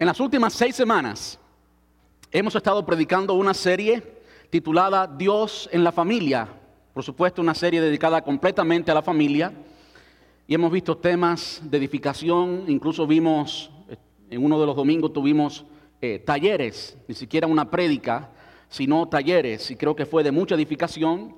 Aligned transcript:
En 0.00 0.06
las 0.06 0.20
últimas 0.20 0.52
seis 0.52 0.76
semanas 0.76 1.40
hemos 2.30 2.54
estado 2.54 2.86
predicando 2.86 3.34
una 3.34 3.52
serie 3.52 4.00
titulada 4.48 5.08
Dios 5.08 5.68
en 5.72 5.82
la 5.82 5.90
familia. 5.90 6.46
Por 6.94 7.02
supuesto, 7.02 7.42
una 7.42 7.56
serie 7.56 7.80
dedicada 7.80 8.22
completamente 8.22 8.92
a 8.92 8.94
la 8.94 9.02
familia. 9.02 9.52
Y 10.46 10.54
hemos 10.54 10.70
visto 10.70 10.96
temas 10.96 11.60
de 11.64 11.78
edificación, 11.78 12.66
incluso 12.68 13.08
vimos, 13.08 13.72
eh, 13.88 13.96
en 14.30 14.44
uno 14.44 14.60
de 14.60 14.66
los 14.66 14.76
domingos 14.76 15.12
tuvimos 15.12 15.64
eh, 16.00 16.20
talleres, 16.20 16.96
ni 17.08 17.16
siquiera 17.16 17.48
una 17.48 17.68
prédica, 17.68 18.30
sino 18.68 19.08
talleres, 19.08 19.68
y 19.72 19.74
creo 19.74 19.96
que 19.96 20.06
fue 20.06 20.22
de 20.22 20.30
mucha 20.30 20.54
edificación. 20.54 21.34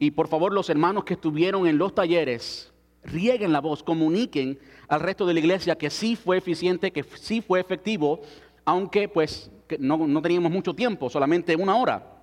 Y 0.00 0.10
por 0.10 0.26
favor, 0.26 0.52
los 0.52 0.68
hermanos 0.68 1.04
que 1.04 1.14
estuvieron 1.14 1.68
en 1.68 1.78
los 1.78 1.94
talleres, 1.94 2.72
rieguen 3.04 3.52
la 3.52 3.60
voz, 3.60 3.82
comuniquen 3.82 4.58
al 4.88 5.00
resto 5.00 5.26
de 5.26 5.34
la 5.34 5.40
iglesia 5.40 5.76
que 5.76 5.90
sí 5.90 6.16
fue 6.16 6.38
eficiente, 6.38 6.90
que 6.90 7.02
sí 7.02 7.40
fue 7.40 7.60
efectivo, 7.60 8.20
aunque 8.64 9.08
pues 9.08 9.50
no, 9.78 10.06
no 10.06 10.22
teníamos 10.22 10.50
mucho 10.50 10.74
tiempo, 10.74 11.08
solamente 11.08 11.56
una 11.56 11.76
hora. 11.76 12.16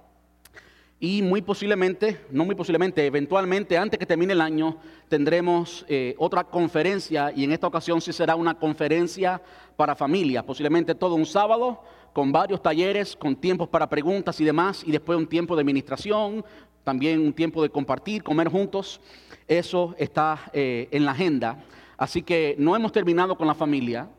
Y 1.00 1.22
muy 1.22 1.44
posiblemente, 1.44 2.22
no 2.32 2.44
muy 2.44 2.56
posiblemente, 2.56 3.06
eventualmente 3.06 3.78
antes 3.78 4.00
que 4.00 4.06
termine 4.08 4.34
el 4.34 4.42
año 4.42 4.78
tendremos 5.08 5.86
eh, 5.88 6.16
otra 6.18 6.44
conferencia 6.44 7.32
y 7.36 7.44
en 7.44 7.52
esta 7.52 7.68
ocasión 7.68 8.02
sí 8.02 8.12
será 8.12 8.36
una 8.36 8.58
conferencia 8.58 9.40
para 9.76 9.96
familias, 9.96 10.44
posiblemente 10.44 10.96
todo 10.96 11.14
un 11.14 11.28
sábado 11.28 11.84
con 12.14 12.32
varios 12.32 12.64
talleres, 12.64 13.16
con 13.16 13.36
tiempos 13.36 13.70
para 13.70 13.88
preguntas 13.88 14.42
y 14.42 14.46
demás 14.46 14.84
y 14.88 14.92
después 14.92 15.20
un 15.20 15.28
tiempo 15.28 15.56
de 15.56 15.62
administración, 15.62 16.44
también 16.84 17.20
un 17.20 17.34
tiempo 17.34 17.62
de 17.62 17.70
compartir, 17.70 18.24
comer 18.24 18.48
juntos. 18.48 19.00
Eso 19.48 19.96
está 19.98 20.52
eh, 20.52 20.90
en 20.92 21.06
la 21.06 21.12
agenda. 21.12 21.64
Así 21.98 22.22
que 22.22 22.56
no 22.60 22.76
hemos 22.76 22.92
terminado 22.92 23.38
con 23.38 23.48
la 23.48 23.56
familia. 23.56 24.10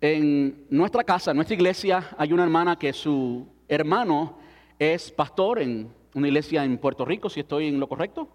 En 0.00 0.64
nuestra 0.70 1.04
casa, 1.04 1.32
en 1.32 1.36
nuestra 1.36 1.54
iglesia, 1.54 2.08
hay 2.16 2.32
una 2.32 2.44
hermana 2.44 2.76
que 2.76 2.92
su 2.92 3.46
hermano 3.68 4.38
es 4.78 5.10
pastor 5.10 5.60
en 5.60 5.92
una 6.14 6.28
iglesia 6.28 6.64
en 6.64 6.78
Puerto 6.78 7.04
Rico, 7.04 7.28
si 7.28 7.40
estoy 7.40 7.66
en 7.66 7.78
lo 7.78 7.88
correcto, 7.88 8.28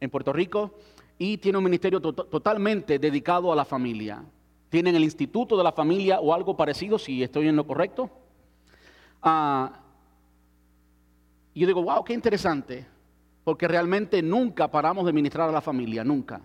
en 0.00 0.10
Puerto 0.10 0.32
Rico, 0.32 0.74
y 1.18 1.38
tiene 1.38 1.58
un 1.58 1.64
ministerio 1.64 2.00
totalmente 2.00 2.98
dedicado 2.98 3.52
a 3.52 3.56
la 3.56 3.64
familia. 3.64 4.24
Tienen 4.68 4.96
el 4.96 5.04
Instituto 5.04 5.56
de 5.56 5.62
la 5.62 5.72
Familia 5.72 6.18
o 6.18 6.34
algo 6.34 6.56
parecido, 6.56 6.98
si 6.98 7.22
estoy 7.22 7.46
en 7.46 7.56
lo 7.56 7.66
correcto. 7.66 8.10
Ah, 9.22 9.80
y 11.54 11.60
yo 11.60 11.66
digo, 11.66 11.82
wow, 11.82 12.02
qué 12.02 12.14
interesante, 12.14 12.86
porque 13.44 13.68
realmente 13.68 14.22
nunca 14.22 14.70
paramos 14.70 15.06
de 15.06 15.12
ministrar 15.12 15.48
a 15.48 15.52
la 15.52 15.60
familia, 15.60 16.04
nunca. 16.04 16.40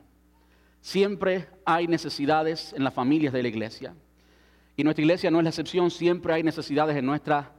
Siempre 0.82 1.48
hay 1.66 1.88
necesidades 1.88 2.74
en 2.74 2.84
las 2.84 2.94
familias 2.94 3.34
de 3.34 3.42
la 3.42 3.48
iglesia. 3.48 3.94
Y 4.76 4.84
nuestra 4.84 5.02
iglesia 5.02 5.32
no 5.32 5.40
es 5.40 5.44
la 5.44 5.50
excepción, 5.50 5.90
siempre 5.92 6.34
hay 6.34 6.44
necesidades 6.44 6.96
en 6.96 7.06
nuestra 7.06 7.52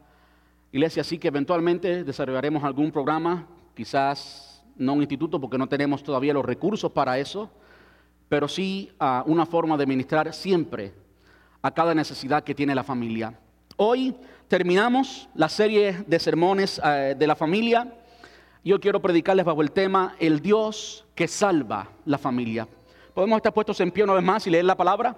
Iglesia, 0.71 1.01
así 1.01 1.19
que 1.19 1.29
eventualmente 1.29 2.05
desarrollaremos 2.05 2.63
algún 2.63 2.93
programa, 2.93 3.47
quizás 3.75 4.63
no 4.77 4.93
un 4.93 5.01
instituto 5.01 5.41
porque 5.41 5.57
no 5.57 5.67
tenemos 5.67 6.03
todavía 6.03 6.35
los 6.35 6.45
recursos 6.45 6.93
para 6.93 7.19
eso, 7.19 7.51
pero 8.29 8.47
sí 8.49 8.91
ah, 9.01 9.25
una 9.27 9.47
forma 9.47 9.79
de 9.79 9.87
ministrar 9.87 10.35
siempre 10.35 10.93
a 11.63 11.71
cada 11.71 11.95
necesidad 11.95 12.45
que 12.45 12.55
tiene 12.55 12.75
la 12.75 12.85
familia. 12.85 13.39
Hoy 13.79 14.15
terminamos 14.47 15.31
la 15.35 15.49
serie 15.49 16.05
de 16.07 16.19
sermones 16.19 16.79
eh, 16.85 17.17
de 17.19 17.27
la 17.27 17.35
familia. 17.35 17.95
Yo 18.65 18.81
quiero 18.81 19.01
predicarles 19.01 19.47
bajo 19.47 19.63
el 19.63 19.71
tema 19.71 20.17
El 20.19 20.41
Dios 20.41 21.07
que 21.15 21.29
salva 21.29 21.91
la 22.05 22.19
familia. 22.19 22.69
¿Podemos 23.15 23.37
estar 23.37 23.55
puestos 23.55 23.81
en 23.81 23.91
pie 23.91 24.05
una 24.05 24.15
vez 24.15 24.25
más 24.25 24.47
y 24.47 24.51
leer 24.51 24.65
la 24.65 24.77
palabra? 24.77 25.17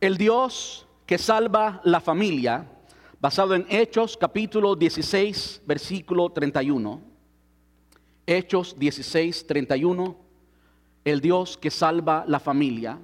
El 0.00 0.16
Dios 0.16 0.86
que 1.06 1.18
salva 1.18 1.80
la 1.84 2.00
familia 2.00 2.66
basado 3.20 3.54
en 3.54 3.66
Hechos 3.68 4.16
capítulo 4.16 4.76
16, 4.76 5.62
versículo 5.66 6.30
31. 6.30 7.00
Hechos 8.26 8.78
16, 8.78 9.46
31, 9.46 10.16
el 11.04 11.20
Dios 11.20 11.56
que 11.56 11.70
salva 11.70 12.24
la 12.26 12.38
familia. 12.40 12.98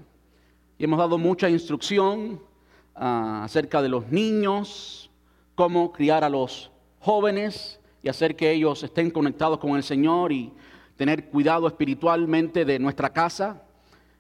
Y 0.79 0.85
hemos 0.85 0.99
dado 0.99 1.17
mucha 1.17 1.49
instrucción 1.49 2.43
ah, 2.95 3.43
acerca 3.45 3.81
de 3.81 3.89
los 3.89 4.09
niños, 4.09 5.11
cómo 5.55 5.93
criar 5.93 6.25
a 6.25 6.29
los 6.29 6.71
jóvenes 7.01 7.81
y 8.05 8.09
hacer 8.11 8.37
que 8.37 8.53
ellos 8.53 8.83
estén 8.83 9.11
conectados 9.11 9.59
con 9.59 9.77
el 9.77 9.83
Señor 9.83 10.31
y 10.31 10.53
tener 10.95 11.31
cuidado 11.31 11.67
espiritualmente 11.67 12.67
de 12.67 12.79
nuestra 12.79 13.11
casa. 13.11 13.63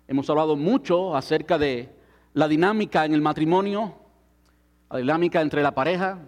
Hemos 0.08 0.28
hablado 0.30 0.56
mucho 0.56 1.14
acerca 1.14 1.58
de 1.58 1.94
la 2.32 2.48
dinámica 2.48 3.04
en 3.04 3.12
el 3.12 3.20
matrimonio, 3.20 3.94
la 4.90 4.98
dinámica 5.00 5.42
entre 5.42 5.62
la 5.62 5.74
pareja. 5.74 6.18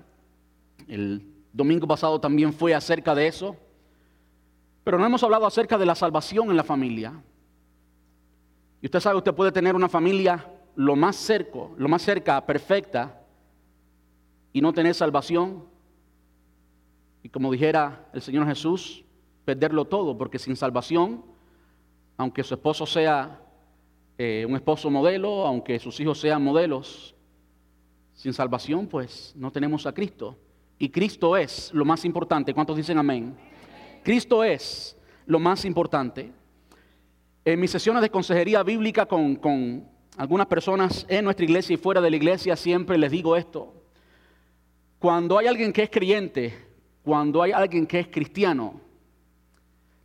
El 0.87 1.27
domingo 1.51 1.87
pasado 1.87 2.21
también 2.21 2.53
fue 2.53 2.75
acerca 2.75 3.15
de 3.15 3.27
eso. 3.27 3.57
Pero 4.85 4.99
no 4.99 5.07
hemos 5.07 5.23
hablado 5.23 5.47
acerca 5.47 5.79
de 5.79 5.87
la 5.87 5.95
salvación 5.95 6.51
en 6.51 6.59
la 6.59 6.63
familia. 6.63 7.15
Y 8.83 8.87
usted 8.87 9.01
sabe, 9.01 9.17
usted 9.17 9.35
puede 9.35 9.51
tener 9.51 9.75
una 9.75 9.89
familia 9.89 10.47
lo 10.75 10.95
más 10.95 11.17
cerca, 11.17 11.61
lo 11.79 11.89
más 11.89 12.03
cerca, 12.03 12.45
perfecta, 12.45 13.23
y 14.53 14.61
no 14.61 14.75
tener 14.75 14.95
salvación. 14.95 15.75
Y 17.27 17.29
como 17.29 17.51
dijera 17.51 18.09
el 18.13 18.23
Señor 18.23 18.47
Jesús, 18.47 19.05
perderlo 19.45 19.85
todo, 19.85 20.17
porque 20.17 20.39
sin 20.39 20.55
salvación, 20.55 21.25
aunque 22.17 22.45
su 22.45 22.55
esposo 22.55 22.87
sea 22.87 23.43
eh, 24.17 24.47
un 24.49 24.55
esposo 24.55 24.91
modelo, 24.91 25.45
aunque 25.45 25.81
sus 25.81 25.99
hijos 25.99 26.21
sean 26.21 26.45
modelos, 26.45 27.17
sin 28.15 28.33
salvación, 28.33 28.87
pues 28.87 29.33
no 29.35 29.51
tenemos 29.51 29.87
a 29.87 29.93
Cristo. 29.93 30.39
Y 30.79 30.89
Cristo 30.91 31.37
es 31.37 31.73
lo 31.75 31.85
más 31.85 32.05
importante. 32.05 32.55
¿Cuántos 32.55 32.77
dicen 32.77 32.97
amén? 32.97 33.37
Cristo 34.05 34.45
es 34.45 34.97
lo 35.27 35.41
más 35.41 35.65
importante. 35.65 36.31
En 37.45 37.59
mis 37.59 37.73
sesiones 37.73 38.03
de 38.03 38.11
consejería 38.11 38.63
bíblica 38.63 39.05
con, 39.05 39.35
con 39.35 39.85
algunas 40.17 40.47
personas 40.47 41.05
en 41.09 41.25
nuestra 41.25 41.45
iglesia 41.45 41.75
y 41.75 41.77
fuera 41.77 42.01
de 42.01 42.09
la 42.09 42.17
iglesia, 42.19 42.55
siempre 42.55 42.97
les 42.97 43.11
digo 43.11 43.35
esto. 43.35 43.83
Cuando 45.01 45.39
hay 45.39 45.49
alguien 45.49 45.73
que 45.73 45.83
es 45.83 45.91
creyente, 45.91 46.66
cuando 47.07 47.41
hay 47.41 47.53
alguien 47.53 47.87
que 47.87 48.01
es 48.01 48.09
cristiano, 48.09 48.81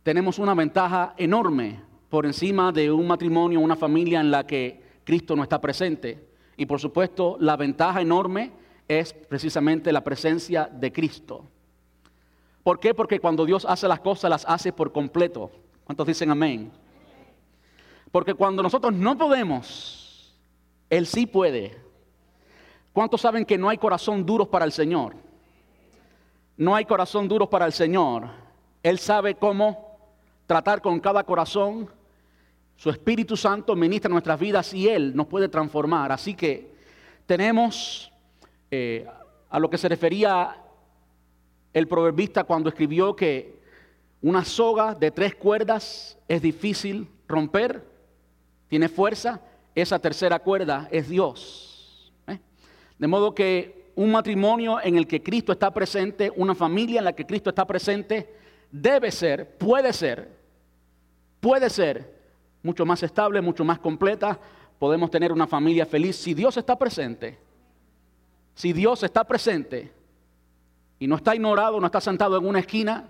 tenemos 0.04 0.38
una 0.38 0.54
ventaja 0.54 1.14
enorme 1.18 1.82
por 2.08 2.24
encima 2.24 2.70
de 2.70 2.92
un 2.92 3.08
matrimonio, 3.08 3.58
una 3.58 3.74
familia 3.74 4.20
en 4.20 4.30
la 4.30 4.46
que 4.46 4.80
Cristo 5.02 5.34
no 5.34 5.42
está 5.42 5.60
presente. 5.60 6.28
Y 6.56 6.64
por 6.64 6.78
supuesto, 6.78 7.36
la 7.40 7.56
ventaja 7.56 8.00
enorme 8.00 8.52
es 8.86 9.12
precisamente 9.12 9.90
la 9.90 10.04
presencia 10.04 10.70
de 10.72 10.92
Cristo. 10.92 11.44
¿Por 12.62 12.78
qué? 12.78 12.94
Porque 12.94 13.18
cuando 13.18 13.44
Dios 13.46 13.66
hace 13.68 13.88
las 13.88 13.98
cosas, 13.98 14.30
las 14.30 14.44
hace 14.46 14.72
por 14.72 14.92
completo. 14.92 15.50
¿Cuántos 15.82 16.06
dicen 16.06 16.30
amén? 16.30 16.70
Porque 18.12 18.34
cuando 18.34 18.62
nosotros 18.62 18.92
no 18.94 19.18
podemos, 19.18 20.38
Él 20.88 21.08
sí 21.08 21.26
puede. 21.26 21.76
¿Cuántos 22.92 23.22
saben 23.22 23.44
que 23.44 23.58
no 23.58 23.68
hay 23.68 23.78
corazón 23.78 24.24
duro 24.24 24.48
para 24.48 24.64
el 24.64 24.70
Señor? 24.70 25.31
No 26.56 26.74
hay 26.74 26.84
corazón 26.84 27.28
duro 27.28 27.48
para 27.48 27.66
el 27.66 27.72
Señor. 27.72 28.28
Él 28.82 28.98
sabe 28.98 29.34
cómo 29.34 29.98
tratar 30.46 30.82
con 30.82 31.00
cada 31.00 31.24
corazón 31.24 31.88
su 32.76 32.90
Espíritu 32.90 33.36
Santo 33.36 33.76
ministra 33.76 34.10
nuestras 34.10 34.40
vidas 34.40 34.74
y 34.74 34.88
Él 34.88 35.14
nos 35.14 35.26
puede 35.26 35.48
transformar. 35.48 36.10
Así 36.12 36.34
que 36.34 36.74
tenemos 37.26 38.12
eh, 38.70 39.06
a 39.48 39.58
lo 39.58 39.70
que 39.70 39.78
se 39.78 39.88
refería 39.88 40.56
el 41.72 41.88
proverbista 41.88 42.44
cuando 42.44 42.68
escribió 42.68 43.14
que 43.16 43.60
una 44.20 44.44
soga 44.44 44.94
de 44.94 45.10
tres 45.10 45.34
cuerdas 45.34 46.18
es 46.28 46.42
difícil 46.42 47.08
romper, 47.28 47.84
tiene 48.68 48.88
fuerza, 48.88 49.40
esa 49.74 49.98
tercera 49.98 50.38
cuerda 50.38 50.88
es 50.90 51.08
Dios. 51.08 52.12
¿eh? 52.26 52.38
De 52.98 53.06
modo 53.06 53.34
que 53.34 53.81
un 53.94 54.10
matrimonio 54.10 54.78
en 54.82 54.96
el 54.96 55.06
que 55.06 55.22
Cristo 55.22 55.52
está 55.52 55.70
presente, 55.72 56.32
una 56.36 56.54
familia 56.54 56.98
en 56.98 57.04
la 57.04 57.12
que 57.12 57.26
Cristo 57.26 57.50
está 57.50 57.66
presente, 57.66 58.34
debe 58.70 59.10
ser, 59.10 59.56
puede 59.56 59.92
ser, 59.92 60.30
puede 61.40 61.68
ser 61.68 62.22
mucho 62.62 62.86
más 62.86 63.02
estable, 63.02 63.40
mucho 63.40 63.64
más 63.64 63.78
completa. 63.78 64.38
Podemos 64.78 65.10
tener 65.10 65.32
una 65.32 65.46
familia 65.46 65.86
feliz 65.86 66.16
si 66.16 66.34
Dios 66.34 66.56
está 66.56 66.78
presente. 66.78 67.38
Si 68.54 68.72
Dios 68.72 69.02
está 69.02 69.24
presente 69.24 69.92
y 70.98 71.06
no 71.06 71.16
está 71.16 71.34
ignorado, 71.34 71.80
no 71.80 71.86
está 71.86 72.00
sentado 72.00 72.36
en 72.36 72.46
una 72.46 72.60
esquina 72.60 73.08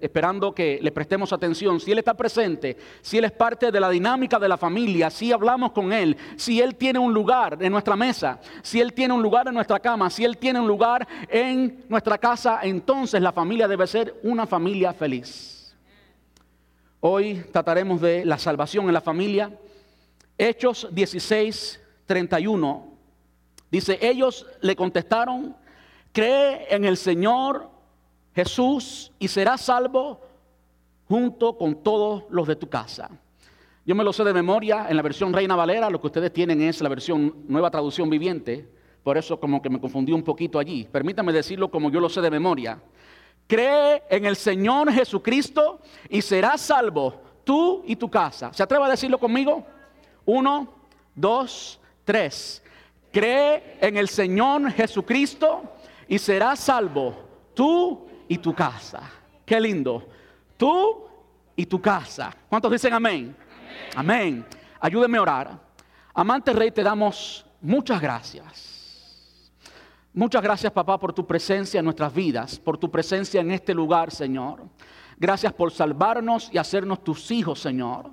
esperando 0.00 0.54
que 0.54 0.78
le 0.82 0.92
prestemos 0.92 1.32
atención, 1.32 1.80
si 1.80 1.92
Él 1.92 1.98
está 1.98 2.14
presente, 2.14 2.76
si 3.00 3.18
Él 3.18 3.24
es 3.24 3.32
parte 3.32 3.70
de 3.70 3.80
la 3.80 3.90
dinámica 3.90 4.38
de 4.38 4.48
la 4.48 4.56
familia, 4.56 5.10
si 5.10 5.32
hablamos 5.32 5.72
con 5.72 5.92
Él, 5.92 6.16
si 6.36 6.60
Él 6.60 6.74
tiene 6.74 6.98
un 6.98 7.12
lugar 7.12 7.58
en 7.60 7.72
nuestra 7.72 7.96
mesa, 7.96 8.40
si 8.62 8.80
Él 8.80 8.92
tiene 8.92 9.14
un 9.14 9.22
lugar 9.22 9.48
en 9.48 9.54
nuestra 9.54 9.78
cama, 9.78 10.10
si 10.10 10.24
Él 10.24 10.38
tiene 10.38 10.60
un 10.60 10.66
lugar 10.66 11.06
en 11.28 11.84
nuestra 11.88 12.18
casa, 12.18 12.60
entonces 12.62 13.20
la 13.20 13.32
familia 13.32 13.68
debe 13.68 13.86
ser 13.86 14.14
una 14.22 14.46
familia 14.46 14.92
feliz. 14.92 15.76
Hoy 17.00 17.44
trataremos 17.52 18.00
de 18.00 18.24
la 18.24 18.38
salvación 18.38 18.86
en 18.88 18.94
la 18.94 19.00
familia. 19.00 19.56
Hechos 20.36 20.88
16, 20.90 21.80
31, 22.06 22.92
dice, 23.70 23.98
ellos 24.00 24.46
le 24.60 24.74
contestaron, 24.74 25.56
cree 26.12 26.66
en 26.74 26.84
el 26.84 26.96
Señor 26.96 27.77
Jesús 28.38 29.10
y 29.18 29.26
serás 29.26 29.62
salvo 29.62 30.20
junto 31.08 31.58
con 31.58 31.82
todos 31.82 32.22
los 32.30 32.46
de 32.46 32.54
tu 32.54 32.68
casa. 32.68 33.10
Yo 33.84 33.96
me 33.96 34.04
lo 34.04 34.12
sé 34.12 34.22
de 34.22 34.32
memoria 34.32 34.86
en 34.88 34.96
la 34.96 35.02
versión 35.02 35.32
Reina 35.32 35.56
Valera, 35.56 35.90
lo 35.90 36.00
que 36.00 36.06
ustedes 36.06 36.32
tienen 36.32 36.62
es 36.62 36.80
la 36.80 36.88
versión 36.88 37.34
Nueva 37.48 37.68
Traducción 37.68 38.08
Viviente, 38.08 38.68
por 39.02 39.18
eso 39.18 39.40
como 39.40 39.60
que 39.60 39.68
me 39.68 39.80
confundí 39.80 40.12
un 40.12 40.22
poquito 40.22 40.60
allí. 40.60 40.84
Permítame 40.84 41.32
decirlo 41.32 41.68
como 41.68 41.90
yo 41.90 41.98
lo 41.98 42.08
sé 42.08 42.20
de 42.20 42.30
memoria. 42.30 42.80
Cree 43.48 44.04
en 44.08 44.24
el 44.24 44.36
Señor 44.36 44.92
Jesucristo 44.92 45.80
y 46.08 46.22
serás 46.22 46.60
salvo 46.60 47.20
tú 47.42 47.82
y 47.88 47.96
tu 47.96 48.08
casa. 48.08 48.52
¿Se 48.52 48.62
atreve 48.62 48.84
a 48.84 48.90
decirlo 48.90 49.18
conmigo? 49.18 49.66
Uno, 50.26 50.74
dos, 51.12 51.80
tres. 52.04 52.62
Cree 53.10 53.78
en 53.80 53.96
el 53.96 54.08
Señor 54.08 54.70
Jesucristo 54.70 55.64
y 56.06 56.20
serás 56.20 56.60
salvo 56.60 57.16
tú 57.52 58.06
y 58.28 58.38
tu 58.38 58.54
casa. 58.54 59.02
Qué 59.44 59.60
lindo. 59.60 60.06
Tú 60.56 61.06
y 61.56 61.66
tu 61.66 61.80
casa. 61.80 62.34
¿Cuántos 62.48 62.70
dicen 62.70 62.92
amén? 62.92 63.34
Amén. 63.96 64.46
Ayúdeme 64.80 65.18
a 65.18 65.22
orar. 65.22 65.58
Amante 66.14 66.52
Rey, 66.52 66.70
te 66.70 66.82
damos 66.82 67.46
muchas 67.60 68.00
gracias. 68.00 68.78
Muchas 70.12 70.42
gracias, 70.42 70.72
papá, 70.72 70.98
por 70.98 71.12
tu 71.12 71.26
presencia 71.26 71.78
en 71.78 71.84
nuestras 71.84 72.12
vidas, 72.12 72.58
por 72.58 72.76
tu 72.76 72.90
presencia 72.90 73.40
en 73.40 73.50
este 73.52 73.72
lugar, 73.72 74.10
Señor. 74.10 74.64
Gracias 75.16 75.52
por 75.52 75.70
salvarnos 75.70 76.50
y 76.52 76.58
hacernos 76.58 77.04
tus 77.04 77.30
hijos, 77.30 77.60
Señor. 77.60 78.10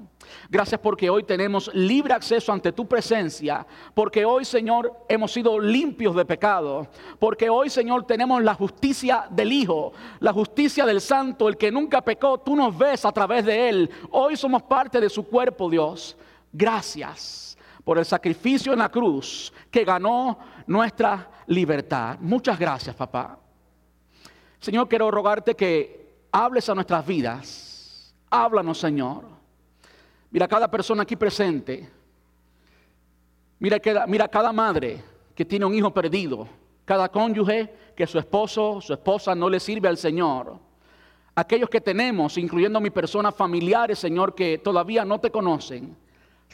Gracias 0.50 0.80
porque 0.81 1.10
hoy 1.10 1.24
tenemos 1.24 1.74
libre 1.74 2.13
acceso 2.13 2.51
ante 2.51 2.72
tu 2.72 2.88
presencia, 2.88 3.66
porque 3.94 4.25
hoy, 4.25 4.45
Señor, 4.45 5.06
hemos 5.07 5.31
sido 5.31 5.60
limpios 5.60 6.16
de 6.16 6.25
pecado, 6.25 6.88
porque 7.19 7.50
hoy, 7.50 7.69
Señor, 7.69 8.06
tenemos 8.06 8.44
la 8.44 8.54
justicia 8.54 9.27
del 9.30 9.51
Hijo, 9.51 9.94
la 10.19 10.33
justicia 10.33 10.86
del 10.86 11.01
Santo, 11.01 11.48
el 11.48 11.57
que 11.57 11.72
nunca 11.72 12.01
pecó, 12.01 12.38
tú 12.39 12.56
nos 12.56 12.77
ves 12.77 13.06
a 13.06 13.12
través 13.12 13.45
de 13.45 13.69
Él. 13.69 13.89
Hoy 14.12 14.36
somos 14.36 14.63
parte 14.63 15.00
de 15.00 15.10
su 15.10 15.27
cuerpo, 15.27 15.69
Dios. 15.69 16.16
Gracias 16.51 17.57
por 17.83 17.98
el 17.98 18.06
sacrificio 18.06 18.74
en 18.74 18.80
la 18.80 18.89
cruz 18.89 19.54
que 19.69 19.83
ganó 19.83 20.39
nuestra 20.68 21.30
libertad. 21.48 22.18
Muchas 22.19 22.57
gracias, 22.57 22.95
papá. 22.95 23.38
Señor, 24.60 24.89
quiero 24.89 25.12
rogarte 25.12 25.56
que 25.56 26.25
hables 26.31 26.68
a 26.69 26.74
nuestras 26.75 27.06
vidas. 27.06 28.16
Háblanos, 28.30 28.80
Señor. 28.80 29.34
Mira 30.35 30.49
cada 30.49 30.69
persona 30.69 31.03
aquí 31.03 31.15
presente. 31.15 31.89
Mira, 33.57 33.79
cada 33.79 34.51
madre 34.51 35.01
que 35.33 35.45
tiene 35.45 35.63
un 35.63 35.73
hijo 35.73 35.93
perdido. 35.93 36.45
Cada 36.83 37.07
cónyuge 37.07 37.73
que 37.95 38.05
su 38.05 38.19
esposo, 38.19 38.81
su 38.81 38.91
esposa 38.91 39.33
no 39.33 39.49
le 39.49 39.61
sirve 39.61 39.87
al 39.87 39.95
Señor. 39.95 40.59
Aquellos 41.35 41.69
que 41.69 41.79
tenemos, 41.79 42.37
incluyendo 42.37 42.81
mis 42.81 42.91
personas 42.91 43.33
familiares, 43.33 43.97
Señor, 43.97 44.35
que 44.35 44.57
todavía 44.57 45.05
no 45.05 45.21
te 45.21 45.31
conocen. 45.31 45.95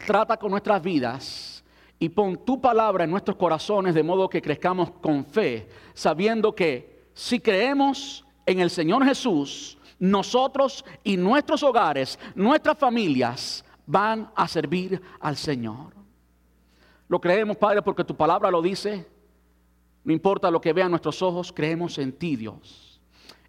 Trata 0.06 0.38
con 0.38 0.52
nuestras 0.52 0.80
vidas 0.84 1.64
y 1.98 2.08
pon 2.10 2.46
tu 2.46 2.62
palabra 2.62 3.06
en 3.06 3.10
nuestros 3.10 3.36
corazones 3.36 3.96
de 3.96 4.04
modo 4.04 4.30
que 4.30 4.44
crezcamos 4.44 4.92
con 5.02 5.26
fe, 5.26 5.68
sabiendo 5.96 6.54
que 6.54 7.08
si 7.16 7.40
creemos 7.40 8.24
en 8.46 8.60
el 8.60 8.70
Señor 8.70 9.04
Jesús, 9.04 9.80
nosotros 9.98 10.86
y 11.04 11.18
nuestros 11.18 11.64
hogares, 11.64 12.20
nuestras 12.36 12.78
familias, 12.78 13.64
van 13.92 14.32
a 14.36 14.48
servir 14.48 15.02
al 15.20 15.36
Señor. 15.36 15.94
Lo 17.08 17.20
creemos, 17.20 17.58
Padre, 17.58 17.82
porque 17.82 18.06
tu 18.06 18.16
palabra 18.16 18.50
lo 18.50 18.62
dice. 18.62 19.08
No 20.04 20.14
importa 20.14 20.50
lo 20.50 20.62
que 20.62 20.74
vean 20.74 20.90
nuestros 20.90 21.22
ojos, 21.22 21.52
creemos 21.52 21.98
en 21.98 22.14
ti, 22.14 22.36
Dios. 22.36 23.02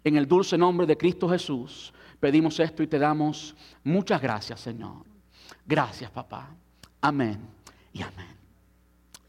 En 0.03 0.17
el 0.17 0.27
dulce 0.27 0.57
nombre 0.57 0.85
de 0.85 0.97
Cristo 0.97 1.29
Jesús 1.29 1.93
pedimos 2.19 2.59
esto 2.59 2.83
y 2.83 2.87
te 2.87 2.99
damos 2.99 3.55
muchas 3.83 4.21
gracias, 4.21 4.59
Señor. 4.59 5.05
Gracias, 5.65 6.11
papá. 6.11 6.49
Amén 7.01 7.39
y 7.93 8.01
amén. 8.01 8.35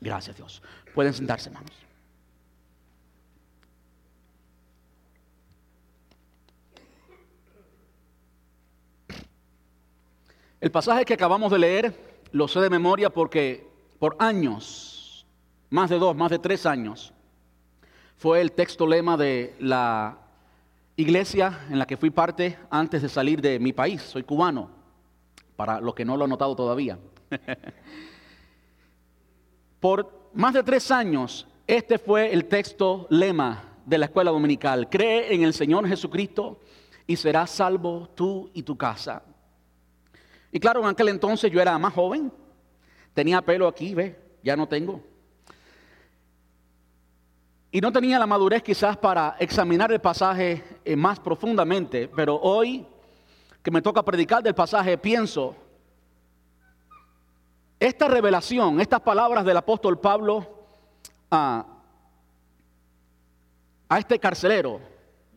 Gracias, 0.00 0.36
Dios. 0.36 0.62
Pueden 0.94 1.14
sentarse, 1.14 1.48
hermanos. 1.48 1.72
El 10.64 10.70
pasaje 10.70 11.04
que 11.04 11.12
acabamos 11.12 11.52
de 11.52 11.58
leer 11.58 11.94
lo 12.32 12.48
sé 12.48 12.58
de 12.58 12.70
memoria 12.70 13.10
porque 13.10 13.68
por 13.98 14.16
años, 14.18 15.26
más 15.68 15.90
de 15.90 15.98
dos, 15.98 16.16
más 16.16 16.30
de 16.30 16.38
tres 16.38 16.64
años, 16.64 17.12
fue 18.16 18.40
el 18.40 18.52
texto 18.52 18.86
lema 18.86 19.18
de 19.18 19.54
la 19.60 20.16
iglesia 20.96 21.66
en 21.68 21.78
la 21.78 21.86
que 21.86 21.98
fui 21.98 22.08
parte 22.08 22.56
antes 22.70 23.02
de 23.02 23.10
salir 23.10 23.42
de 23.42 23.58
mi 23.58 23.74
país. 23.74 24.00
Soy 24.00 24.22
cubano, 24.22 24.70
para 25.54 25.82
los 25.82 25.94
que 25.94 26.06
no 26.06 26.16
lo 26.16 26.24
han 26.24 26.30
notado 26.30 26.56
todavía. 26.56 26.98
por 29.80 30.30
más 30.32 30.54
de 30.54 30.62
tres 30.62 30.90
años, 30.90 31.46
este 31.66 31.98
fue 31.98 32.32
el 32.32 32.46
texto 32.46 33.06
lema 33.10 33.64
de 33.84 33.98
la 33.98 34.06
escuela 34.06 34.30
dominical. 34.30 34.88
Cree 34.88 35.34
en 35.34 35.42
el 35.42 35.52
Señor 35.52 35.86
Jesucristo 35.86 36.58
y 37.06 37.16
serás 37.16 37.50
salvo 37.50 38.08
tú 38.14 38.50
y 38.54 38.62
tu 38.62 38.78
casa. 38.78 39.24
Y 40.54 40.60
claro, 40.60 40.80
en 40.82 40.86
aquel 40.86 41.08
entonces 41.08 41.50
yo 41.50 41.60
era 41.60 41.76
más 41.80 41.92
joven, 41.92 42.32
tenía 43.12 43.42
pelo 43.42 43.66
aquí, 43.66 43.92
ve, 43.92 44.16
ya 44.40 44.54
no 44.54 44.68
tengo. 44.68 45.02
Y 47.72 47.80
no 47.80 47.90
tenía 47.90 48.20
la 48.20 48.26
madurez 48.28 48.62
quizás 48.62 48.96
para 48.96 49.34
examinar 49.40 49.90
el 49.90 50.00
pasaje 50.00 50.62
eh, 50.84 50.94
más 50.94 51.18
profundamente, 51.18 52.06
pero 52.06 52.36
hoy 52.36 52.86
que 53.64 53.70
me 53.72 53.82
toca 53.82 54.04
predicar 54.04 54.44
del 54.44 54.54
pasaje, 54.54 54.96
pienso, 54.96 55.56
esta 57.80 58.06
revelación, 58.06 58.80
estas 58.80 59.00
palabras 59.00 59.44
del 59.44 59.56
apóstol 59.56 59.98
Pablo 59.98 60.46
a, 61.32 61.66
a 63.88 63.98
este 63.98 64.20
carcelero, 64.20 64.78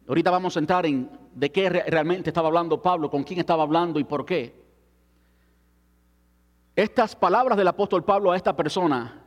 ahorita 0.07 0.29
vamos 0.29 0.55
a 0.55 0.59
entrar 0.59 0.85
en 0.85 1.09
de 1.33 1.51
qué 1.51 1.71
realmente 1.71 2.29
estaba 2.29 2.49
hablando 2.49 2.79
Pablo, 2.79 3.09
con 3.09 3.23
quién 3.23 3.39
estaba 3.39 3.63
hablando 3.63 3.99
y 3.99 4.03
por 4.03 4.23
qué. 4.23 4.66
Estas 6.77 7.15
palabras 7.15 7.57
del 7.57 7.67
apóstol 7.67 8.03
Pablo 8.03 8.31
a 8.31 8.35
esta 8.35 8.55
persona 8.55 9.19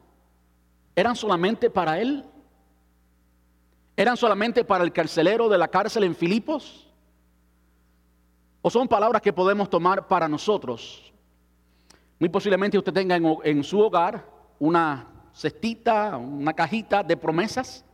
eran 0.94 1.16
solamente 1.16 1.68
para 1.68 1.98
él. 1.98 2.24
¿Eran 3.96 4.16
solamente 4.16 4.64
para 4.64 4.84
el 4.84 4.92
carcelero 4.92 5.48
de 5.48 5.58
la 5.58 5.66
cárcel 5.66 6.04
en 6.04 6.14
Filipos? 6.14 6.88
¿O 8.62 8.70
son 8.70 8.86
palabras 8.86 9.20
que 9.20 9.32
podemos 9.32 9.68
tomar 9.68 10.06
para 10.06 10.28
nosotros? 10.28 11.12
Muy 12.20 12.28
posiblemente 12.28 12.78
usted 12.78 12.92
tenga 12.92 13.16
en, 13.16 13.64
su 13.64 13.80
hogar 13.80 14.24
una 14.60 15.08
cestita, 15.34 16.16
una 16.18 16.52
cajita 16.52 17.02
de 17.02 17.16
promesas. 17.16 17.84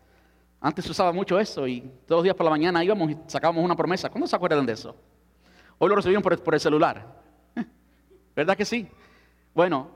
Antes 0.61 0.85
se 0.85 0.91
usaba 0.91 1.13
mucho 1.13 1.41
eso 1.41 1.67
y 1.67 1.81
todos 2.07 2.19
los 2.19 2.25
días 2.25 2.37
por 2.37 2.45
la 2.45 2.51
mañana 2.51 2.85
íbamos 2.85 3.11
y 3.11 3.17
sacábamos 3.27 3.65
una 3.65 3.75
promesa. 3.75 4.11
¿Cuándo 4.11 4.27
se 4.27 4.37
acuerdan 4.37 4.67
de 4.67 4.75
eso? 4.75 4.95
Hoy 5.79 5.89
lo 5.89 5.97
recibimos 5.97 6.23
por 6.23 6.55
el 6.55 6.61
celular. 6.61 7.07
¿Verdad 8.37 8.55
que 8.55 8.67
sí? 8.67 8.87
Bueno, 9.57 9.89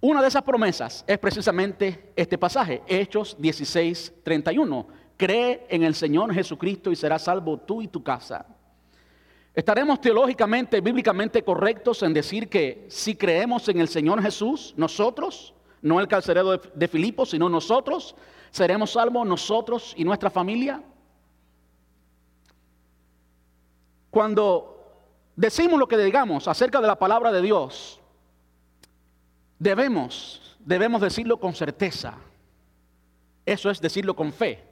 una 0.00 0.22
de 0.22 0.28
esas 0.28 0.44
promesas 0.44 1.04
es 1.04 1.18
precisamente 1.18 2.12
este 2.14 2.38
pasaje, 2.38 2.84
Hechos 2.86 3.34
16, 3.36 4.22
31. 4.22 4.86
Cree 5.16 5.66
en 5.68 5.82
el 5.82 5.96
Señor 5.96 6.32
Jesucristo 6.32 6.92
y 6.92 6.94
serás 6.94 7.22
salvo 7.22 7.58
tú 7.58 7.82
y 7.82 7.88
tu 7.88 8.04
casa. 8.04 8.46
Estaremos 9.52 10.00
teológicamente, 10.00 10.80
bíblicamente 10.80 11.42
correctos 11.42 12.04
en 12.04 12.14
decir 12.14 12.48
que 12.48 12.86
si 12.88 13.16
creemos 13.16 13.68
en 13.68 13.80
el 13.80 13.88
Señor 13.88 14.22
Jesús, 14.22 14.72
nosotros, 14.76 15.52
no 15.82 15.98
el 15.98 16.06
carcelero 16.06 16.52
de, 16.52 16.60
de 16.72 16.86
Filipos, 16.86 17.30
sino 17.30 17.48
nosotros, 17.48 18.14
seremos 18.52 18.92
salvos 18.92 19.26
nosotros 19.26 19.94
y 19.96 20.04
nuestra 20.04 20.30
familia. 20.30 20.80
Cuando 24.12 24.94
decimos 25.34 25.76
lo 25.76 25.88
que 25.88 25.98
digamos 25.98 26.46
acerca 26.46 26.80
de 26.80 26.86
la 26.86 26.96
palabra 27.00 27.32
de 27.32 27.42
Dios, 27.42 27.99
Debemos, 29.60 30.56
debemos 30.58 31.02
decirlo 31.02 31.38
con 31.38 31.54
certeza. 31.54 32.14
Eso 33.44 33.68
es 33.68 33.78
decirlo 33.78 34.16
con 34.16 34.32
fe. 34.32 34.64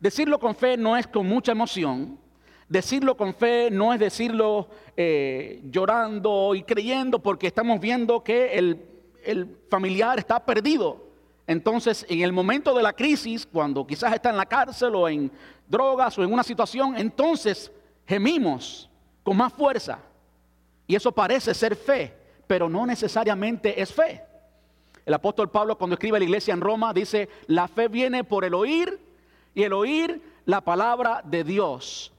Decirlo 0.00 0.40
con 0.40 0.54
fe 0.54 0.78
no 0.78 0.96
es 0.96 1.06
con 1.06 1.26
mucha 1.26 1.52
emoción. 1.52 2.18
Decirlo 2.66 3.18
con 3.18 3.34
fe 3.34 3.68
no 3.70 3.92
es 3.92 4.00
decirlo 4.00 4.68
eh, 4.96 5.60
llorando 5.70 6.54
y 6.54 6.62
creyendo 6.62 7.18
porque 7.18 7.48
estamos 7.48 7.80
viendo 7.80 8.24
que 8.24 8.54
el, 8.54 8.82
el 9.24 9.58
familiar 9.68 10.18
está 10.18 10.42
perdido. 10.42 11.04
Entonces, 11.46 12.06
en 12.08 12.22
el 12.22 12.32
momento 12.32 12.72
de 12.72 12.82
la 12.82 12.94
crisis, 12.94 13.44
cuando 13.44 13.86
quizás 13.86 14.14
está 14.14 14.30
en 14.30 14.38
la 14.38 14.46
cárcel 14.46 14.94
o 14.94 15.06
en 15.06 15.30
drogas 15.68 16.16
o 16.16 16.24
en 16.24 16.32
una 16.32 16.44
situación, 16.44 16.96
entonces 16.96 17.70
gemimos 18.06 18.88
con 19.22 19.36
más 19.36 19.52
fuerza. 19.52 19.98
Y 20.86 20.94
eso 20.94 21.12
parece 21.12 21.52
ser 21.52 21.76
fe, 21.76 22.16
pero 22.46 22.70
no 22.70 22.86
necesariamente 22.86 23.78
es 23.78 23.92
fe. 23.92 24.29
El 25.10 25.14
apóstol 25.14 25.50
Pablo 25.50 25.76
cuando 25.76 25.94
escribe 25.94 26.18
a 26.18 26.20
la 26.20 26.24
iglesia 26.24 26.54
en 26.54 26.60
Roma 26.60 26.94
dice, 26.94 27.28
la 27.48 27.66
fe 27.66 27.88
viene 27.88 28.22
por 28.22 28.44
el 28.44 28.54
oír 28.54 28.96
y 29.56 29.64
el 29.64 29.72
oír 29.72 30.22
la 30.44 30.60
palabra 30.60 31.20
de 31.24 31.42
Dios. 31.42 32.12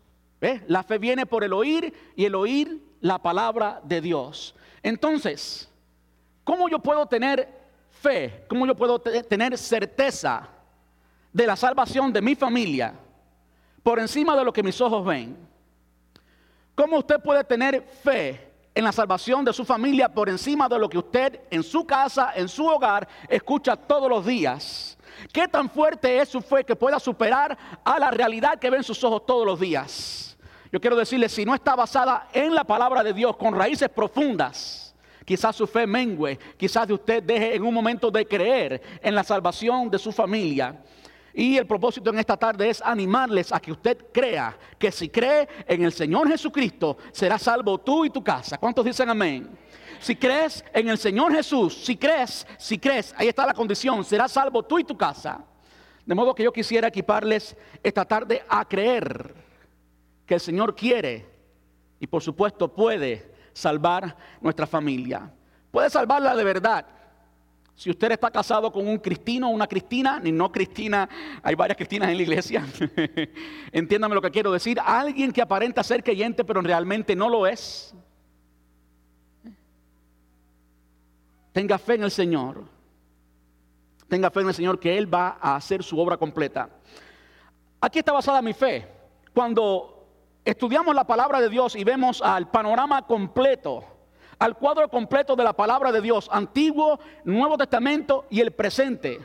La 0.68 0.84
fe 0.84 0.98
viene 0.98 1.26
por 1.26 1.46
el 1.46 1.54
oír 1.54 1.94
y 2.18 2.26
el 2.26 2.36
oír 2.36 2.84
la 3.00 3.18
palabra 3.20 3.80
de 3.86 4.02
Dios. 4.02 4.54
Entonces, 4.84 5.70
¿cómo 6.44 6.68
yo 6.68 6.80
puedo 6.80 7.06
tener 7.06 7.48
fe? 8.02 8.44
¿Cómo 8.50 8.68
yo 8.68 8.76
puedo 8.76 9.00
tener 9.00 9.58
certeza 9.58 10.50
de 11.32 11.48
la 11.48 11.56
salvación 11.56 12.12
de 12.12 12.22
mi 12.22 12.36
familia 12.36 12.94
por 13.84 14.00
encima 14.00 14.36
de 14.36 14.44
lo 14.44 14.52
que 14.52 14.64
mis 14.64 14.82
ojos 14.82 15.06
ven? 15.06 15.38
¿Cómo 16.76 16.98
usted 16.98 17.22
puede 17.22 17.46
tener 17.46 17.84
fe 18.04 18.51
en 18.74 18.84
la 18.84 18.92
salvación 18.92 19.44
de 19.44 19.54
su 19.54 19.66
familia 19.66 20.14
por 20.14 20.30
encima 20.30 20.70
de 20.70 20.80
lo 20.80 20.90
que 20.90 20.98
usted 20.98 21.42
en 21.50 21.64
su 21.64 21.86
casa, 21.86 22.32
en 22.36 22.48
su 22.48 22.66
hogar, 22.66 23.08
escucha 23.28 23.76
todos 23.76 24.10
los 24.10 24.26
días? 24.26 24.98
¿Qué 25.32 25.48
tan 25.48 25.70
fuerte 25.70 26.20
es 26.20 26.30
su 26.30 26.42
fe 26.42 26.64
que 26.64 26.76
pueda 26.76 27.00
superar 27.00 27.58
a 27.84 28.00
la 28.00 28.12
realidad 28.12 28.60
que 28.60 28.70
ven 28.70 28.84
sus 28.84 29.04
ojos 29.04 29.26
todos 29.26 29.46
los 29.46 29.60
días? 29.60 30.38
Yo 30.72 30.80
quiero 30.80 30.96
decirle, 30.96 31.28
si 31.28 31.44
no 31.44 31.54
está 31.54 31.76
basada 31.76 32.30
en 32.32 32.56
la 32.56 32.64
palabra 32.64 33.04
de 33.04 33.14
Dios, 33.14 33.36
con 33.36 33.54
raíces 33.54 33.90
profundas, 33.90 34.96
quizás 35.26 35.56
su 35.56 35.68
fe 35.68 35.86
mengue, 35.86 36.40
quizás 36.58 36.90
usted 36.90 37.22
deje 37.22 37.56
en 37.56 37.64
un 37.64 37.74
momento 37.74 38.10
de 38.10 38.26
creer 38.26 38.82
en 39.02 39.14
la 39.14 39.24
salvación 39.24 39.90
de 39.90 40.00
su 40.00 40.12
familia. 40.14 40.82
Y 41.34 41.58
el 41.58 41.66
propósito 41.66 42.10
en 42.10 42.20
esta 42.20 42.36
tarde 42.36 42.70
es 42.70 42.82
animarles 42.82 43.52
a 43.52 43.60
que 43.60 43.72
usted 43.72 43.98
crea 44.12 44.58
que 44.78 44.92
si 44.92 45.10
cree 45.10 45.48
en 45.66 45.84
el 45.84 45.94
Señor 45.94 46.28
Jesucristo, 46.28 46.98
será 47.12 47.38
salvo 47.38 47.78
tú 47.78 48.06
y 48.06 48.10
tu 48.10 48.24
casa. 48.24 48.58
¿Cuántos 48.58 48.84
dicen 48.84 49.10
amén? 49.10 49.50
Si 50.00 50.16
crees 50.16 50.66
en 50.74 50.90
el 50.90 50.98
Señor 50.98 51.32
Jesús, 51.32 51.86
si 51.86 51.96
crees, 51.96 52.46
si 52.58 52.78
crees, 52.78 53.14
ahí 53.18 53.28
está 53.28 53.46
la 53.46 53.54
condición, 53.54 54.04
será 54.04 54.28
salvo 54.28 54.64
tú 54.64 54.80
y 54.80 54.84
tu 54.84 54.98
casa. 54.98 55.46
De 56.06 56.16
modo 56.16 56.34
que 56.34 56.44
yo 56.44 56.52
quisiera 56.52 56.88
equiparles 56.88 57.56
esta 57.84 58.04
tarde 58.04 58.44
a 58.50 58.68
creer 58.68 59.36
que 60.26 60.34
el 60.34 60.40
Señor 60.40 60.76
quiere 60.76 61.30
y 62.00 62.08
por 62.08 62.24
supuesto 62.24 62.74
puede 62.74 63.32
salvar 63.54 64.18
nuestra 64.42 64.66
familia. 64.66 65.32
Puede 65.70 65.90
salvarla 65.90 66.36
de 66.36 66.44
verdad. 66.44 66.86
Si 67.76 67.90
usted 67.90 68.12
está 68.12 68.30
casado 68.30 68.72
con 68.72 68.88
un 68.88 69.00
cristino 69.00 69.48
o 69.48 69.52
una 69.52 69.68
cristina, 69.68 70.20
ni 70.20 70.32
no 70.32 70.52
cristina, 70.52 71.10
hay 71.42 71.56
varias 71.56 71.78
cristinas 71.78 72.10
en 72.10 72.18
la 72.18 72.24
iglesia. 72.24 72.66
Entiéndame 73.72 74.16
lo 74.16 74.22
que 74.22 74.30
quiero 74.30 74.52
decir. 74.52 74.80
Alguien 74.84 75.32
que 75.32 75.42
aparenta 75.42 75.84
ser 75.84 76.04
creyente 76.04 76.44
pero 76.44 76.62
realmente 76.62 77.16
no 77.16 77.30
lo 77.30 77.48
es. 77.48 77.96
Tenga 81.52 81.78
fe 81.78 81.96
en 81.96 82.04
el 82.04 82.12
Señor. 82.12 82.66
Tenga 84.08 84.30
fe 84.30 84.42
en 84.42 84.48
el 84.50 84.54
Señor 84.54 84.80
que 84.80 84.98
Él 84.98 85.12
va 85.12 85.38
a 85.42 85.56
hacer 85.56 85.84
su 85.84 86.00
obra 86.00 86.18
completa. 86.18 86.70
Aquí 87.80 88.00
está 88.00 88.12
basada 88.12 88.42
mi 88.42 88.54
fe. 88.54 88.88
Cuando 89.34 90.08
estudiamos 90.46 90.94
la 90.94 91.06
palabra 91.06 91.42
de 91.42 91.50
Dios 91.50 91.76
y 91.76 91.84
vemos 91.84 92.22
al 92.22 92.50
panorama 92.52 93.08
completo 93.08 93.91
al 94.42 94.58
cuadro 94.58 94.90
completo 94.90 95.36
de 95.36 95.44
la 95.44 95.54
palabra 95.54 95.92
de 95.92 96.02
Dios, 96.02 96.28
Antiguo, 96.32 97.00
Nuevo 97.26 97.60
Testamento 97.60 98.26
y 98.32 98.40
el 98.40 98.50
presente, 98.50 99.22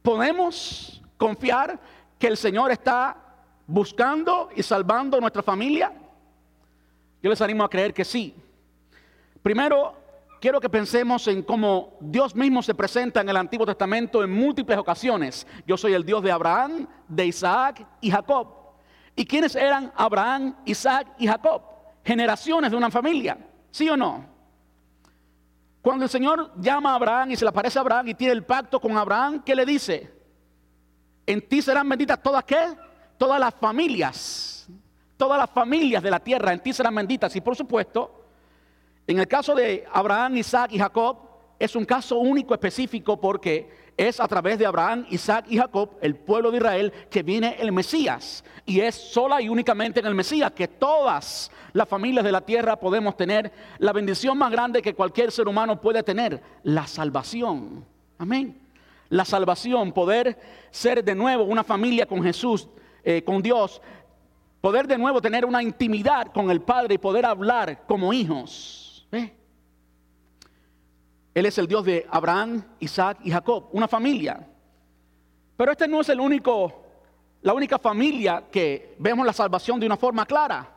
¿podemos 0.00 1.02
confiar 1.16 1.80
que 2.20 2.28
el 2.28 2.36
Señor 2.36 2.70
está 2.70 3.16
buscando 3.66 4.50
y 4.54 4.62
salvando 4.62 5.20
nuestra 5.20 5.42
familia? 5.42 5.92
Yo 7.20 7.30
les 7.30 7.40
animo 7.40 7.64
a 7.64 7.68
creer 7.68 7.92
que 7.92 8.04
sí. 8.04 8.32
Primero, 9.42 9.96
quiero 10.40 10.60
que 10.60 10.70
pensemos 10.70 11.26
en 11.26 11.42
cómo 11.42 11.94
Dios 11.98 12.36
mismo 12.36 12.62
se 12.62 12.76
presenta 12.76 13.22
en 13.22 13.28
el 13.28 13.36
Antiguo 13.36 13.66
Testamento 13.66 14.22
en 14.22 14.30
múltiples 14.30 14.78
ocasiones. 14.78 15.48
Yo 15.66 15.76
soy 15.76 15.94
el 15.94 16.04
Dios 16.04 16.22
de 16.22 16.30
Abraham, 16.30 16.86
de 17.08 17.26
Isaac 17.26 17.84
y 18.00 18.08
Jacob. 18.08 18.46
¿Y 19.16 19.26
quiénes 19.26 19.56
eran 19.56 19.92
Abraham, 19.96 20.54
Isaac 20.64 21.08
y 21.18 21.26
Jacob? 21.26 21.60
Generaciones 22.04 22.70
de 22.70 22.76
una 22.76 22.92
familia, 22.92 23.36
¿sí 23.72 23.88
o 23.88 23.96
no? 23.96 24.33
Cuando 25.84 26.06
el 26.06 26.10
Señor 26.10 26.50
llama 26.56 26.92
a 26.92 26.94
Abraham 26.94 27.32
y 27.32 27.36
se 27.36 27.44
le 27.44 27.50
aparece 27.50 27.78
a 27.78 27.82
Abraham 27.82 28.08
y 28.08 28.14
tiene 28.14 28.32
el 28.32 28.42
pacto 28.42 28.80
con 28.80 28.96
Abraham, 28.96 29.42
¿qué 29.44 29.54
le 29.54 29.66
dice? 29.66 30.10
En 31.26 31.46
ti 31.46 31.60
serán 31.60 31.86
benditas 31.86 32.22
todas 32.22 32.42
qué? 32.44 32.74
Todas 33.18 33.38
las 33.38 33.54
familias. 33.54 34.66
Todas 35.18 35.38
las 35.38 35.50
familias 35.50 36.02
de 36.02 36.10
la 36.10 36.20
tierra 36.20 36.54
en 36.54 36.60
ti 36.60 36.72
serán 36.72 36.94
benditas. 36.94 37.36
Y 37.36 37.42
por 37.42 37.54
supuesto, 37.54 38.24
en 39.06 39.18
el 39.18 39.28
caso 39.28 39.54
de 39.54 39.84
Abraham, 39.92 40.38
Isaac 40.38 40.72
y 40.72 40.78
Jacob, 40.78 41.18
es 41.58 41.76
un 41.76 41.84
caso 41.84 42.18
único 42.18 42.54
específico 42.54 43.20
porque 43.20 43.83
es 43.96 44.20
a 44.20 44.26
través 44.26 44.58
de 44.58 44.66
Abraham, 44.66 45.06
Isaac 45.10 45.46
y 45.48 45.56
Jacob, 45.56 45.90
el 46.00 46.16
pueblo 46.16 46.50
de 46.50 46.58
Israel, 46.58 46.92
que 47.10 47.22
viene 47.22 47.56
el 47.58 47.72
Mesías. 47.72 48.44
Y 48.66 48.80
es 48.80 48.94
sola 48.94 49.40
y 49.40 49.48
únicamente 49.48 50.00
en 50.00 50.06
el 50.06 50.14
Mesías 50.14 50.52
que 50.52 50.66
todas 50.68 51.50
las 51.72 51.88
familias 51.88 52.24
de 52.24 52.32
la 52.32 52.40
tierra 52.40 52.76
podemos 52.76 53.16
tener 53.16 53.52
la 53.78 53.92
bendición 53.92 54.36
más 54.36 54.50
grande 54.50 54.82
que 54.82 54.94
cualquier 54.94 55.30
ser 55.30 55.46
humano 55.46 55.80
puede 55.80 56.02
tener, 56.02 56.42
la 56.62 56.86
salvación. 56.86 57.84
Amén. 58.18 58.60
La 59.10 59.24
salvación, 59.24 59.92
poder 59.92 60.38
ser 60.70 61.04
de 61.04 61.14
nuevo 61.14 61.44
una 61.44 61.62
familia 61.62 62.06
con 62.06 62.22
Jesús, 62.22 62.68
eh, 63.04 63.22
con 63.22 63.42
Dios, 63.42 63.80
poder 64.60 64.88
de 64.88 64.98
nuevo 64.98 65.20
tener 65.20 65.44
una 65.44 65.62
intimidad 65.62 66.32
con 66.32 66.50
el 66.50 66.62
Padre 66.62 66.94
y 66.94 66.98
poder 66.98 67.26
hablar 67.26 67.82
como 67.86 68.12
hijos. 68.12 69.06
Él 71.34 71.46
es 71.46 71.58
el 71.58 71.66
Dios 71.66 71.84
de 71.84 72.06
Abraham, 72.08 72.64
Isaac 72.78 73.18
y 73.24 73.30
Jacob, 73.30 73.68
una 73.72 73.88
familia. 73.88 74.46
Pero 75.56 75.72
este 75.72 75.88
no 75.88 76.00
es 76.00 76.08
el 76.08 76.20
único, 76.20 76.84
la 77.42 77.52
única 77.52 77.78
familia 77.78 78.44
que 78.50 78.94
vemos 78.98 79.26
la 79.26 79.32
salvación 79.32 79.80
de 79.80 79.86
una 79.86 79.96
forma 79.96 80.24
clara. 80.24 80.70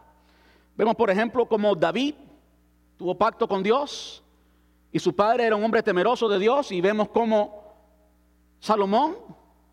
Vemos, 0.75 0.95
por 0.95 1.09
ejemplo, 1.09 1.47
como 1.47 1.75
David 1.75 2.15
tuvo 2.97 3.15
pacto 3.15 3.47
con 3.47 3.61
Dios 3.61 4.23
y 4.91 4.99
su 4.99 5.15
padre 5.15 5.45
era 5.45 5.55
un 5.55 5.63
hombre 5.63 5.83
temeroso 5.83 6.27
de 6.27 6.39
Dios 6.39 6.71
y 6.71 6.81
vemos 6.81 7.09
como 7.09 7.63
Salomón 8.59 9.15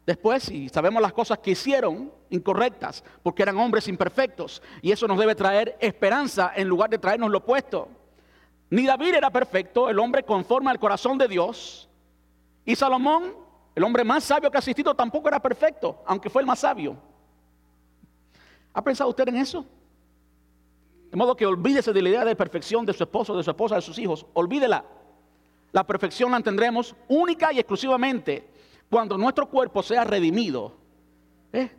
después, 0.06 0.50
y 0.50 0.68
sabemos 0.68 1.00
las 1.00 1.12
cosas 1.12 1.38
que 1.38 1.52
hicieron 1.52 2.12
incorrectas, 2.30 3.02
porque 3.22 3.42
eran 3.42 3.56
hombres 3.56 3.88
imperfectos, 3.88 4.62
y 4.82 4.92
eso 4.92 5.08
nos 5.08 5.18
debe 5.18 5.34
traer 5.34 5.78
esperanza 5.80 6.52
en 6.54 6.68
lugar 6.68 6.90
de 6.90 6.98
traernos 6.98 7.30
lo 7.30 7.38
opuesto. 7.38 7.88
Ni 8.70 8.86
David 8.86 9.14
era 9.14 9.30
perfecto, 9.30 9.88
el 9.88 9.98
hombre 9.98 10.22
conforme 10.22 10.70
al 10.70 10.78
corazón 10.78 11.18
de 11.18 11.28
Dios. 11.28 11.88
Y 12.64 12.74
Salomón, 12.74 13.34
el 13.74 13.84
hombre 13.84 14.04
más 14.04 14.24
sabio 14.24 14.50
que 14.50 14.56
ha 14.56 14.60
asistido, 14.60 14.94
tampoco 14.94 15.28
era 15.28 15.40
perfecto, 15.40 16.02
aunque 16.06 16.30
fue 16.30 16.42
el 16.42 16.46
más 16.46 16.60
sabio. 16.60 16.96
¿Ha 18.72 18.82
pensado 18.82 19.10
usted 19.10 19.28
en 19.28 19.36
eso? 19.36 19.64
De 21.10 21.16
modo 21.16 21.36
que 21.36 21.46
olvídese 21.46 21.92
de 21.92 22.02
la 22.02 22.08
idea 22.08 22.24
de 22.24 22.34
perfección 22.34 22.84
de 22.84 22.92
su 22.92 23.04
esposo, 23.04 23.36
de 23.36 23.44
su 23.44 23.50
esposa, 23.50 23.76
de 23.76 23.82
sus 23.82 23.98
hijos. 23.98 24.26
Olvídela. 24.34 24.84
La 25.70 25.86
perfección 25.86 26.32
la 26.32 26.40
tendremos 26.40 26.94
única 27.08 27.52
y 27.52 27.58
exclusivamente 27.58 28.48
cuando 28.90 29.16
nuestro 29.16 29.48
cuerpo 29.48 29.82
sea 29.82 30.04
redimido. 30.04 30.72
¿eh? 31.52 31.70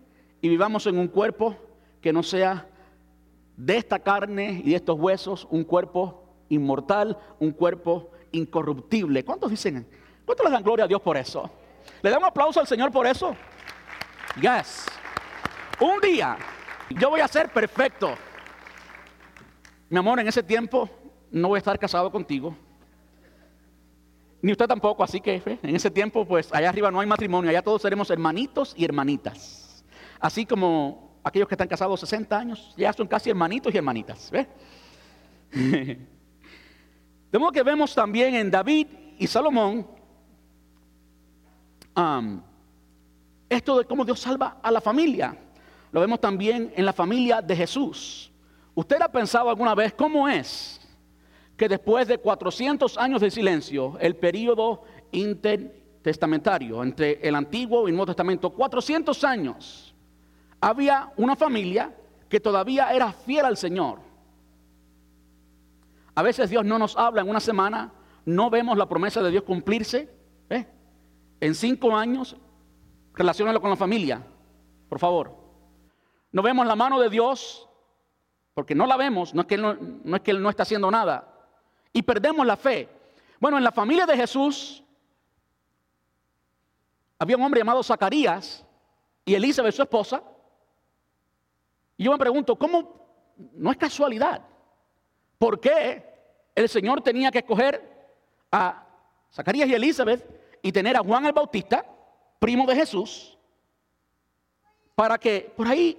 Y 0.42 0.50
vivamos 0.50 0.88
en 0.88 0.98
un 0.98 1.08
cuerpo 1.08 1.56
que 2.02 2.14
no 2.14 2.24
sea 2.24 2.68
de 3.58 3.78
esta 3.78 4.00
carne 4.00 4.62
y 4.64 4.72
de 4.72 4.76
estos 4.76 5.00
huesos, 5.00 5.48
un 5.50 5.64
cuerpo 5.64 6.25
inmortal, 6.50 7.18
un 7.40 7.52
cuerpo 7.52 8.12
incorruptible. 8.32 9.24
¿Cuántos 9.24 9.50
dicen? 9.50 9.88
¿Cuántos 10.26 10.46
le 10.46 10.52
dan 10.52 10.64
gloria 10.64 10.86
a 10.86 10.88
Dios 10.88 11.02
por 11.02 11.18
eso? 11.18 11.50
¿Le 12.02 12.10
dan 12.10 12.20
un 12.20 12.26
aplauso 12.26 12.60
al 12.60 12.68
Señor 12.68 12.92
por 12.92 13.06
eso? 13.08 13.36
Yes. 14.42 14.86
Un 15.80 16.00
día 16.00 16.38
yo 16.90 17.10
voy 17.10 17.22
a 17.22 17.28
ser 17.28 17.50
perfecto. 17.50 18.16
Mi 19.90 19.98
amor, 19.98 20.20
en 20.20 20.28
ese 20.28 20.44
tiempo 20.44 20.90
no 21.32 21.50
voy 21.50 21.58
a 21.58 21.60
estar 21.60 21.78
casado 21.80 22.12
contigo. 22.12 22.56
Ni 24.42 24.52
usted 24.52 24.68
tampoco, 24.68 25.04
así 25.04 25.20
que 25.20 25.42
en 25.46 25.76
ese 25.76 25.90
tiempo, 25.90 26.26
pues 26.26 26.54
allá 26.54 26.70
arriba 26.70 26.92
no 26.92 27.00
hay 27.00 27.08
matrimonio, 27.08 27.50
allá 27.50 27.64
todos 27.64 27.82
seremos 27.82 28.10
hermanitos 28.12 28.74
y 28.78 28.86
hermanitas. 28.86 29.84
Así 30.20 30.46
como 30.46 31.20
aquellos 31.24 31.48
que 31.48 31.56
están 31.56 31.68
casados 31.68 32.00
60 32.00 32.38
años, 32.38 32.74
ya 32.78 32.94
son 32.94 33.08
casi 33.08 33.30
hermanitos 33.32 33.74
y 33.74 33.78
hermanitas. 33.78 34.30
¿ve? 34.32 34.48
De 37.36 37.52
que 37.52 37.64
vemos 37.64 37.94
también 37.94 38.34
en 38.34 38.50
David 38.50 38.88
y 39.20 39.28
Salomón 39.28 39.86
esto 43.50 43.78
de 43.78 43.84
cómo 43.84 44.06
Dios 44.06 44.22
salva 44.22 44.60
a 44.64 44.72
la 44.72 44.80
familia. 44.80 45.38
Lo 45.92 46.00
vemos 46.00 46.22
también 46.22 46.72
en 46.74 46.86
la 46.86 46.94
familia 46.94 47.42
de 47.42 47.54
Jesús. 47.54 48.32
¿Usted 48.74 49.02
ha 49.02 49.12
pensado 49.12 49.50
alguna 49.50 49.76
vez 49.76 49.94
cómo 49.94 50.30
es 50.30 50.80
que 51.58 51.68
después 51.68 52.08
de 52.08 52.20
400 52.20 52.98
años 52.98 53.20
de 53.20 53.30
silencio, 53.30 53.98
el 54.00 54.16
periodo 54.16 54.84
intertestamentario 55.12 56.84
entre 56.84 57.20
el 57.22 57.36
Antiguo 57.36 57.86
y 57.86 57.92
el 57.92 57.98
Nuevo 57.98 58.14
Testamento, 58.14 58.50
400 58.52 59.24
años, 59.26 59.94
había 60.62 61.12
una 61.18 61.36
familia 61.36 61.94
que 62.30 62.40
todavía 62.40 62.94
era 62.94 63.12
fiel 63.12 63.44
al 63.44 63.58
Señor? 63.58 64.05
A 66.16 66.24
veces 66.24 66.50
Dios 66.50 66.66
no 66.66 66.80
nos 66.80 66.98
habla 66.98 67.22
en 67.22 67.30
una 67.30 67.40
semana, 67.40 67.94
no 68.26 68.50
vemos 68.50 68.78
la 68.78 68.88
promesa 68.88 69.22
de 69.22 69.32
Dios 69.32 69.44
cumplirse. 69.44 70.10
¿eh? 70.50 70.66
en 71.40 71.56
cinco 71.56 71.96
años, 71.96 72.36
relacionalo 73.14 73.62
con 73.62 73.70
la 73.70 73.76
familia, 73.76 74.26
por 74.90 75.00
favor. 75.00 75.36
No 76.32 76.42
vemos 76.42 76.66
la 76.66 76.76
mano 76.76 77.00
de 77.00 77.10
Dios, 77.10 77.70
porque 78.54 78.76
no 78.76 78.86
la 78.86 78.98
vemos, 78.98 79.34
no 79.34 79.42
es 79.42 79.48
que 79.48 79.58
no, 79.58 79.76
no 79.76 80.16
es 80.16 80.22
que 80.22 80.32
Él 80.32 80.42
no 80.42 80.50
está 80.50 80.64
haciendo 80.64 80.90
nada, 80.90 81.28
y 81.94 82.02
perdemos 82.02 82.46
la 82.46 82.58
fe. 82.58 82.90
Bueno, 83.40 83.58
en 83.58 83.64
la 83.64 83.72
familia 83.72 84.06
de 84.06 84.18
Jesús 84.18 84.84
había 87.20 87.38
un 87.38 87.44
hombre 87.44 87.60
llamado 87.60 87.84
Zacarías 87.84 88.66
y 89.24 89.34
Elizabeth, 89.34 89.74
su 89.74 89.82
esposa. 89.82 90.22
Y 91.98 92.04
yo 92.04 92.12
me 92.12 92.18
pregunto, 92.18 92.56
¿cómo? 92.58 93.34
No 93.54 93.72
es 93.72 93.78
casualidad. 93.78 94.42
¿Por 95.38 95.60
qué 95.60 96.16
el 96.56 96.70
Señor 96.70 97.02
tenía 97.02 97.32
que 97.32 97.40
escoger 97.40 97.82
a 98.52 98.88
Zacarías 99.32 99.68
y 99.68 99.74
Elizabeth 99.74 100.58
y 100.62 100.72
tener 100.72 100.96
a 100.96 101.04
Juan 101.04 101.26
el 101.26 101.34
Bautista, 101.34 101.86
primo 102.40 102.66
de 102.66 102.76
Jesús, 102.76 103.38
para 104.96 105.18
que 105.18 105.54
por 105.56 105.68
ahí 105.68 105.98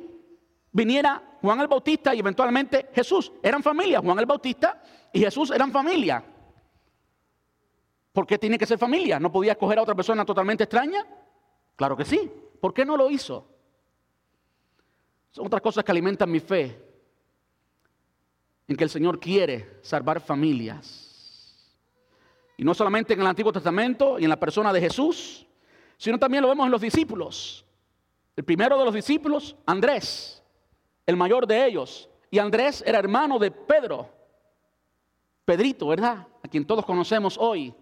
viniera 0.73 1.38
Juan 1.43 1.61
el 1.61 1.69
Bautista 1.69 2.14
y 2.14 2.21
eventualmente 2.21 2.88
Jesús? 2.95 3.33
Eran 3.43 3.62
familia, 3.62 4.00
Juan 4.00 4.19
el 4.19 4.26
Bautista 4.26 4.83
y 5.12 5.21
Jesús 5.21 5.50
eran 5.50 5.71
familia. 5.71 6.25
¿Por 8.12 8.26
qué 8.26 8.38
tiene 8.38 8.59
que 8.59 8.64
ser 8.64 8.78
familia? 8.78 9.21
¿No 9.21 9.31
podía 9.31 9.52
escoger 9.52 9.78
a 9.78 9.83
otra 9.83 9.95
persona 9.95 10.25
totalmente 10.25 10.64
extraña? 10.64 11.07
Claro 11.76 11.95
que 11.95 12.07
sí. 12.07 12.33
¿Por 12.59 12.73
qué 12.73 12.87
no 12.87 12.97
lo 12.97 13.11
hizo? 13.11 13.47
Son 15.31 15.47
otras 15.47 15.61
cosas 15.61 15.85
que 15.85 15.93
alimentan 15.93 16.31
mi 16.31 16.40
fe 16.40 16.86
en 18.68 18.76
que 18.76 18.85
el 18.85 18.90
Señor 18.90 19.20
quiere 19.20 19.78
salvar 19.82 20.20
familias. 20.20 21.06
Y 22.56 22.64
no 22.64 22.75
solamente 22.75 23.14
en 23.14 23.20
el 23.20 23.26
Antiguo 23.26 23.52
Testamento 23.52 24.18
y 24.18 24.25
en 24.25 24.30
la 24.30 24.40
persona 24.40 24.73
de 24.73 24.80
Jesús, 24.80 25.46
sino 25.96 26.18
también 26.18 26.42
lo 26.42 26.49
vemos 26.49 26.66
en 26.66 26.73
los 26.73 26.80
discípulos. 26.80 27.64
El 28.35 28.44
primero 28.44 28.78
de 28.78 28.85
los 28.85 28.94
discípulos, 28.94 29.56
Andrés, 29.66 30.42
el 31.04 31.16
mayor 31.16 31.46
de 31.46 31.66
ellos. 31.66 32.08
Y 32.30 32.38
Andrés 32.38 32.82
era 32.87 32.99
hermano 32.99 33.38
de 33.38 33.50
Pedro, 33.50 34.11
Pedrito, 35.44 35.87
¿verdad? 35.87 36.26
A 36.42 36.49
quien 36.49 36.66
todos 36.66 36.85
conocemos 36.85 37.37
hoy 37.38 37.73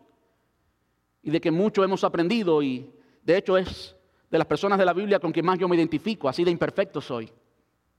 y 1.22 1.30
de 1.30 1.40
que 1.40 1.50
mucho 1.50 1.82
hemos 1.82 2.04
aprendido 2.04 2.62
y 2.62 2.92
de 3.22 3.38
hecho 3.38 3.56
es 3.56 3.96
de 4.30 4.38
las 4.38 4.46
personas 4.46 4.78
de 4.78 4.84
la 4.84 4.92
Biblia 4.92 5.18
con 5.18 5.32
quien 5.32 5.46
más 5.46 5.58
yo 5.58 5.66
me 5.66 5.76
identifico, 5.76 6.28
así 6.28 6.44
de 6.44 6.50
imperfecto 6.50 7.00
soy. 7.00 7.32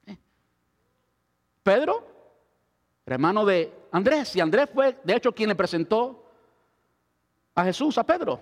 ¿Eh? 0.05 0.17
Pedro, 1.63 2.14
hermano 3.13 3.45
de 3.45 3.73
Andrés, 3.91 4.35
y 4.35 4.41
Andrés 4.41 4.69
fue 4.73 4.97
de 5.03 5.15
hecho 5.15 5.31
quien 5.31 5.49
le 5.49 5.55
presentó 5.55 6.23
a 7.53 7.63
Jesús 7.63 7.97
a 7.97 8.03
Pedro. 8.03 8.39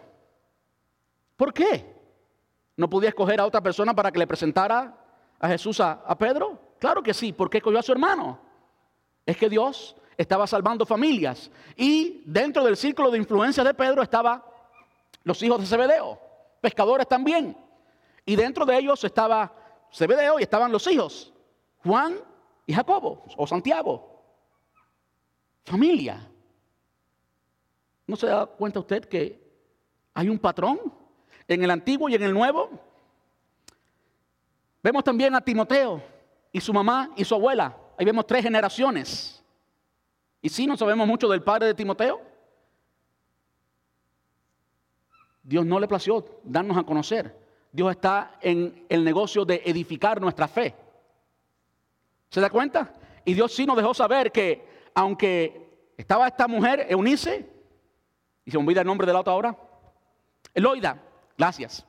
¿Por 1.35 1.53
qué? 1.53 1.93
¿No 2.75 2.89
podía 2.89 3.09
escoger 3.09 3.39
a 3.39 3.45
otra 3.45 3.61
persona 3.61 3.93
para 3.93 4.11
que 4.11 4.19
le 4.19 4.27
presentara 4.27 4.95
a 5.39 5.47
Jesús 5.47 5.79
a, 5.79 6.17
Pedro? 6.17 6.57
Claro 6.79 7.03
que 7.03 7.13
sí, 7.13 7.33
porque 7.33 7.57
escogió 7.57 7.79
a 7.79 7.83
su 7.83 7.91
hermano. 7.91 8.39
Es 9.25 9.37
que 9.37 9.49
Dios 9.49 9.95
estaba 10.17 10.47
salvando 10.47 10.85
familias 10.85 11.49
y 11.75 12.23
dentro 12.25 12.63
del 12.63 12.77
círculo 12.77 13.11
de 13.11 13.17
influencia 13.17 13.63
de 13.63 13.73
Pedro 13.73 14.01
estaba 14.01 14.45
los 15.23 15.41
hijos 15.43 15.59
de 15.59 15.65
Zebedeo, 15.65 16.19
pescadores 16.61 17.07
también. 17.07 17.57
Y 18.25 18.35
dentro 18.35 18.65
de 18.65 18.77
ellos 18.77 19.03
estaba 19.03 19.53
Zebedeo 19.93 20.39
y 20.39 20.43
estaban 20.43 20.71
los 20.71 20.87
hijos, 20.87 21.33
Juan 21.83 22.15
y 22.65 22.73
Jacobo, 22.73 23.23
o 23.37 23.45
Santiago. 23.45 24.12
Familia. 25.63 26.29
¿No 28.05 28.15
se 28.15 28.27
da 28.27 28.45
cuenta 28.45 28.79
usted 28.79 29.05
que 29.05 29.41
hay 30.13 30.29
un 30.29 30.37
patrón 30.37 30.79
en 31.47 31.63
el 31.63 31.71
antiguo 31.71 32.09
y 32.09 32.15
en 32.15 32.23
el 32.23 32.33
nuevo? 32.33 32.69
Vemos 34.81 35.03
también 35.03 35.33
a 35.35 35.41
Timoteo 35.41 36.03
y 36.51 36.59
su 36.59 36.73
mamá 36.73 37.11
y 37.15 37.23
su 37.23 37.33
abuela. 37.33 37.75
Ahí 37.97 38.05
vemos 38.05 38.27
tres 38.27 38.43
generaciones. 38.43 39.43
Y 40.41 40.49
sí, 40.49 40.67
no 40.67 40.75
sabemos 40.75 41.07
mucho 41.07 41.29
del 41.29 41.41
padre 41.41 41.67
de 41.67 41.73
Timoteo, 41.73 42.21
Dios 45.43 45.65
no 45.65 45.79
le 45.79 45.87
plació 45.87 46.25
darnos 46.43 46.77
a 46.77 46.83
conocer. 46.83 47.37
Dios 47.71 47.91
está 47.91 48.37
en 48.41 48.85
el 48.87 49.03
negocio 49.03 49.43
de 49.43 49.61
edificar 49.65 50.21
nuestra 50.21 50.47
fe. 50.47 50.73
¿Se 52.29 52.39
da 52.39 52.49
cuenta? 52.49 52.93
Y 53.25 53.33
Dios 53.33 53.53
sí 53.53 53.65
nos 53.65 53.75
dejó 53.75 53.93
saber 53.93 54.31
que 54.31 54.72
aunque 54.95 55.91
estaba 55.97 56.27
esta 56.27 56.47
mujer, 56.47 56.87
Eunice, 56.89 57.49
y 58.45 58.51
se 58.51 58.57
me 58.57 58.63
olvida 58.63 58.81
el 58.81 58.87
nombre 58.87 59.07
de 59.07 59.13
la 59.13 59.19
otra 59.19 59.33
ahora, 59.33 59.57
Eloida, 60.53 61.01
gracias. 61.37 61.85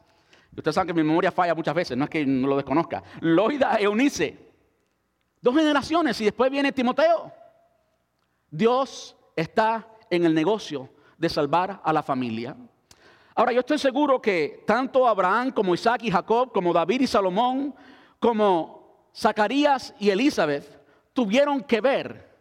Ustedes 0.57 0.75
saben 0.75 0.89
que 0.89 0.95
mi 0.95 1.07
memoria 1.07 1.33
falla 1.33 1.55
muchas 1.55 1.75
veces, 1.75 1.97
no 1.97 2.05
es 2.05 2.11
que 2.11 2.25
no 2.25 2.47
lo 2.47 2.57
desconozca. 2.57 3.03
Loida, 3.21 3.77
Eunice, 3.81 4.39
dos 5.41 5.55
generaciones 5.55 6.21
y 6.21 6.25
después 6.25 6.51
viene 6.51 6.73
Timoteo. 6.73 7.33
Dios 8.51 9.17
está 9.35 9.89
en 10.09 10.25
el 10.25 10.35
negocio 10.35 10.89
de 11.19 11.29
salvar 11.29 11.81
a 11.83 11.93
la 11.93 12.03
familia. 12.03 12.57
Ahora, 13.35 13.51
yo 13.51 13.61
estoy 13.61 13.79
seguro 13.79 14.23
que 14.23 14.63
tanto 14.65 15.09
Abraham 15.09 15.51
como 15.51 15.75
Isaac 15.75 16.05
y 16.05 16.11
Jacob, 16.11 16.53
como 16.53 16.73
David 16.73 17.01
y 17.01 17.07
Salomón, 17.09 17.75
como 18.21 19.09
Zacarías 19.15 19.93
y 19.99 20.11
Elizabeth, 20.11 20.81
tuvieron 21.13 21.63
que 21.63 21.81
ver. 21.81 22.34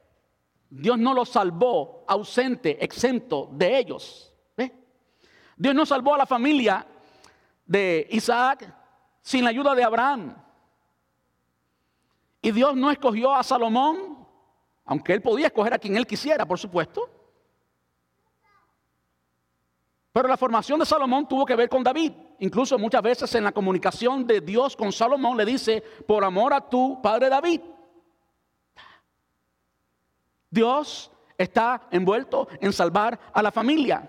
Dios 0.76 0.98
no 0.98 1.14
los 1.14 1.30
salvó 1.30 2.04
ausente, 2.08 2.84
exento 2.84 3.48
de 3.52 3.78
ellos. 3.78 4.34
Dios 5.56 5.76
no 5.76 5.86
salvó 5.86 6.16
a 6.16 6.18
la 6.18 6.26
familia 6.26 6.86
de 7.64 8.08
Isaac 8.10 8.74
sin 9.22 9.44
la 9.44 9.52
ayuda 9.52 9.76
de 9.76 9.84
Abraham. 9.84 10.36
Y 12.42 12.52
Dios 12.52 12.76
no 12.76 12.90
escogió 12.90 13.36
a 13.36 13.44
Salomón, 13.44 14.28
aunque 14.86 15.14
él 15.14 15.22
podía 15.22 15.46
escoger 15.46 15.76
a 15.76 15.78
quien 15.78 15.96
él 15.96 16.08
quisiera, 16.08 16.44
por 16.44 16.58
supuesto. 16.58 17.08
Pero 20.12 20.28
la 20.28 20.38
formación 20.38 20.80
de 20.80 20.88
Salomón 20.88 21.28
tuvo 21.28 21.46
que 21.46 21.56
ver 21.56 21.70
con 21.70 21.84
David. 21.84 22.14
Incluso 22.40 22.80
muchas 22.80 23.04
veces 23.04 23.34
en 23.36 23.44
la 23.44 23.52
comunicación 23.52 24.26
de 24.26 24.42
Dios 24.42 24.76
con 24.76 24.92
Salomón 24.92 25.38
le 25.38 25.46
dice, 25.46 25.82
por 26.08 26.24
amor 26.24 26.52
a 26.52 26.68
tu 26.68 27.00
padre 27.00 27.30
David. 27.30 27.62
Dios 30.54 31.10
está 31.36 31.88
envuelto 31.90 32.48
en 32.62 32.72
salvar 32.72 33.20
a 33.34 33.42
la 33.42 33.52
familia. 33.52 34.08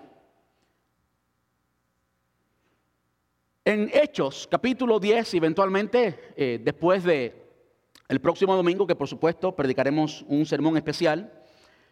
En 3.63 3.89
Hechos, 3.91 4.47
capítulo 4.49 4.99
10, 4.99 5.33
eventualmente, 5.33 6.33
eh, 6.37 6.61
después 6.63 7.03
de 7.03 7.49
el 8.07 8.21
próximo 8.21 8.55
domingo, 8.55 8.85
que 8.85 8.95
por 8.95 9.07
supuesto 9.07 9.55
predicaremos 9.55 10.23
un 10.27 10.45
sermón 10.45 10.77
especial, 10.77 11.33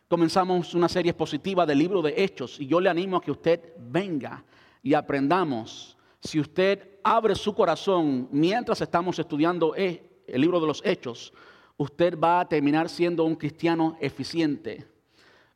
comenzamos 0.07 0.75
una 0.75 0.87
serie 0.87 1.09
expositiva 1.09 1.65
del 1.65 1.79
libro 1.79 2.03
de 2.03 2.13
Hechos 2.15 2.59
y 2.59 2.67
yo 2.67 2.79
le 2.79 2.91
animo 2.91 3.17
a 3.17 3.21
que 3.21 3.31
usted 3.31 3.73
venga 3.79 4.45
y 4.83 4.93
aprendamos. 4.93 5.97
Si 6.21 6.39
usted 6.39 6.99
abre 7.03 7.33
su 7.33 7.55
corazón 7.55 8.29
mientras 8.31 8.79
estamos 8.81 9.17
estudiando 9.17 9.75
e, 9.75 10.21
el 10.27 10.41
libro 10.41 10.59
de 10.59 10.67
los 10.67 10.83
Hechos, 10.85 11.33
usted 11.77 12.17
va 12.17 12.39
a 12.39 12.47
terminar 12.47 12.89
siendo 12.89 13.23
un 13.23 13.35
cristiano 13.35 13.97
eficiente. 13.99 14.85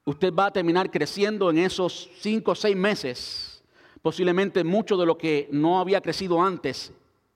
Usted 0.06 0.34
va 0.34 0.48
a 0.48 0.54
terminar 0.54 0.90
creciendo 0.90 1.50
en 1.50 1.58
esos 1.58 2.10
cinco 2.20 2.52
o 2.52 2.56
seis 2.56 2.76
meses. 2.76 3.64
Posiblemente 4.02 4.64
mucho 4.64 4.96
de 4.96 5.06
lo 5.06 5.18
que 5.18 5.50
no 5.52 5.80
había 5.80 6.02
crecido 6.02 6.42
antes 6.42 6.94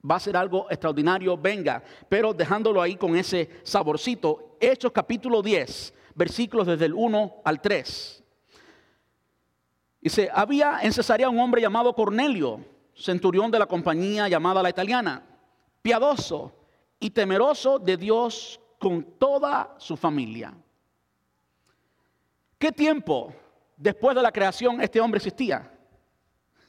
va 0.10 0.16
a 0.16 0.20
ser 0.20 0.36
algo 0.36 0.68
extraordinario, 0.70 1.38
venga, 1.38 1.84
pero 2.10 2.34
dejándolo 2.34 2.82
ahí 2.82 2.96
con 2.96 3.16
ese 3.16 3.50
saborcito. 3.64 4.56
Hechos 4.60 4.92
capítulo 4.92 5.42
10 5.42 5.94
versículos 6.16 6.68
desde 6.68 6.86
el 6.86 6.94
1 6.94 7.42
al 7.44 7.62
3. 7.62 8.24
Dice, 10.02 10.30
había 10.34 10.80
en 10.82 10.94
Cesarea 10.94 11.30
un 11.30 11.40
hombre 11.40 11.62
llamado 11.62 11.94
Cornelio, 11.94 12.64
centurión 12.96 13.52
de 13.52 13.60
la 13.60 13.68
compañía 13.68 14.28
llamada 14.28 14.64
la 14.64 14.70
italiana, 14.70 15.24
piadoso 15.82 16.52
y 17.00 17.12
temeroso 17.12 17.80
de 17.80 17.98
Dios 17.98 18.61
con 18.82 19.04
toda 19.20 19.76
su 19.78 19.96
familia. 19.96 20.54
¿Qué 22.58 22.72
tiempo 22.72 23.34
después 23.78 24.16
de 24.16 24.22
la 24.22 24.32
creación 24.32 24.82
este 24.82 25.00
hombre 25.00 25.20
existía? 25.20 25.72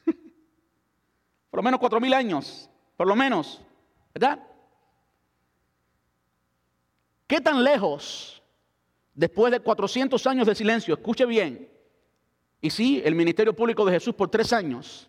por 1.49 1.57
lo 1.57 1.63
menos 1.63 1.79
cuatro 1.79 1.99
mil 1.99 2.13
años, 2.13 2.69
por 2.95 3.07
lo 3.07 3.15
menos, 3.15 3.61
¿verdad? 4.13 4.39
¿Qué 7.27 7.41
tan 7.41 7.63
lejos 7.63 8.43
Después 9.13 9.51
de 9.51 9.59
400 9.59 10.25
años 10.25 10.47
de 10.47 10.55
silencio, 10.55 10.95
escuche 10.95 11.25
bien, 11.25 11.69
y 12.59 12.69
sí, 12.69 13.01
el 13.05 13.13
ministerio 13.13 13.55
público 13.55 13.85
de 13.85 13.93
Jesús 13.93 14.15
por 14.15 14.29
tres 14.29 14.51
años, 14.53 15.07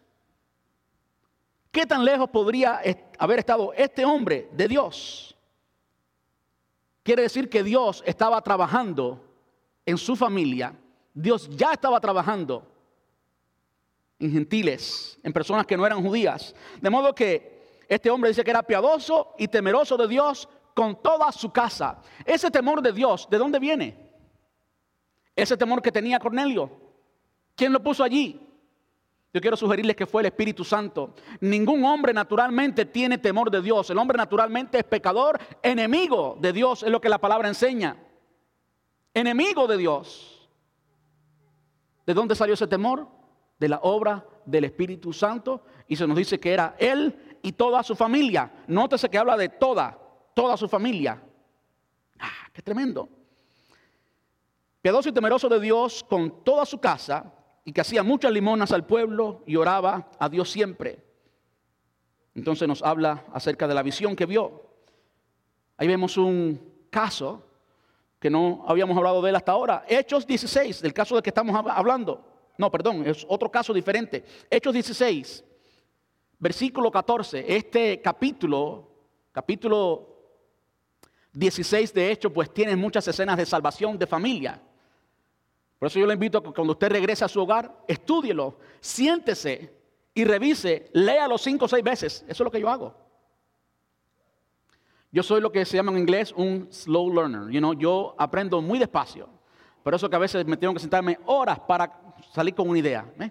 ¿qué 1.71 1.87
tan 1.87 2.05
lejos 2.05 2.29
podría 2.29 2.83
haber 3.19 3.39
estado 3.39 3.73
este 3.73 4.05
hombre 4.05 4.49
de 4.53 4.69
Dios? 4.69 5.34
Quiere 7.05 7.23
decir 7.23 7.51
que 7.51 7.63
Dios 7.63 8.03
estaba 8.07 8.41
trabajando 8.41 9.23
en 9.85 9.99
su 9.99 10.17
familia, 10.17 10.75
Dios 11.13 11.49
ya 11.55 11.73
estaba 11.73 12.01
trabajando 12.01 12.67
en 14.19 14.33
gentiles, 14.33 15.19
en 15.23 15.33
personas 15.33 15.67
que 15.67 15.77
no 15.77 15.87
eran 15.87 16.03
judías. 16.03 16.55
De 16.81 16.89
modo 16.89 17.15
que 17.15 17.85
este 17.89 18.11
hombre 18.11 18.31
dice 18.31 18.43
que 18.43 18.51
era 18.51 18.63
piadoso 18.63 19.35
y 19.39 19.49
temeroso 19.49 19.99
de 19.99 20.09
Dios 20.09 20.49
con 20.75 21.03
toda 21.03 21.31
su 21.31 21.53
casa. 21.53 22.01
Ese 22.25 22.51
temor 22.51 22.81
de 22.81 22.93
Dios, 22.93 23.29
¿de 23.31 23.37
dónde 23.37 23.59
viene? 23.59 24.11
Ese 25.37 25.59
temor 25.59 25.83
que 25.83 25.93
tenía 25.93 26.19
Cornelio. 26.19 26.71
¿Quién 27.55 27.71
lo 27.71 27.83
puso 27.83 28.03
allí? 28.03 28.44
Yo 29.35 29.41
quiero 29.41 29.57
sugerirles 29.57 29.97
que 29.97 30.07
fue 30.07 30.23
el 30.23 30.27
Espíritu 30.27 30.63
Santo. 30.63 31.13
Ningún 31.41 31.85
hombre 31.85 32.15
naturalmente 32.15 32.87
tiene 32.87 33.19
temor 33.19 33.51
de 33.51 33.61
Dios. 33.61 33.91
El 33.91 33.99
hombre 33.99 34.17
naturalmente 34.17 34.79
es 34.79 34.85
pecador, 34.85 35.41
enemigo 35.61 36.39
de 36.41 36.53
Dios, 36.53 36.85
es 36.85 36.91
lo 36.91 37.01
que 37.01 37.09
la 37.09 37.19
palabra 37.19 37.49
enseña. 37.49 37.97
Enemigo 39.13 39.67
de 39.67 39.77
Dios. 39.77 40.49
¿De 42.07 42.15
dónde 42.15 42.37
salió 42.37 42.55
ese 42.55 42.69
temor? 42.69 43.09
De 43.59 43.69
la 43.69 43.81
obra 43.83 44.25
del 44.45 44.67
Espíritu 44.67 45.13
Santo. 45.13 45.65
Y 45.89 45.97
se 45.97 46.07
nos 46.07 46.17
dice 46.17 46.39
que 46.39 46.53
era 46.53 46.77
él 46.79 47.39
y 47.43 47.51
toda 47.51 47.83
su 47.83 47.97
familia. 47.97 48.53
Nótese 48.69 49.11
que 49.11 49.19
habla 49.19 49.37
de 49.37 49.49
toda, 49.49 49.99
toda 50.33 50.57
su 50.57 50.69
familia. 50.69 51.21
Ah, 52.21 52.49
qué 52.53 52.63
tremendo. 52.63 53.09
Piadoso 54.81 55.09
y 55.09 55.13
temeroso 55.13 55.49
de 55.49 55.59
Dios 55.59 56.05
con 56.09 56.45
toda 56.45 56.65
su 56.65 56.79
casa 56.79 57.33
y 57.65 57.73
que 57.73 57.81
hacía 57.81 58.03
muchas 58.03 58.31
limonas 58.33 58.73
al 58.73 58.87
pueblo 58.87 59.43
y 59.47 59.57
oraba 59.57 60.11
a 60.19 60.29
Dios 60.29 60.51
siempre. 60.51 61.03
Entonces 62.35 62.69
nos 62.69 62.83
habla 62.83 63.25
acerca 63.33 63.67
de 63.67 63.75
la 63.75 63.83
visión 63.83 64.15
que 64.15 64.27
vio. 64.27 64.63
Ahí 65.77 65.89
vemos 65.89 66.17
un 66.17 66.87
caso 66.91 67.45
que 68.19 68.31
no 68.31 68.65
habíamos 68.67 68.97
hablado 68.97 69.23
de 69.23 69.31
él 69.31 69.37
hasta 69.37 69.53
ahora. 69.53 69.85
Hechos 69.89 70.27
16, 70.27 70.83
del 70.83 70.93
caso 70.93 71.15
del 71.15 71.23
que 71.23 71.31
estamos 71.31 71.55
hablando. 71.71 72.53
No, 72.59 72.71
perdón, 72.71 73.07
es 73.07 73.25
otro 73.29 73.51
caso 73.51 73.73
diferente. 73.73 74.25
Hechos 74.51 74.73
16, 74.73 75.45
versículo 76.39 76.91
14. 76.91 77.45
Este 77.57 78.01
capítulo, 78.01 78.89
capítulo 79.33 80.15
16 81.33 81.93
de 81.95 82.13
Hechos, 82.13 82.33
pues 82.33 82.53
tiene 82.53 82.77
muchas 82.77 83.07
escenas 83.09 83.37
de 83.37 83.47
salvación 83.47 83.99
de 83.99 84.07
familia. 84.07 84.61
Por 85.85 85.91
eso 85.91 85.99
yo 85.99 86.07
le 86.07 86.15
invito 86.15 86.39
a 86.39 86.43
que 86.43 86.51
cuando 86.51 86.73
usted 86.73 86.89
regrese 86.89 87.27
a 87.27 87.29
su 87.29 87.43
hogar, 87.43 87.85
estúdielo, 87.87 88.57
siéntese 88.81 89.71
y 90.15 90.25
revise, 90.25 90.89
léalo 90.95 91.37
cinco 91.37 91.67
o 91.67 91.69
seis 91.69 91.85
veces. 91.85 92.25
Eso 92.27 92.31
es 92.31 92.41
lo 92.41 92.51
que 92.51 92.59
yo 92.59 92.71
hago. 92.71 92.97
Yo 95.13 95.23
soy 95.23 95.43
lo 95.43 95.53
que 95.53 95.63
se 95.67 95.77
llama 95.77 95.93
en 95.93 95.99
inglés 95.99 96.33
un 96.35 96.69
slow 96.73 97.13
learner. 97.13 97.51
You 97.53 97.59
know, 97.59 97.75
yo 97.75 98.15
aprendo 98.17 98.63
muy 98.63 98.79
despacio. 98.79 99.29
Por 99.83 99.95
eso 99.95 100.09
que 100.09 100.17
a 100.17 100.19
veces 100.19 100.47
me 100.47 100.57
tengo 100.57 100.73
que 100.73 100.81
sentarme 100.81 101.19
horas 101.27 101.61
para 101.61 101.93
salir 102.33 102.55
con 102.55 102.67
una 102.67 102.79
idea. 102.79 103.05
¿eh? 103.21 103.31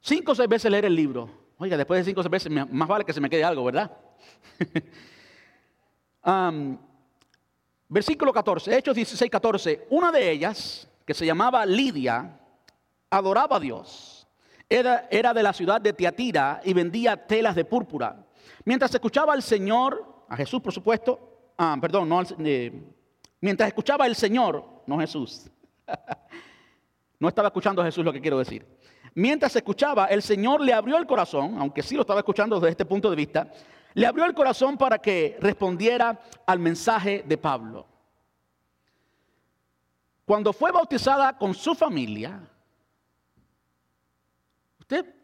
Cinco 0.00 0.32
o 0.32 0.34
seis 0.34 0.48
veces 0.48 0.70
leer 0.70 0.86
el 0.86 0.96
libro. 0.96 1.28
Oiga, 1.58 1.76
después 1.76 2.00
de 2.00 2.04
cinco 2.10 2.20
o 2.20 2.22
seis 2.22 2.30
veces, 2.30 2.50
más 2.50 2.88
vale 2.88 3.04
que 3.04 3.12
se 3.12 3.20
me 3.20 3.28
quede 3.28 3.44
algo, 3.44 3.62
¿verdad? 3.62 3.94
um, 6.24 6.78
versículo 7.90 8.32
14, 8.32 8.78
Hechos 8.78 8.94
16, 8.96 9.30
14. 9.30 9.86
Una 9.90 10.10
de 10.10 10.30
ellas, 10.30 10.88
que 11.06 11.14
se 11.14 11.24
llamaba 11.24 11.64
Lidia, 11.64 12.38
adoraba 13.08 13.56
a 13.56 13.60
Dios. 13.60 14.26
Era, 14.68 15.32
de 15.32 15.42
la 15.44 15.52
ciudad 15.52 15.80
de 15.80 15.92
Tiatira 15.92 16.60
y 16.64 16.74
vendía 16.74 17.26
telas 17.26 17.54
de 17.54 17.64
púrpura. 17.64 18.26
Mientras 18.64 18.92
escuchaba 18.92 19.32
al 19.32 19.42
Señor, 19.42 20.24
a 20.28 20.36
Jesús 20.36 20.60
por 20.60 20.72
supuesto, 20.72 21.52
ah, 21.56 21.76
perdón, 21.80 22.08
no 22.08 22.20
eh, 22.40 22.72
mientras 23.40 23.68
escuchaba 23.68 24.04
al 24.04 24.16
Señor, 24.16 24.82
no 24.86 24.98
Jesús. 24.98 25.48
no 27.20 27.28
estaba 27.28 27.48
escuchando 27.48 27.80
a 27.80 27.84
Jesús 27.84 28.04
lo 28.04 28.12
que 28.12 28.20
quiero 28.20 28.40
decir. 28.40 28.66
Mientras 29.14 29.54
escuchaba, 29.54 30.06
el 30.06 30.20
Señor 30.20 30.60
le 30.60 30.72
abrió 30.72 30.98
el 30.98 31.06
corazón, 31.06 31.56
aunque 31.58 31.82
sí 31.82 31.94
lo 31.94 32.00
estaba 32.00 32.20
escuchando 32.20 32.56
desde 32.56 32.72
este 32.72 32.84
punto 32.84 33.08
de 33.08 33.16
vista, 33.16 33.50
le 33.94 34.04
abrió 34.04 34.26
el 34.26 34.34
corazón 34.34 34.76
para 34.76 34.98
que 34.98 35.38
respondiera 35.40 36.20
al 36.44 36.58
mensaje 36.58 37.24
de 37.24 37.38
Pablo. 37.38 37.86
Cuando 40.26 40.52
fue 40.52 40.72
bautizada 40.72 41.38
con 41.38 41.54
su 41.54 41.74
familia, 41.76 42.40
usted 44.80 45.14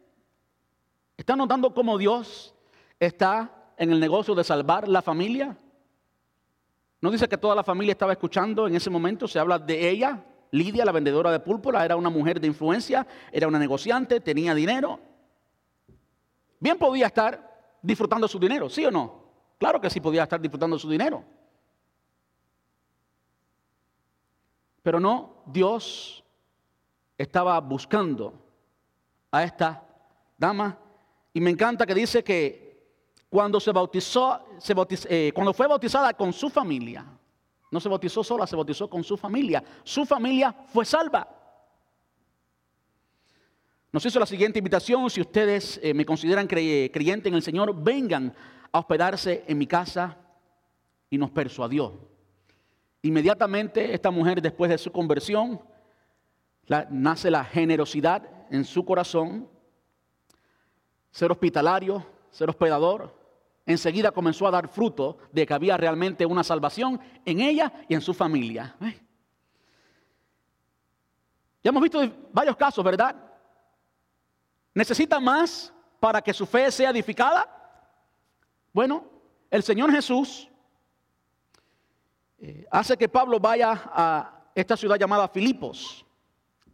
está 1.16 1.34
notando 1.34 1.74
cómo 1.74 1.98
Dios 1.98 2.54
está 3.00 3.72
en 3.76 3.90
el 3.90 3.98
negocio 3.98 4.32
de 4.36 4.44
salvar 4.44 4.86
la 4.86 5.02
familia. 5.02 5.56
No 7.00 7.10
dice 7.10 7.28
que 7.28 7.36
toda 7.36 7.56
la 7.56 7.64
familia 7.64 7.92
estaba 7.92 8.12
escuchando 8.12 8.68
en 8.68 8.76
ese 8.76 8.90
momento, 8.90 9.26
se 9.26 9.40
habla 9.40 9.58
de 9.58 9.90
ella, 9.90 10.24
Lidia, 10.52 10.84
la 10.84 10.92
vendedora 10.92 11.32
de 11.32 11.40
púrpura, 11.40 11.84
era 11.84 11.96
una 11.96 12.10
mujer 12.10 12.38
de 12.40 12.46
influencia, 12.46 13.04
era 13.32 13.48
una 13.48 13.58
negociante, 13.58 14.20
tenía 14.20 14.54
dinero. 14.54 15.00
Bien 16.60 16.78
podía 16.78 17.06
estar 17.06 17.76
disfrutando 17.82 18.28
su 18.28 18.38
dinero, 18.38 18.68
¿sí 18.68 18.84
o 18.84 18.90
no? 18.90 19.24
Claro 19.58 19.80
que 19.80 19.90
sí 19.90 19.98
podía 19.98 20.22
estar 20.22 20.40
disfrutando 20.40 20.78
su 20.78 20.88
dinero. 20.88 21.24
Pero 24.82 24.98
no, 24.98 25.42
Dios 25.46 26.24
estaba 27.16 27.60
buscando 27.60 28.34
a 29.30 29.44
esta 29.44 29.86
dama 30.36 30.78
y 31.32 31.40
me 31.40 31.50
encanta 31.50 31.86
que 31.86 31.94
dice 31.94 32.22
que 32.22 32.72
cuando 33.28 33.60
se 33.60 33.72
bautizó, 33.72 34.44
eh, 35.08 35.32
cuando 35.34 35.54
fue 35.54 35.66
bautizada 35.66 36.12
con 36.12 36.32
su 36.32 36.50
familia, 36.50 37.06
no 37.70 37.80
se 37.80 37.88
bautizó 37.88 38.22
sola, 38.22 38.46
se 38.46 38.56
bautizó 38.56 38.90
con 38.90 39.02
su 39.02 39.16
familia. 39.16 39.64
Su 39.82 40.04
familia 40.04 40.52
fue 40.52 40.84
salva. 40.84 41.26
Nos 43.90 44.04
hizo 44.04 44.18
la 44.20 44.26
siguiente 44.26 44.58
invitación, 44.58 45.08
si 45.08 45.20
ustedes 45.22 45.80
eh, 45.82 45.94
me 45.94 46.04
consideran 46.04 46.46
creyente 46.46 47.28
en 47.28 47.34
el 47.34 47.42
Señor, 47.42 47.74
vengan 47.74 48.34
a 48.70 48.78
hospedarse 48.78 49.44
en 49.46 49.56
mi 49.56 49.66
casa 49.66 50.16
y 51.08 51.16
nos 51.16 51.30
persuadió. 51.30 52.11
Inmediatamente 53.02 53.92
esta 53.92 54.10
mujer, 54.10 54.40
después 54.40 54.70
de 54.70 54.78
su 54.78 54.92
conversión, 54.92 55.60
nace 56.90 57.30
la 57.30 57.44
generosidad 57.44 58.22
en 58.50 58.64
su 58.64 58.84
corazón, 58.84 59.48
ser 61.10 61.32
hospitalario, 61.32 62.06
ser 62.30 62.48
hospedador. 62.48 63.20
Enseguida 63.66 64.12
comenzó 64.12 64.46
a 64.46 64.52
dar 64.52 64.68
fruto 64.68 65.18
de 65.32 65.44
que 65.44 65.54
había 65.54 65.76
realmente 65.76 66.24
una 66.24 66.44
salvación 66.44 67.00
en 67.24 67.40
ella 67.40 67.72
y 67.88 67.94
en 67.94 68.00
su 68.00 68.14
familia. 68.14 68.76
Ya 71.62 71.70
hemos 71.70 71.82
visto 71.82 72.00
varios 72.32 72.56
casos, 72.56 72.84
¿verdad? 72.84 73.14
¿Necesita 74.74 75.20
más 75.20 75.72
para 76.00 76.22
que 76.22 76.32
su 76.32 76.46
fe 76.46 76.70
sea 76.70 76.90
edificada? 76.90 77.48
Bueno, 78.72 79.04
el 79.50 79.62
Señor 79.62 79.90
Jesús 79.92 80.48
eh, 82.44 82.66
hace 82.72 82.96
que 82.96 83.08
Pablo 83.08 83.38
vaya 83.38 83.70
a 83.84 84.48
esta 84.52 84.76
ciudad 84.76 84.98
llamada 84.98 85.28
Filipos, 85.28 86.04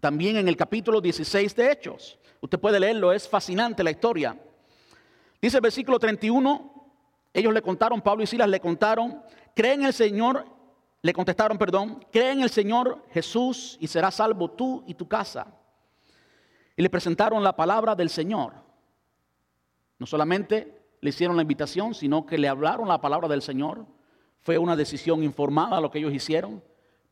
también 0.00 0.38
en 0.38 0.48
el 0.48 0.56
capítulo 0.56 0.98
16 0.98 1.54
de 1.54 1.70
Hechos. 1.70 2.18
Usted 2.40 2.58
puede 2.58 2.80
leerlo, 2.80 3.12
es 3.12 3.28
fascinante 3.28 3.84
la 3.84 3.90
historia. 3.90 4.34
Dice 5.42 5.58
el 5.58 5.60
versículo 5.60 5.98
31, 5.98 6.90
ellos 7.34 7.52
le 7.52 7.60
contaron, 7.60 8.00
Pablo 8.00 8.24
y 8.24 8.26
Silas 8.26 8.48
le 8.48 8.60
contaron, 8.60 9.22
creen 9.54 9.80
en 9.80 9.88
el 9.88 9.92
Señor, 9.92 10.46
le 11.02 11.12
contestaron, 11.12 11.58
perdón, 11.58 12.02
creen 12.10 12.38
en 12.38 12.44
el 12.44 12.50
Señor 12.50 13.04
Jesús 13.10 13.76
y 13.78 13.88
serás 13.88 14.14
salvo 14.14 14.50
tú 14.52 14.82
y 14.86 14.94
tu 14.94 15.06
casa. 15.06 15.48
Y 16.78 16.82
le 16.82 16.88
presentaron 16.88 17.44
la 17.44 17.54
palabra 17.54 17.94
del 17.94 18.08
Señor. 18.08 18.54
No 19.98 20.06
solamente 20.06 20.80
le 21.02 21.10
hicieron 21.10 21.36
la 21.36 21.42
invitación, 21.42 21.92
sino 21.92 22.24
que 22.24 22.38
le 22.38 22.48
hablaron 22.48 22.88
la 22.88 23.02
palabra 23.02 23.28
del 23.28 23.42
Señor 23.42 23.97
fue 24.40 24.58
una 24.58 24.76
decisión 24.76 25.22
informada 25.22 25.80
lo 25.80 25.90
que 25.90 25.98
ellos 25.98 26.12
hicieron, 26.12 26.62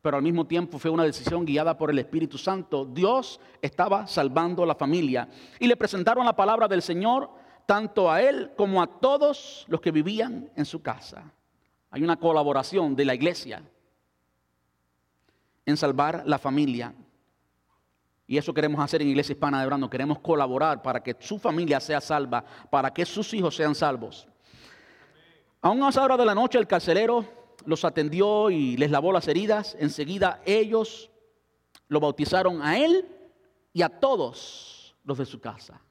pero 0.01 0.17
al 0.17 0.23
mismo 0.23 0.45
tiempo 0.45 0.79
fue 0.79 0.91
una 0.91 1.03
decisión 1.03 1.45
guiada 1.45 1.77
por 1.77 1.89
el 1.89 1.99
Espíritu 1.99 2.37
Santo. 2.37 2.85
Dios 2.85 3.39
estaba 3.61 4.07
salvando 4.07 4.63
a 4.63 4.65
la 4.65 4.75
familia 4.75 5.27
y 5.59 5.67
le 5.67 5.75
presentaron 5.75 6.25
la 6.25 6.35
palabra 6.35 6.67
del 6.67 6.81
Señor 6.81 7.29
tanto 7.65 8.09
a 8.09 8.21
él 8.21 8.51
como 8.55 8.81
a 8.81 8.87
todos 8.87 9.65
los 9.67 9.81
que 9.81 9.91
vivían 9.91 10.49
en 10.55 10.65
su 10.65 10.81
casa. 10.81 11.31
Hay 11.91 12.03
una 12.03 12.17
colaboración 12.17 12.95
de 12.95 13.05
la 13.05 13.15
iglesia 13.15 13.61
en 15.65 15.77
salvar 15.77 16.23
la 16.25 16.39
familia. 16.39 16.93
Y 18.25 18.37
eso 18.37 18.53
queremos 18.53 18.81
hacer 18.81 19.01
en 19.01 19.09
Iglesia 19.09 19.33
Hispana 19.33 19.59
de 19.59 19.67
Brando. 19.67 19.89
Queremos 19.89 20.19
colaborar 20.19 20.81
para 20.81 21.03
que 21.03 21.15
su 21.19 21.37
familia 21.37 21.79
sea 21.79 22.01
salva, 22.01 22.43
para 22.69 22.93
que 22.93 23.05
sus 23.05 23.33
hijos 23.33 23.55
sean 23.55 23.75
salvos. 23.75 24.27
A 25.67 25.71
unas 25.71 25.97
horas 25.97 26.17
de 26.17 26.23
la 26.23 26.33
noche 26.33 26.57
el 26.57 26.65
carcelero 26.65 27.25
los 27.65 27.83
atendió 27.83 28.49
y 28.49 28.77
les 28.77 28.89
lavó 28.89 29.11
las 29.11 29.27
heridas. 29.27 29.75
Enseguida 29.77 30.41
ellos 30.45 31.11
lo 31.89 31.99
bautizaron 31.99 32.61
a 32.61 32.77
él 32.77 33.05
y 33.73 33.81
a 33.81 33.89
todos 33.89 34.95
los 35.03 35.17
de 35.17 35.25
su 35.25 35.41
casa. 35.41 35.81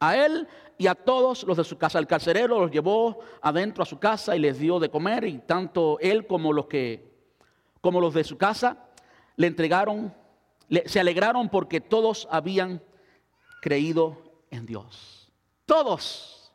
A 0.00 0.16
él 0.16 0.48
y 0.78 0.88
a 0.88 0.96
todos 0.96 1.44
los 1.44 1.56
de 1.56 1.62
su 1.62 1.78
casa. 1.78 2.00
El 2.00 2.08
carcelero 2.08 2.58
los 2.58 2.72
llevó 2.72 3.20
adentro 3.40 3.84
a 3.84 3.86
su 3.86 4.00
casa 4.00 4.34
y 4.34 4.40
les 4.40 4.58
dio 4.58 4.80
de 4.80 4.90
comer 4.90 5.22
y 5.26 5.38
tanto 5.38 5.96
él 6.00 6.26
como 6.26 6.52
los 6.52 6.66
que 6.66 7.14
como 7.80 8.00
los 8.00 8.14
de 8.14 8.24
su 8.24 8.36
casa 8.36 8.88
le 9.36 9.46
entregaron 9.46 10.12
se 10.86 10.98
alegraron 10.98 11.50
porque 11.50 11.80
todos 11.80 12.26
habían 12.32 12.82
creído 13.62 14.40
en 14.50 14.66
Dios. 14.66 15.30
Todos 15.66 16.52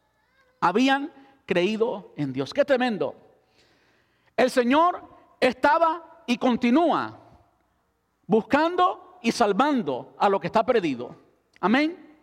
habían 0.59 1.13
creído 1.49 2.13
en 2.15 2.31
Dios. 2.31 2.53
Qué 2.53 2.63
tremendo. 2.63 3.15
El 4.37 4.51
Señor 4.51 5.01
estaba 5.39 6.21
y 6.27 6.37
continúa 6.37 7.19
buscando 8.27 9.17
y 9.23 9.31
salvando 9.31 10.13
a 10.19 10.29
lo 10.29 10.39
que 10.39 10.45
está 10.45 10.63
perdido. 10.63 11.15
Amén. 11.59 12.19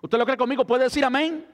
¿Usted 0.00 0.16
lo 0.16 0.24
cree 0.24 0.38
conmigo? 0.38 0.66
¿Puede 0.66 0.84
decir 0.84 1.04
amén? 1.04 1.46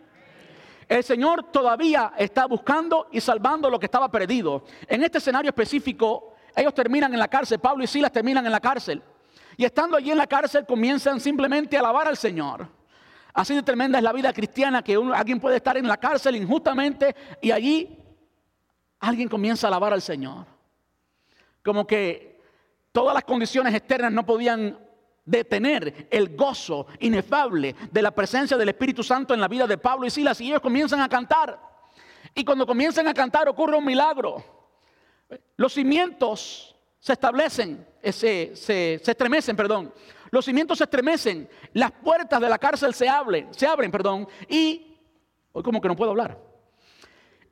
El 0.86 1.02
Señor 1.02 1.50
todavía 1.50 2.12
está 2.16 2.46
buscando 2.46 3.08
y 3.10 3.20
salvando 3.20 3.68
lo 3.68 3.80
que 3.80 3.86
estaba 3.86 4.08
perdido. 4.08 4.62
En 4.86 5.02
este 5.02 5.18
escenario 5.18 5.48
específico, 5.48 6.34
ellos 6.54 6.74
terminan 6.74 7.12
en 7.12 7.18
la 7.18 7.26
cárcel, 7.26 7.58
Pablo 7.58 7.82
y 7.82 7.88
Silas 7.88 8.12
terminan 8.12 8.46
en 8.46 8.52
la 8.52 8.60
cárcel. 8.60 9.02
Y 9.56 9.64
estando 9.64 9.96
allí 9.96 10.12
en 10.12 10.18
la 10.18 10.28
cárcel 10.28 10.64
comienzan 10.64 11.18
simplemente 11.18 11.76
a 11.76 11.80
alabar 11.80 12.06
al 12.06 12.16
Señor. 12.16 12.68
Así 13.36 13.54
de 13.54 13.62
tremenda 13.62 13.98
es 13.98 14.02
la 14.02 14.14
vida 14.14 14.32
cristiana 14.32 14.82
que 14.82 14.98
alguien 15.14 15.38
puede 15.38 15.56
estar 15.56 15.76
en 15.76 15.86
la 15.86 15.98
cárcel 15.98 16.36
injustamente 16.36 17.14
y 17.42 17.50
allí 17.50 17.98
alguien 18.98 19.28
comienza 19.28 19.66
a 19.66 19.68
alabar 19.68 19.92
al 19.92 20.00
Señor. 20.00 20.46
Como 21.62 21.86
que 21.86 22.40
todas 22.92 23.12
las 23.12 23.24
condiciones 23.24 23.74
externas 23.74 24.10
no 24.10 24.24
podían 24.24 24.78
detener 25.26 26.08
el 26.10 26.34
gozo 26.34 26.86
inefable 26.98 27.76
de 27.92 28.00
la 28.00 28.10
presencia 28.10 28.56
del 28.56 28.70
Espíritu 28.70 29.02
Santo 29.02 29.34
en 29.34 29.40
la 29.42 29.48
vida 29.48 29.66
de 29.66 29.76
Pablo 29.76 30.06
y 30.06 30.10
Silas 30.10 30.40
y 30.40 30.46
ellos 30.46 30.62
comienzan 30.62 31.02
a 31.02 31.08
cantar. 31.10 31.60
Y 32.34 32.42
cuando 32.42 32.66
comienzan 32.66 33.06
a 33.06 33.12
cantar 33.12 33.50
ocurre 33.50 33.76
un 33.76 33.84
milagro. 33.84 34.42
Los 35.58 35.74
cimientos 35.74 36.74
se 36.98 37.12
establecen, 37.12 37.86
eh, 38.00 38.12
se, 38.12 38.56
se, 38.56 38.94
estremecen, 38.94 39.54
perdón. 39.54 39.92
Los 40.30 40.44
cimientos 40.44 40.78
se 40.78 40.84
estremecen, 40.84 41.48
las 41.72 41.92
puertas 41.92 42.40
de 42.40 42.48
la 42.48 42.58
cárcel 42.58 42.94
se 42.94 43.08
abren, 43.08 43.52
se 43.54 43.66
abren, 43.66 43.90
perdón, 43.90 44.28
y 44.48 44.98
hoy 45.52 45.62
como 45.62 45.80
que 45.80 45.88
no 45.88 45.96
puedo 45.96 46.10
hablar. 46.10 46.38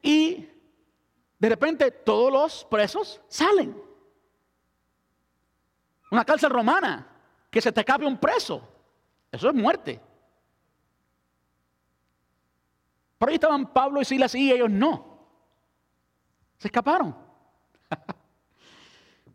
Y 0.02 0.48
de 1.38 1.48
repente 1.48 1.90
todos 1.90 2.32
los 2.32 2.64
presos 2.64 3.20
salen. 3.28 3.80
Una 6.10 6.24
cárcel 6.24 6.50
romana 6.50 7.06
que 7.50 7.60
se 7.60 7.72
te 7.72 7.80
escape 7.80 8.04
un 8.04 8.18
preso. 8.18 8.68
Eso 9.30 9.48
es 9.48 9.54
muerte. 9.54 10.00
Por 13.18 13.28
ahí 13.28 13.34
estaban 13.36 13.72
Pablo 13.72 14.00
y 14.00 14.04
Silas 14.04 14.34
y 14.34 14.52
ellos 14.52 14.70
no. 14.70 15.26
Se 16.58 16.68
escaparon. 16.68 17.16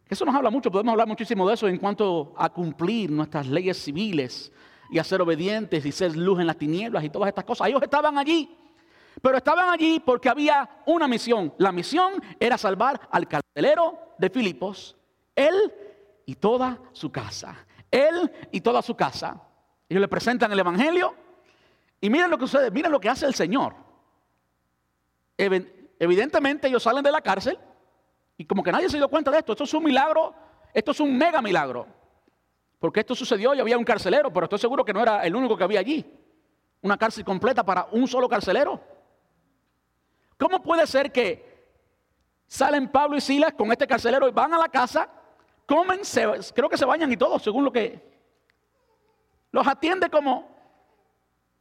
Eso 0.09 0.25
nos 0.25 0.35
habla 0.35 0.49
mucho, 0.49 0.71
podemos 0.71 0.91
hablar 0.91 1.07
muchísimo 1.07 1.47
de 1.47 1.53
eso 1.53 1.67
en 1.67 1.77
cuanto 1.77 2.33
a 2.35 2.49
cumplir 2.49 3.11
nuestras 3.11 3.47
leyes 3.47 3.77
civiles 3.77 4.51
y 4.89 4.97
a 4.97 5.03
ser 5.03 5.21
obedientes 5.21 5.85
y 5.85 5.91
ser 5.91 6.17
luz 6.17 6.39
en 6.39 6.47
las 6.47 6.57
tinieblas 6.57 7.03
y 7.03 7.09
todas 7.09 7.29
estas 7.29 7.45
cosas. 7.45 7.67
Ellos 7.67 7.83
estaban 7.83 8.17
allí, 8.17 8.57
pero 9.21 9.37
estaban 9.37 9.69
allí 9.69 10.01
porque 10.03 10.27
había 10.27 10.67
una 10.87 11.07
misión. 11.07 11.53
La 11.59 11.71
misión 11.71 12.13
era 12.39 12.57
salvar 12.57 13.07
al 13.11 13.27
carcelero 13.27 13.99
de 14.17 14.29
Filipos, 14.31 14.97
él 15.35 15.71
y 16.25 16.35
toda 16.35 16.79
su 16.91 17.11
casa 17.11 17.67
él 17.91 18.31
y 18.51 18.61
toda 18.61 18.81
su 18.81 18.95
casa. 18.95 19.41
Ellos 19.87 20.01
le 20.01 20.07
presentan 20.07 20.51
el 20.51 20.59
Evangelio 20.59 21.15
y 22.01 22.09
miren 22.09 22.29
lo 22.29 22.37
que 22.37 22.47
sucede, 22.47 22.71
miren 22.71 22.91
lo 22.91 22.99
que 22.99 23.09
hace 23.09 23.25
el 23.25 23.33
Señor. 23.33 23.75
Evidentemente 25.37 26.67
ellos 26.67 26.83
salen 26.83 27.03
de 27.03 27.11
la 27.11 27.21
cárcel 27.21 27.57
y 28.39 28.45
como 28.45 28.63
que 28.63 28.71
nadie 28.71 28.87
se 28.87 28.95
dio 28.95 29.09
cuenta 29.09 29.29
de 29.31 29.39
esto. 29.39 29.51
Esto 29.51 29.65
es 29.65 29.73
un 29.73 29.83
milagro, 29.83 30.33
esto 30.73 30.91
es 30.91 30.99
un 31.01 31.17
mega 31.17 31.41
milagro. 31.41 31.85
Porque 32.79 33.01
esto 33.01 33.13
sucedió 33.13 33.53
y 33.53 33.59
había 33.59 33.77
un 33.77 33.83
carcelero, 33.83 34.31
pero 34.31 34.45
estoy 34.45 34.59
seguro 34.59 34.85
que 34.85 34.93
no 34.93 35.01
era 35.01 35.25
el 35.25 35.35
único 35.35 35.57
que 35.57 35.65
había 35.65 35.81
allí. 35.81 36.09
Una 36.81 36.97
cárcel 36.97 37.25
completa 37.25 37.65
para 37.65 37.89
un 37.91 38.07
solo 38.07 38.29
carcelero. 38.29 38.79
¿Cómo 40.37 40.63
puede 40.63 40.87
ser 40.87 41.11
que 41.11 41.67
salen 42.47 42.87
Pablo 42.87 43.17
y 43.17 43.21
Silas 43.21 43.51
con 43.57 43.73
este 43.73 43.85
carcelero 43.85 44.25
y 44.29 44.31
van 44.31 44.53
a 44.53 44.57
la 44.57 44.69
casa 44.69 45.09
comen, 45.65 45.99
creo 46.55 46.69
que 46.69 46.77
se 46.77 46.85
bañan 46.85 47.11
y 47.11 47.17
todo, 47.17 47.39
según 47.39 47.65
lo 47.65 47.73
que 47.73 48.01
los 49.51 49.67
atiende 49.67 50.09
como 50.09 50.47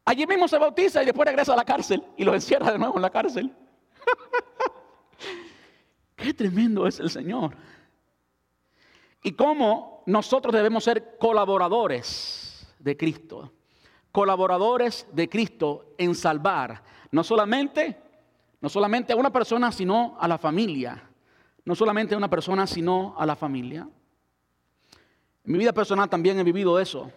allí 0.05 0.29
mismo 0.29 0.47
se 0.47 0.59
bautiza 0.59 1.03
y 1.03 1.07
después 1.07 1.27
regresa 1.27 1.55
a 1.55 1.57
la 1.57 1.64
cárcel 1.64 2.05
y 2.17 2.23
los 2.23 2.37
encierra 2.37 2.71
de 2.71 2.79
nuevo 2.79 2.95
en 2.95 3.03
la 3.03 3.11
cárcel. 3.11 3.53
Qué 6.19 6.35
tremendo 6.35 6.85
es 6.89 6.99
el 6.99 7.11
Señor. 7.11 7.57
Y 9.23 9.33
cómo 9.33 10.03
nosotros 10.07 10.53
debemos 10.53 10.83
ser 10.83 11.17
colaboradores 11.17 12.67
de 12.81 12.97
Cristo. 12.97 13.53
Colaboradores 14.11 15.07
de 15.13 15.29
Cristo 15.29 15.95
en 15.97 16.17
salvar 16.17 16.83
no 17.13 17.23
solamente 17.23 17.97
no 18.61 18.69
solamente 18.69 19.13
a 19.13 19.17
una 19.17 19.33
persona, 19.33 19.71
sino 19.71 20.17
a 20.19 20.27
la 20.27 20.37
familia. 20.37 21.09
No 21.65 21.77
solamente 21.77 22.17
a 22.17 22.19
una 22.19 22.29
persona, 22.29 22.67
sino 22.67 23.15
a 23.17 23.25
la 23.25 23.37
familia. 23.37 23.89
En 25.45 25.53
mi 25.53 25.59
vida 25.59 25.73
personal 25.73 26.11
también 26.11 26.37
he 26.41 26.43
vivido 26.43 26.81
eso. 26.81 27.13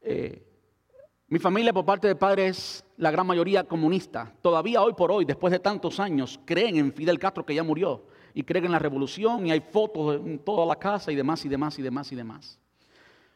Eh, 0.00 0.45
mi 1.28 1.40
familia 1.40 1.72
por 1.72 1.84
parte 1.84 2.06
de 2.06 2.14
padres 2.14 2.56
es 2.56 2.84
la 2.98 3.10
gran 3.10 3.26
mayoría 3.26 3.64
comunista. 3.64 4.32
Todavía 4.40 4.80
hoy 4.80 4.92
por 4.94 5.10
hoy, 5.10 5.24
después 5.24 5.50
de 5.50 5.58
tantos 5.58 5.98
años, 5.98 6.38
creen 6.44 6.76
en 6.76 6.92
Fidel 6.92 7.18
Castro 7.18 7.44
que 7.44 7.54
ya 7.54 7.64
murió. 7.64 8.06
Y 8.32 8.44
creen 8.44 8.66
en 8.66 8.72
la 8.72 8.78
revolución 8.78 9.46
y 9.46 9.50
hay 9.50 9.60
fotos 9.60 10.16
en 10.16 10.38
toda 10.38 10.64
la 10.66 10.76
casa 10.76 11.10
y 11.10 11.16
demás 11.16 11.44
y 11.44 11.48
demás 11.48 11.78
y 11.78 11.82
demás 11.82 12.12
y 12.12 12.14
demás. 12.14 12.60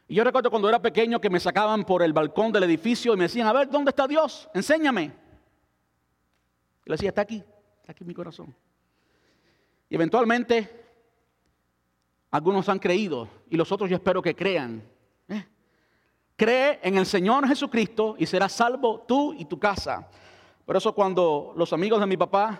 Y 0.07 0.15
yo 0.15 0.23
recuerdo 0.23 0.49
cuando 0.49 0.69
era 0.69 0.81
pequeño 0.81 1.19
que 1.19 1.29
me 1.29 1.39
sacaban 1.39 1.83
por 1.83 2.03
el 2.03 2.13
balcón 2.13 2.51
del 2.51 2.63
edificio 2.63 3.13
y 3.13 3.17
me 3.17 3.23
decían, 3.23 3.47
a 3.47 3.53
ver, 3.53 3.69
¿dónde 3.69 3.89
está 3.89 4.07
Dios? 4.07 4.47
Enséñame. 4.53 5.05
Y 6.85 6.89
le 6.89 6.93
decía, 6.93 7.09
está 7.09 7.21
aquí, 7.21 7.43
está 7.79 7.91
aquí 7.91 8.03
en 8.03 8.07
mi 8.07 8.13
corazón. 8.13 8.55
Y 9.89 9.95
eventualmente 9.95 10.69
algunos 12.29 12.69
han 12.69 12.79
creído 12.79 13.27
y 13.49 13.57
los 13.57 13.71
otros 13.71 13.89
yo 13.89 13.95
espero 13.95 14.21
que 14.21 14.35
crean. 14.35 14.83
Cree 16.41 16.79
en 16.81 16.97
el 16.97 17.05
Señor 17.05 17.47
Jesucristo 17.47 18.15
y 18.17 18.25
serás 18.25 18.53
salvo 18.53 19.05
tú 19.07 19.31
y 19.37 19.45
tu 19.45 19.59
casa. 19.59 20.07
Por 20.65 20.75
eso 20.75 20.91
cuando 20.91 21.53
los 21.55 21.71
amigos 21.71 21.99
de 21.99 22.07
mi 22.07 22.17
papá 22.17 22.59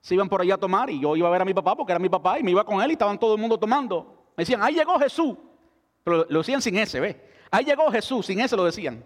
se 0.00 0.14
iban 0.14 0.28
por 0.28 0.40
allá 0.40 0.54
a 0.54 0.56
tomar 0.56 0.88
y 0.88 1.00
yo 1.00 1.16
iba 1.16 1.26
a 1.26 1.30
ver 1.32 1.42
a 1.42 1.44
mi 1.44 1.52
papá 1.52 1.74
porque 1.74 1.90
era 1.90 1.98
mi 1.98 2.08
papá 2.08 2.38
y 2.38 2.44
me 2.44 2.52
iba 2.52 2.64
con 2.64 2.80
él 2.80 2.90
y 2.90 2.92
estaban 2.92 3.18
todo 3.18 3.34
el 3.34 3.40
mundo 3.40 3.58
tomando. 3.58 4.28
Me 4.36 4.42
decían, 4.42 4.62
ahí 4.62 4.74
llegó 4.74 4.96
Jesús. 5.00 5.34
Pero 6.04 6.26
lo 6.28 6.38
decían 6.38 6.62
sin 6.62 6.78
ese, 6.78 7.00
¿ve? 7.00 7.20
Ahí 7.50 7.64
llegó 7.64 7.90
Jesús, 7.90 8.24
sin 8.24 8.38
ese 8.38 8.54
lo 8.54 8.62
decían. 8.62 9.04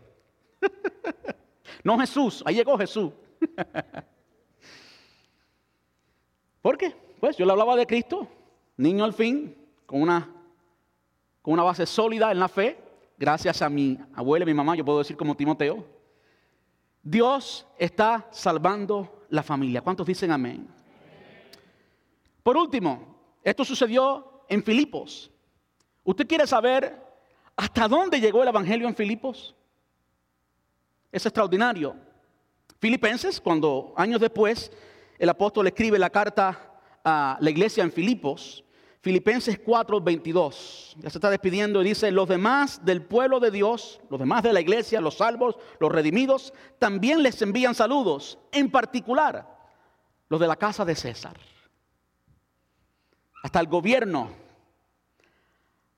no 1.83 1.99
Jesús, 1.99 2.43
ahí 2.45 2.57
llegó 2.57 2.77
Jesús. 2.77 3.13
¿Por 6.61 6.77
qué? 6.77 6.95
Pues 7.19 7.35
yo 7.39 7.47
le 7.47 7.53
hablaba 7.53 7.77
de 7.77 7.87
Cristo, 7.87 8.29
niño 8.77 9.05
al 9.05 9.15
fin, 9.15 9.57
con 9.87 10.03
una, 10.03 10.29
con 11.41 11.55
una 11.55 11.63
base 11.63 11.87
sólida 11.87 12.31
en 12.31 12.41
la 12.41 12.49
fe, 12.49 12.92
gracias 13.23 13.63
a 13.63 13.69
mi 13.69 13.97
abuela 14.17 14.43
y 14.43 14.47
mi 14.47 14.53
mamá, 14.53 14.75
yo 14.75 14.85
puedo 14.85 14.99
decir 14.99 15.17
como 15.17 15.37
Timoteo. 15.37 15.87
Dios 17.05 17.65
está 17.79 18.27
salvando 18.33 19.27
la 19.29 19.45
familia. 19.45 19.81
¿Cuántos 19.81 20.09
dicen 20.09 20.33
amén? 20.33 20.67
Por 22.43 22.57
último, 22.57 23.37
esto 23.45 23.65
sucedió 23.65 24.43
en 24.49 24.61
Filipos. 24.65 25.31
¿Usted 26.03 26.27
quiere 26.27 26.49
saber 26.49 27.01
hasta 27.55 27.87
dónde 27.87 28.19
llegó 28.19 28.43
el 28.43 28.49
Evangelio 28.49 28.89
en 28.89 28.97
Filipos? 28.97 29.55
Es 31.13 31.25
extraordinario. 31.25 31.95
Filipenses, 32.81 33.41
cuando 33.41 33.95
años 33.97 34.21
después 34.21 34.73
el 35.17 35.29
apóstol 35.29 35.69
escribe 35.69 35.97
la 35.97 36.11
carta 36.11 36.81
a 37.05 37.39
la 37.41 37.51
iglesia 37.51 37.85
en 37.85 37.93
Filipos, 37.93 38.65
Filipenses 39.03 39.59
4, 39.59 40.01
22. 40.01 40.97
Ya 41.01 41.11
se 41.11 41.19
está 41.19 41.29
despidiendo 41.29 41.83
y 41.83 41.87
dice, 41.87 42.13
los 42.13 42.29
demás 42.29 42.85
del 42.85 43.03
pueblo 43.03 43.41
de 43.41 43.51
Dios, 43.51 44.01
los 44.09 44.21
demás 44.21 44.45
de 44.45 44.53
la 44.53 44.61
iglesia, 44.61 45.01
los 45.01 45.17
salvos, 45.17 45.57
los 45.81 45.91
redimidos, 45.91 46.55
también 46.79 47.21
les 47.21 47.43
envían 47.43 47.75
saludos, 47.75 48.39
en 48.53 48.71
particular 48.71 49.59
los 50.29 50.41
de 50.41 50.47
la 50.47 50.55
casa 50.55 50.85
de 50.85 50.95
César. 50.95 51.37
Hasta 53.43 53.59
el 53.59 53.67
gobierno, 53.67 54.31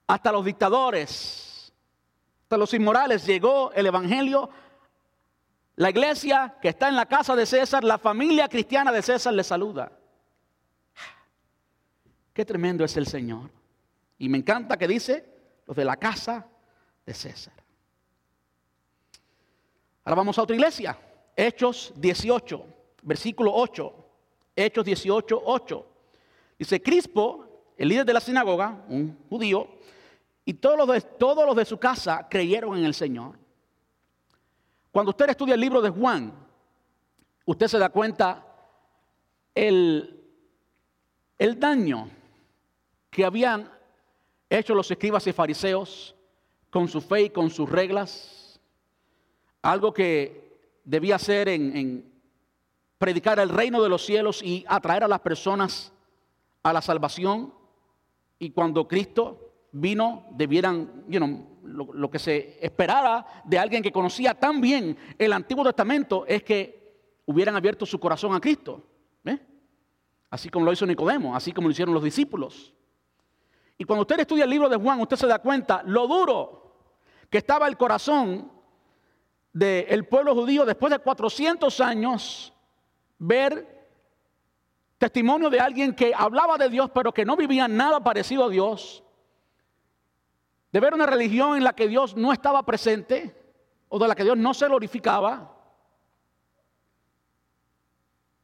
hasta 0.07 0.33
los 0.33 0.43
dictadores, 0.43 1.75
hasta 2.45 2.57
los 2.57 2.73
inmorales 2.73 3.27
llegó 3.27 3.71
el 3.73 3.85
Evangelio. 3.85 4.49
La 5.77 5.91
iglesia 5.91 6.57
que 6.63 6.71
está 6.71 6.89
en 6.89 6.97
la 6.97 7.05
casa 7.05 7.37
de 7.37 7.45
César, 7.45 7.85
la 7.85 7.99
familia 7.99 8.49
cristiana 8.49 8.91
de 8.91 9.03
César 9.03 9.35
le 9.35 9.45
saluda. 9.45 9.93
Qué 12.35 12.45
tremendo 12.45 12.85
es 12.85 12.97
el 12.97 13.07
Señor. 13.07 13.49
Y 14.19 14.29
me 14.29 14.39
encanta 14.39 14.77
que 14.77 14.89
dice 14.89 15.25
los 15.67 15.77
de 15.77 15.85
la 15.85 15.97
casa 15.97 16.45
de 17.07 17.15
César. 17.15 17.55
Ahora 20.05 20.17
vamos 20.17 20.37
a 20.37 20.43
otra 20.43 20.57
iglesia. 20.57 20.99
Hechos 21.37 21.93
18, 21.97 22.67
versículo 23.03 23.53
8. 23.55 23.95
Hechos 24.57 24.85
18, 24.85 25.43
8. 25.45 25.87
Dice, 26.59 26.83
Crispo, 26.83 27.73
el 27.77 27.89
líder 27.89 28.05
de 28.05 28.13
la 28.13 28.21
sinagoga, 28.21 28.85
un 28.89 29.17
judío, 29.29 29.69
y 30.45 30.55
todos 30.55 30.77
los 30.77 30.89
de, 30.89 31.01
todos 31.01 31.47
los 31.47 31.55
de 31.55 31.65
su 31.65 31.79
casa 31.79 32.27
creyeron 32.29 32.77
en 32.77 32.85
el 32.85 32.95
Señor. 32.95 33.39
Cuando 34.91 35.11
usted 35.11 35.31
estudia 35.31 35.55
el 35.55 35.61
libro 35.61 35.81
de 35.81 35.91
Juan, 35.91 36.33
usted 37.45 37.69
se 37.69 37.79
da 37.79 37.89
cuenta 37.91 38.45
el, 39.55 40.21
el 41.39 41.59
daño 41.59 42.11
que 43.15 43.25
habían 43.25 43.71
hecho 44.51 44.75
los 44.75 44.91
escribas 44.91 45.25
y 45.29 45.33
fariseos 45.33 46.17
con 46.69 46.89
su 46.89 47.01
fe 47.01 47.23
y 47.23 47.31
con 47.31 47.49
sus 47.49 47.71
reglas, 47.71 48.61
algo 49.63 49.95
que 49.95 50.59
debía 50.85 51.17
ser 51.21 51.49
en, 51.49 52.13
predicar 52.99 53.39
el 53.39 53.51
reino 53.51 53.81
de 53.81 53.89
los 53.89 54.05
cielos 54.05 54.43
y 54.43 54.65
atraer 54.67 55.05
a 55.05 55.09
las 55.09 55.21
personas 55.21 55.93
a 56.65 56.73
la 56.73 56.83
salvación. 56.83 57.55
Y 58.41 58.51
cuando 58.51 58.89
Cristo 58.89 59.53
vino, 59.71 60.27
debieran, 60.33 61.05
you 61.07 61.21
lo, 61.63 62.11
que 62.11 62.19
se 62.19 62.59
esperaba 62.61 63.25
de 63.45 63.61
alguien 63.61 63.81
que 63.81 63.93
conocía 63.93 64.35
tan 64.35 64.61
bien 64.61 64.97
el 65.17 65.33
Antiguo 65.33 65.63
Testamento 65.63 66.25
es 66.27 66.43
que 66.43 66.97
hubieran 67.27 67.55
abierto 67.55 67.87
su 67.87 68.01
corazón 68.01 68.35
a 68.35 68.41
Cristo. 68.41 68.83
Así 70.31 70.49
como 70.49 70.65
lo 70.65 70.73
hizo 70.73 70.85
Nicodemo, 70.85 71.37
así 71.37 71.53
como 71.53 71.69
lo 71.69 71.73
hicieron 71.73 71.95
los 71.95 72.03
discípulos. 72.03 72.75
Y 73.77 73.85
cuando 73.85 74.03
usted 74.03 74.21
estudia 74.21 74.45
el 74.45 74.51
libro 74.51 74.69
de 74.69 74.77
Juan, 74.77 75.01
usted 75.01 75.17
se 75.17 75.27
da 75.27 75.39
cuenta 75.39 75.83
lo 75.85 76.07
duro 76.07 76.77
que 77.29 77.39
estaba 77.39 77.67
el 77.67 77.77
corazón 77.77 78.51
del 79.53 80.07
pueblo 80.07 80.35
judío 80.35 80.65
después 80.65 80.93
de 80.93 80.99
400 80.99 81.81
años 81.81 82.53
ver 83.19 83.75
testimonio 84.99 85.51
de 85.51 85.61
alguien 85.61 85.95
que 85.95 86.13
hablaba 86.17 86.57
de 86.59 86.69
Dios 86.69 86.91
pero 86.93 87.13
que 87.13 87.25
no 87.25 87.37
vivía 87.37 87.69
nada 87.69 88.01
parecido 88.01 88.45
a 88.45 88.49
Dios, 88.49 89.03
de 90.73 90.81
ver 90.81 90.95
una 90.95 91.07
religión 91.07 91.57
en 91.57 91.65
la 91.65 91.75
que 91.75 91.89
Dios 91.89 92.17
no 92.17 92.33
estaba 92.33 92.65
presente 92.65 93.35
o 93.89 93.99
de 93.99 94.09
la 94.09 94.15
que 94.15 94.25
Dios 94.25 94.37
no 94.37 94.55
se 94.55 94.67
glorificaba, 94.67 95.53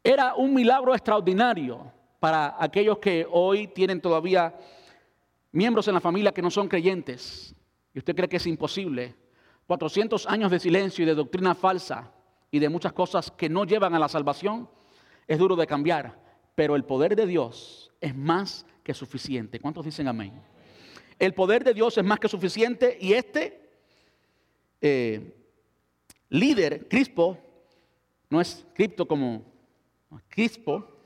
era 0.03 0.35
un 0.35 0.55
milagro 0.55 0.95
extraordinario 0.95 1.93
para 2.21 2.55
aquellos 2.59 2.99
que 2.99 3.27
hoy 3.31 3.69
tienen 3.69 4.01
todavía 4.01 4.55
miembros 5.53 5.89
en 5.89 5.95
la 5.95 6.01
familia 6.01 6.33
que 6.33 6.43
no 6.43 6.51
son 6.51 6.69
creyentes. 6.69 7.55
Y 7.95 7.99
usted 7.99 8.15
cree 8.15 8.29
que 8.29 8.37
es 8.37 8.47
imposible. 8.47 9.15
400 9.67 10.27
años 10.27 10.51
de 10.51 10.61
silencio 10.61 11.03
y 11.03 11.07
de 11.07 11.15
doctrina 11.15 11.55
falsa 11.55 12.13
y 12.51 12.59
de 12.59 12.69
muchas 12.69 12.93
cosas 12.93 13.31
que 13.31 13.49
no 13.49 13.65
llevan 13.65 13.95
a 13.95 13.99
la 13.99 14.09
salvación 14.09 14.69
es 15.27 15.39
duro 15.39 15.57
de 15.57 15.67
cambiar. 15.67 16.19
Pero 16.55 16.77
el 16.77 16.85
poder 16.85 17.15
de 17.17 17.27
Dios 17.27 17.93
es 18.01 18.17
más 18.17 18.67
que 18.83 18.95
suficiente. 18.95 19.61
¿Cuántos 19.61 19.85
dicen 19.85 20.09
amén? 20.09 20.43
El 21.19 21.35
poder 21.35 21.65
de 21.65 21.75
Dios 21.75 21.97
es 21.99 22.05
más 22.05 22.19
que 22.19 22.29
suficiente 22.29 22.97
y 23.01 23.13
este 23.13 23.71
eh, 24.81 25.37
líder, 26.31 26.89
Crispo, 26.89 27.39
no 28.31 28.41
es 28.41 28.67
cripto 28.75 29.07
como 29.07 29.45
Crispo, 30.29 31.03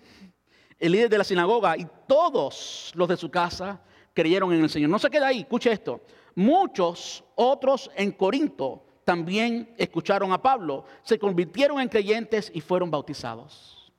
el 0.79 0.93
líder 0.93 1.11
de 1.11 1.19
la 1.19 1.25
sinagoga 1.25 1.77
y 1.77 1.87
todos 2.07 2.93
los 2.95 3.09
de 3.09 3.17
su 3.17 3.31
casa 3.31 3.83
creyeron 4.15 4.53
en 4.53 4.63
el 4.63 4.71
Señor. 4.71 4.89
No 4.89 4.99
se 4.99 5.11
queda 5.11 5.27
ahí, 5.27 5.41
escuche 5.41 5.71
esto. 5.71 6.01
Muchos 6.35 7.23
otros 7.35 7.91
en 7.95 8.13
Corinto 8.13 8.83
también 9.05 9.75
escucharon 9.77 10.33
a 10.33 10.41
Pablo, 10.41 10.85
se 11.03 11.19
convirtieron 11.19 11.81
en 11.81 11.89
creyentes 11.89 12.51
y 12.55 12.61
fueron 12.61 12.91
bautizados. 12.91 13.93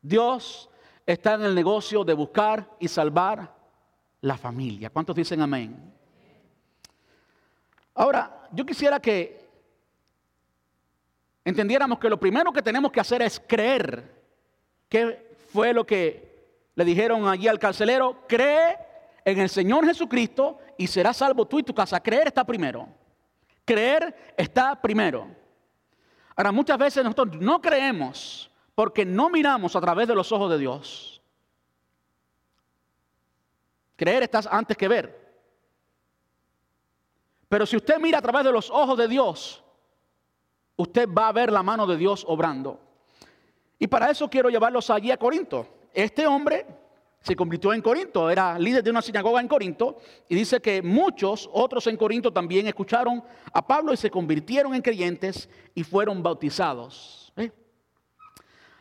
Dios 0.00 0.70
está 1.04 1.34
en 1.34 1.42
el 1.42 1.54
negocio 1.54 2.04
de 2.04 2.14
buscar 2.14 2.70
y 2.78 2.88
salvar 2.88 3.54
la 4.20 4.36
familia. 4.36 4.90
¿Cuántos 4.90 5.16
dicen 5.16 5.40
amén? 5.42 5.92
Ahora, 7.94 8.48
yo 8.52 8.64
quisiera 8.64 9.00
que 9.00 9.40
entendiéramos 11.44 11.98
que 11.98 12.08
lo 12.08 12.18
primero 12.18 12.52
que 12.52 12.62
tenemos 12.62 12.92
que 12.92 13.00
hacer 13.00 13.22
es 13.22 13.42
creer. 13.46 14.20
¿Qué 14.88 15.34
fue 15.52 15.74
lo 15.74 15.84
que 15.84 16.30
le 16.74 16.84
dijeron 16.84 17.28
allí 17.28 17.48
al 17.48 17.58
carcelero? 17.58 18.24
Cree 18.26 18.89
en 19.24 19.40
el 19.40 19.48
Señor 19.48 19.86
Jesucristo 19.86 20.58
y 20.78 20.86
serás 20.86 21.18
salvo 21.18 21.46
tú 21.46 21.58
y 21.58 21.62
tu 21.62 21.74
casa. 21.74 22.00
Creer 22.00 22.28
está 22.28 22.44
primero. 22.44 22.88
Creer 23.64 24.34
está 24.36 24.80
primero. 24.80 25.28
Ahora, 26.36 26.52
muchas 26.52 26.78
veces 26.78 27.04
nosotros 27.04 27.36
no 27.40 27.60
creemos 27.60 28.50
porque 28.74 29.04
no 29.04 29.28
miramos 29.28 29.76
a 29.76 29.80
través 29.80 30.08
de 30.08 30.14
los 30.14 30.32
ojos 30.32 30.50
de 30.50 30.58
Dios. 30.58 31.22
Creer 33.96 34.22
está 34.22 34.40
antes 34.50 34.76
que 34.76 34.88
ver. 34.88 35.20
Pero 37.48 37.66
si 37.66 37.76
usted 37.76 37.98
mira 37.98 38.18
a 38.18 38.22
través 38.22 38.44
de 38.44 38.52
los 38.52 38.70
ojos 38.70 38.96
de 38.96 39.08
Dios, 39.08 39.62
usted 40.76 41.08
va 41.08 41.28
a 41.28 41.32
ver 41.32 41.52
la 41.52 41.62
mano 41.62 41.86
de 41.86 41.96
Dios 41.96 42.24
obrando. 42.26 42.80
Y 43.78 43.86
para 43.86 44.10
eso 44.10 44.30
quiero 44.30 44.48
llevarlos 44.48 44.88
allí 44.88 45.10
a 45.10 45.16
Corinto. 45.16 45.66
Este 45.92 46.26
hombre 46.26 46.64
se 47.22 47.36
convirtió 47.36 47.72
en 47.74 47.82
Corinto, 47.82 48.30
era 48.30 48.58
líder 48.58 48.82
de 48.82 48.90
una 48.90 49.02
sinagoga 49.02 49.40
en 49.40 49.48
Corinto, 49.48 49.98
y 50.28 50.34
dice 50.34 50.60
que 50.60 50.80
muchos 50.80 51.48
otros 51.52 51.86
en 51.86 51.96
Corinto 51.96 52.32
también 52.32 52.66
escucharon 52.66 53.22
a 53.52 53.66
Pablo 53.66 53.92
y 53.92 53.98
se 53.98 54.10
convirtieron 54.10 54.74
en 54.74 54.80
creyentes 54.80 55.48
y 55.74 55.84
fueron 55.84 56.22
bautizados. 56.22 57.32
¿eh? 57.36 57.52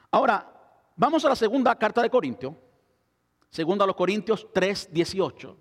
Ahora, 0.10 0.50
vamos 0.96 1.26
a 1.26 1.30
la 1.30 1.36
segunda 1.36 1.76
carta 1.76 2.02
de 2.02 2.10
Corinto. 2.10 2.56
Segundo 3.50 3.84
a 3.84 3.88
los 3.88 3.96
Corintios 3.96 4.48
3, 4.54 4.94
18. 4.94 5.58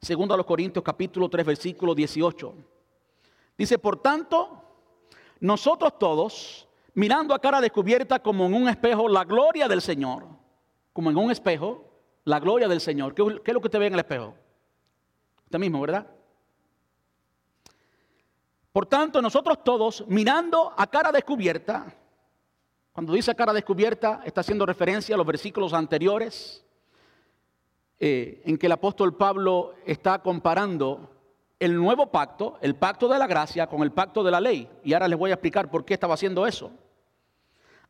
Segundo 0.00 0.34
a 0.34 0.36
los 0.36 0.46
Corintios 0.46 0.84
capítulo 0.84 1.28
3, 1.28 1.46
versículo 1.46 1.94
18. 1.94 2.54
Dice, 3.56 3.78
por 3.78 4.02
tanto, 4.02 4.62
nosotros 5.38 5.96
todos, 5.98 6.68
mirando 6.94 7.34
a 7.34 7.38
cara 7.38 7.60
descubierta 7.60 8.20
como 8.20 8.46
en 8.46 8.54
un 8.54 8.68
espejo 8.68 9.08
la 9.08 9.24
gloria 9.24 9.68
del 9.68 9.80
Señor, 9.80 10.26
como 10.94 11.10
en 11.10 11.18
un 11.18 11.30
espejo, 11.30 11.84
la 12.24 12.40
gloria 12.40 12.68
del 12.68 12.80
Señor. 12.80 13.14
¿Qué, 13.14 13.22
es 13.22 13.52
lo 13.52 13.60
que 13.60 13.66
usted 13.66 13.80
ve 13.80 13.88
en 13.88 13.94
el 13.94 14.00
espejo? 14.00 14.34
Usted 15.44 15.58
mismo, 15.58 15.80
¿verdad? 15.80 16.06
Por 18.72 18.86
tanto, 18.86 19.20
nosotros 19.20 19.62
todos, 19.62 20.04
mirando 20.06 20.72
a 20.74 20.86
cara 20.86 21.12
descubierta, 21.12 21.92
cuando 22.92 23.12
dice 23.12 23.34
cara 23.34 23.52
descubierta, 23.52 24.22
está 24.24 24.40
haciendo 24.40 24.64
referencia 24.64 25.16
a 25.16 25.18
los 25.18 25.26
versículos 25.26 25.72
anteriores, 25.74 26.64
eh, 27.98 28.42
en 28.44 28.56
que 28.56 28.66
el 28.66 28.72
apóstol 28.72 29.16
Pablo 29.16 29.74
está 29.84 30.20
comparando 30.20 31.10
el 31.58 31.74
nuevo 31.76 32.06
pacto, 32.12 32.56
el 32.60 32.76
pacto 32.76 33.08
de 33.08 33.18
la 33.18 33.26
gracia, 33.26 33.66
con 33.66 33.82
el 33.82 33.90
pacto 33.90 34.22
de 34.22 34.30
la 34.30 34.40
ley. 34.40 34.68
Y 34.84 34.92
ahora 34.92 35.08
les 35.08 35.18
voy 35.18 35.32
a 35.32 35.34
explicar 35.34 35.68
por 35.70 35.84
qué 35.84 35.94
estaba 35.94 36.14
haciendo 36.14 36.46
eso. 36.46 36.70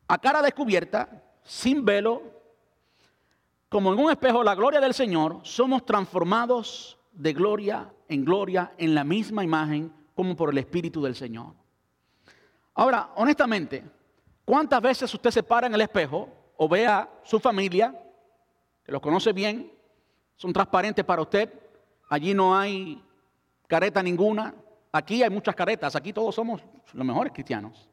A 0.07 0.17
cara 0.17 0.41
descubierta, 0.41 1.23
sin 1.43 1.85
velo, 1.85 2.34
como 3.75 3.91
en 3.91 3.99
un 3.99 4.09
espejo, 4.09 4.41
la 4.41 4.55
gloria 4.55 4.79
del 4.79 4.93
Señor, 4.93 5.41
somos 5.43 5.85
transformados 5.85 6.97
de 7.11 7.33
gloria 7.33 7.91
en 8.07 8.23
gloria 8.23 8.71
en 8.77 8.95
la 8.95 9.03
misma 9.03 9.43
imagen 9.43 9.91
como 10.15 10.33
por 10.33 10.51
el 10.51 10.57
Espíritu 10.59 11.03
del 11.03 11.13
Señor. 11.13 11.53
Ahora, 12.73 13.11
honestamente, 13.15 13.83
¿Cuántas 14.45 14.79
veces 14.79 15.11
usted 15.11 15.31
se 15.31 15.41
para 15.41 15.65
en 15.65 15.73
el 15.73 15.81
espejo 15.81 16.29
o 16.55 16.69
ve 16.69 16.85
a 16.85 17.09
su 17.23 17.39
familia, 17.39 17.99
que 18.85 18.91
los 18.91 19.01
conoce 19.01 19.33
bien, 19.33 19.71
son 20.35 20.53
transparentes 20.53 21.03
para 21.03 21.23
usted, 21.23 21.51
allí 22.07 22.35
no 22.35 22.55
hay 22.55 23.03
careta 23.67 24.03
ninguna, 24.03 24.53
aquí 24.91 25.23
hay 25.23 25.31
muchas 25.31 25.55
caretas, 25.55 25.95
aquí 25.95 26.13
todos 26.13 26.35
somos 26.35 26.61
los 26.93 27.05
mejores 27.05 27.33
cristianos. 27.33 27.89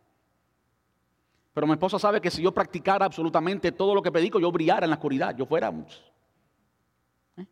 Pero 1.52 1.66
mi 1.66 1.74
esposa 1.74 1.98
sabe 1.98 2.20
que 2.20 2.30
si 2.30 2.42
yo 2.42 2.52
practicara 2.52 3.04
absolutamente 3.04 3.72
todo 3.72 3.94
lo 3.94 4.02
que 4.02 4.10
predico, 4.10 4.40
yo 4.40 4.50
brillara 4.50 4.86
en 4.86 4.90
la 4.90 4.96
oscuridad, 4.96 5.36
yo 5.36 5.46
fuera. 5.46 5.72
¿Eh? 7.36 7.46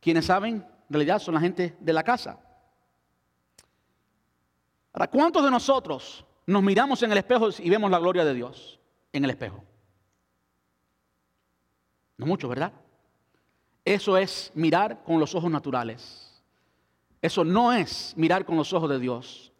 Quienes 0.00 0.26
saben, 0.26 0.56
en 0.56 0.90
realidad 0.90 1.18
son 1.18 1.34
la 1.34 1.40
gente 1.40 1.76
de 1.80 1.92
la 1.92 2.02
casa. 2.02 2.38
Ahora, 4.92 5.08
¿cuántos 5.08 5.42
de 5.42 5.50
nosotros 5.50 6.24
nos 6.46 6.62
miramos 6.62 7.02
en 7.02 7.12
el 7.12 7.18
espejo 7.18 7.48
y 7.58 7.70
vemos 7.70 7.90
la 7.90 7.98
gloria 7.98 8.24
de 8.24 8.34
Dios 8.34 8.78
en 9.12 9.24
el 9.24 9.30
espejo. 9.30 9.64
No 12.16 12.26
mucho, 12.26 12.48
¿verdad? 12.48 12.72
Eso 13.84 14.16
es 14.16 14.50
mirar 14.54 15.02
con 15.04 15.18
los 15.18 15.34
ojos 15.34 15.50
naturales. 15.50 16.42
Eso 17.20 17.44
no 17.44 17.72
es 17.72 18.14
mirar 18.16 18.44
con 18.44 18.56
los 18.56 18.72
ojos 18.72 18.90
de 18.90 18.98
Dios. 18.98 19.52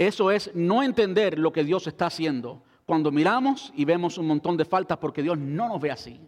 Eso 0.00 0.30
es 0.30 0.50
no 0.54 0.82
entender 0.82 1.38
lo 1.38 1.52
que 1.52 1.62
Dios 1.62 1.86
está 1.86 2.06
haciendo 2.06 2.62
cuando 2.86 3.12
miramos 3.12 3.70
y 3.76 3.84
vemos 3.84 4.16
un 4.16 4.28
montón 4.28 4.56
de 4.56 4.64
faltas 4.64 4.96
porque 4.96 5.22
Dios 5.22 5.36
no 5.36 5.68
nos 5.68 5.78
ve 5.78 5.90
así. 5.90 6.18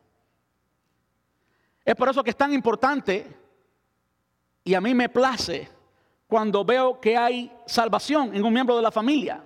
Es 1.82 1.94
por 1.94 2.10
eso 2.10 2.22
que 2.22 2.28
es 2.28 2.36
tan 2.36 2.52
importante 2.52 3.34
y 4.62 4.74
a 4.74 4.80
mí 4.82 4.92
me 4.92 5.08
place 5.08 5.70
cuando 6.26 6.66
veo 6.66 7.00
que 7.00 7.16
hay 7.16 7.50
salvación 7.64 8.36
en 8.36 8.44
un 8.44 8.52
miembro 8.52 8.76
de 8.76 8.82
la 8.82 8.90
familia. 8.90 9.42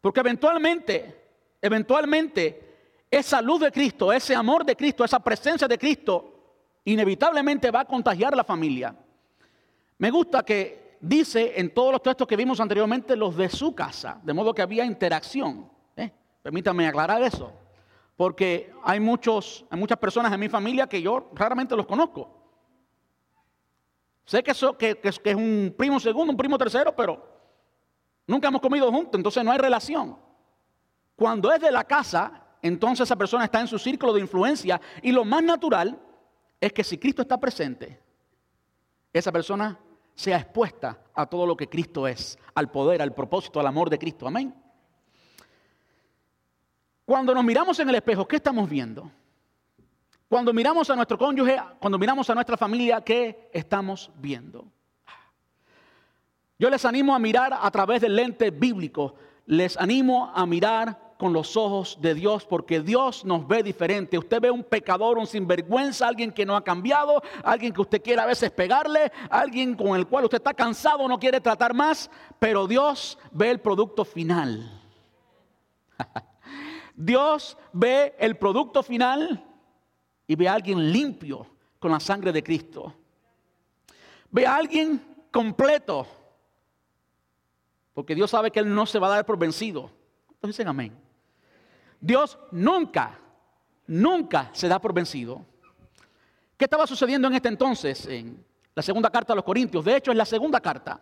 Porque 0.00 0.20
eventualmente, 0.20 1.26
eventualmente, 1.60 3.04
esa 3.10 3.42
luz 3.42 3.60
de 3.60 3.70
Cristo, 3.70 4.10
ese 4.14 4.34
amor 4.34 4.64
de 4.64 4.74
Cristo, 4.74 5.04
esa 5.04 5.20
presencia 5.20 5.68
de 5.68 5.76
Cristo, 5.76 6.62
inevitablemente 6.86 7.70
va 7.70 7.80
a 7.80 7.84
contagiar 7.84 8.32
a 8.32 8.36
la 8.36 8.44
familia. 8.44 8.96
Me 9.98 10.10
gusta 10.10 10.42
que 10.42 10.87
dice 11.00 11.58
en 11.60 11.72
todos 11.72 11.92
los 11.92 12.02
textos 12.02 12.26
que 12.26 12.36
vimos 12.36 12.60
anteriormente 12.60 13.16
los 13.16 13.36
de 13.36 13.48
su 13.48 13.74
casa, 13.74 14.20
de 14.22 14.32
modo 14.32 14.54
que 14.54 14.62
había 14.62 14.84
interacción. 14.84 15.70
¿eh? 15.96 16.12
Permítanme 16.42 16.86
aclarar 16.86 17.22
eso, 17.22 17.52
porque 18.16 18.72
hay, 18.82 19.00
muchos, 19.00 19.64
hay 19.70 19.78
muchas 19.78 19.98
personas 19.98 20.32
en 20.32 20.40
mi 20.40 20.48
familia 20.48 20.86
que 20.86 21.00
yo 21.00 21.30
raramente 21.34 21.76
los 21.76 21.86
conozco. 21.86 22.34
Sé 24.24 24.42
que, 24.42 24.52
que, 24.78 24.96
que, 24.96 25.30
es 25.30 25.36
un 25.36 25.74
primo 25.76 25.98
segundo, 25.98 26.32
un 26.32 26.36
primo 26.36 26.58
tercero, 26.58 26.94
pero 26.94 27.26
nunca 28.26 28.48
hemos 28.48 28.60
comido 28.60 28.90
juntos, 28.92 29.18
entonces 29.18 29.42
no 29.42 29.52
hay 29.52 29.58
relación. 29.58 30.18
Cuando 31.16 31.50
es 31.52 31.60
de 31.60 31.72
la 31.72 31.84
casa, 31.84 32.44
entonces 32.60 33.08
esa 33.08 33.16
persona 33.16 33.44
está 33.44 33.60
en 33.60 33.68
su 33.68 33.78
círculo 33.78 34.12
de 34.12 34.20
influencia 34.20 34.80
y 35.02 35.12
lo 35.12 35.24
más 35.24 35.42
natural 35.42 35.98
es 36.60 36.72
que 36.72 36.84
si 36.84 36.98
Cristo 36.98 37.22
está 37.22 37.38
presente, 37.38 38.00
esa 39.12 39.32
persona 39.32 39.78
sea 40.18 40.38
expuesta 40.38 40.98
a 41.14 41.26
todo 41.26 41.46
lo 41.46 41.56
que 41.56 41.68
Cristo 41.68 42.08
es, 42.08 42.36
al 42.56 42.72
poder, 42.72 43.00
al 43.00 43.14
propósito, 43.14 43.60
al 43.60 43.68
amor 43.68 43.88
de 43.88 44.00
Cristo. 44.00 44.26
Amén. 44.26 44.52
Cuando 47.04 47.32
nos 47.32 47.44
miramos 47.44 47.78
en 47.78 47.88
el 47.88 47.94
espejo, 47.94 48.26
¿qué 48.26 48.36
estamos 48.36 48.68
viendo? 48.68 49.08
Cuando 50.28 50.52
miramos 50.52 50.90
a 50.90 50.96
nuestro 50.96 51.16
cónyuge, 51.16 51.62
cuando 51.78 52.00
miramos 52.00 52.28
a 52.28 52.34
nuestra 52.34 52.56
familia, 52.56 53.00
¿qué 53.00 53.48
estamos 53.52 54.10
viendo? 54.16 54.66
Yo 56.58 56.68
les 56.68 56.84
animo 56.84 57.14
a 57.14 57.20
mirar 57.20 57.56
a 57.56 57.70
través 57.70 58.00
del 58.00 58.16
lente 58.16 58.50
bíblico, 58.50 59.14
les 59.46 59.76
animo 59.76 60.32
a 60.34 60.44
mirar 60.46 61.07
con 61.18 61.32
los 61.32 61.56
ojos 61.56 61.98
de 62.00 62.14
Dios 62.14 62.46
porque 62.46 62.80
Dios 62.80 63.24
nos 63.24 63.46
ve 63.46 63.62
diferente. 63.62 64.16
Usted 64.16 64.40
ve 64.40 64.50
un 64.50 64.62
pecador, 64.62 65.18
un 65.18 65.26
sinvergüenza, 65.26 66.06
alguien 66.06 66.30
que 66.32 66.46
no 66.46 66.56
ha 66.56 66.62
cambiado, 66.62 67.20
alguien 67.42 67.72
que 67.72 67.80
usted 67.80 68.00
quiere 68.00 68.22
a 68.22 68.26
veces 68.26 68.52
pegarle, 68.52 69.12
alguien 69.28 69.74
con 69.74 69.96
el 69.96 70.06
cual 70.06 70.24
usted 70.24 70.38
está 70.38 70.54
cansado, 70.54 71.06
no 71.08 71.18
quiere 71.18 71.40
tratar 71.40 71.74
más, 71.74 72.08
pero 72.38 72.68
Dios 72.68 73.18
ve 73.32 73.50
el 73.50 73.60
producto 73.60 74.04
final. 74.04 74.80
Dios 76.94 77.58
ve 77.72 78.14
el 78.18 78.36
producto 78.36 78.82
final 78.84 79.44
y 80.26 80.36
ve 80.36 80.48
a 80.48 80.54
alguien 80.54 80.92
limpio 80.92 81.46
con 81.80 81.90
la 81.90 81.98
sangre 81.98 82.32
de 82.32 82.44
Cristo. 82.44 82.94
Ve 84.30 84.46
a 84.46 84.54
alguien 84.54 85.02
completo. 85.32 86.06
Porque 87.92 88.14
Dios 88.14 88.30
sabe 88.30 88.52
que 88.52 88.60
Él 88.60 88.72
no 88.72 88.86
se 88.86 89.00
va 89.00 89.08
a 89.08 89.10
dar 89.10 89.26
por 89.26 89.36
vencido. 89.36 89.90
Entonces 90.28 90.56
dicen 90.56 90.68
amén. 90.68 91.07
Dios 92.00 92.38
nunca, 92.50 93.18
nunca 93.86 94.50
se 94.52 94.68
da 94.68 94.78
por 94.78 94.92
vencido. 94.92 95.44
¿Qué 96.56 96.64
estaba 96.64 96.86
sucediendo 96.86 97.28
en 97.28 97.34
este 97.34 97.48
entonces? 97.48 98.06
En 98.06 98.44
la 98.74 98.82
segunda 98.82 99.10
carta 99.10 99.32
a 99.32 99.36
los 99.36 99.44
Corintios. 99.44 99.84
De 99.84 99.96
hecho, 99.96 100.10
es 100.10 100.16
la 100.16 100.24
segunda 100.24 100.60
carta. 100.60 101.00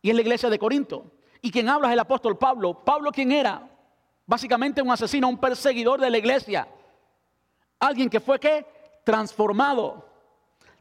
Y 0.00 0.10
es 0.10 0.14
la 0.14 0.22
iglesia 0.22 0.50
de 0.50 0.58
Corinto. 0.58 1.12
Y 1.40 1.50
quien 1.50 1.68
habla 1.68 1.88
es 1.88 1.92
el 1.92 2.00
apóstol 2.00 2.38
Pablo. 2.38 2.74
Pablo, 2.84 3.10
¿quién 3.12 3.32
era? 3.32 3.68
Básicamente 4.26 4.82
un 4.82 4.90
asesino, 4.90 5.28
un 5.28 5.38
perseguidor 5.38 6.00
de 6.00 6.10
la 6.10 6.18
iglesia. 6.18 6.68
Alguien 7.78 8.08
que 8.08 8.20
fue. 8.20 8.40
Transformado. 9.04 10.08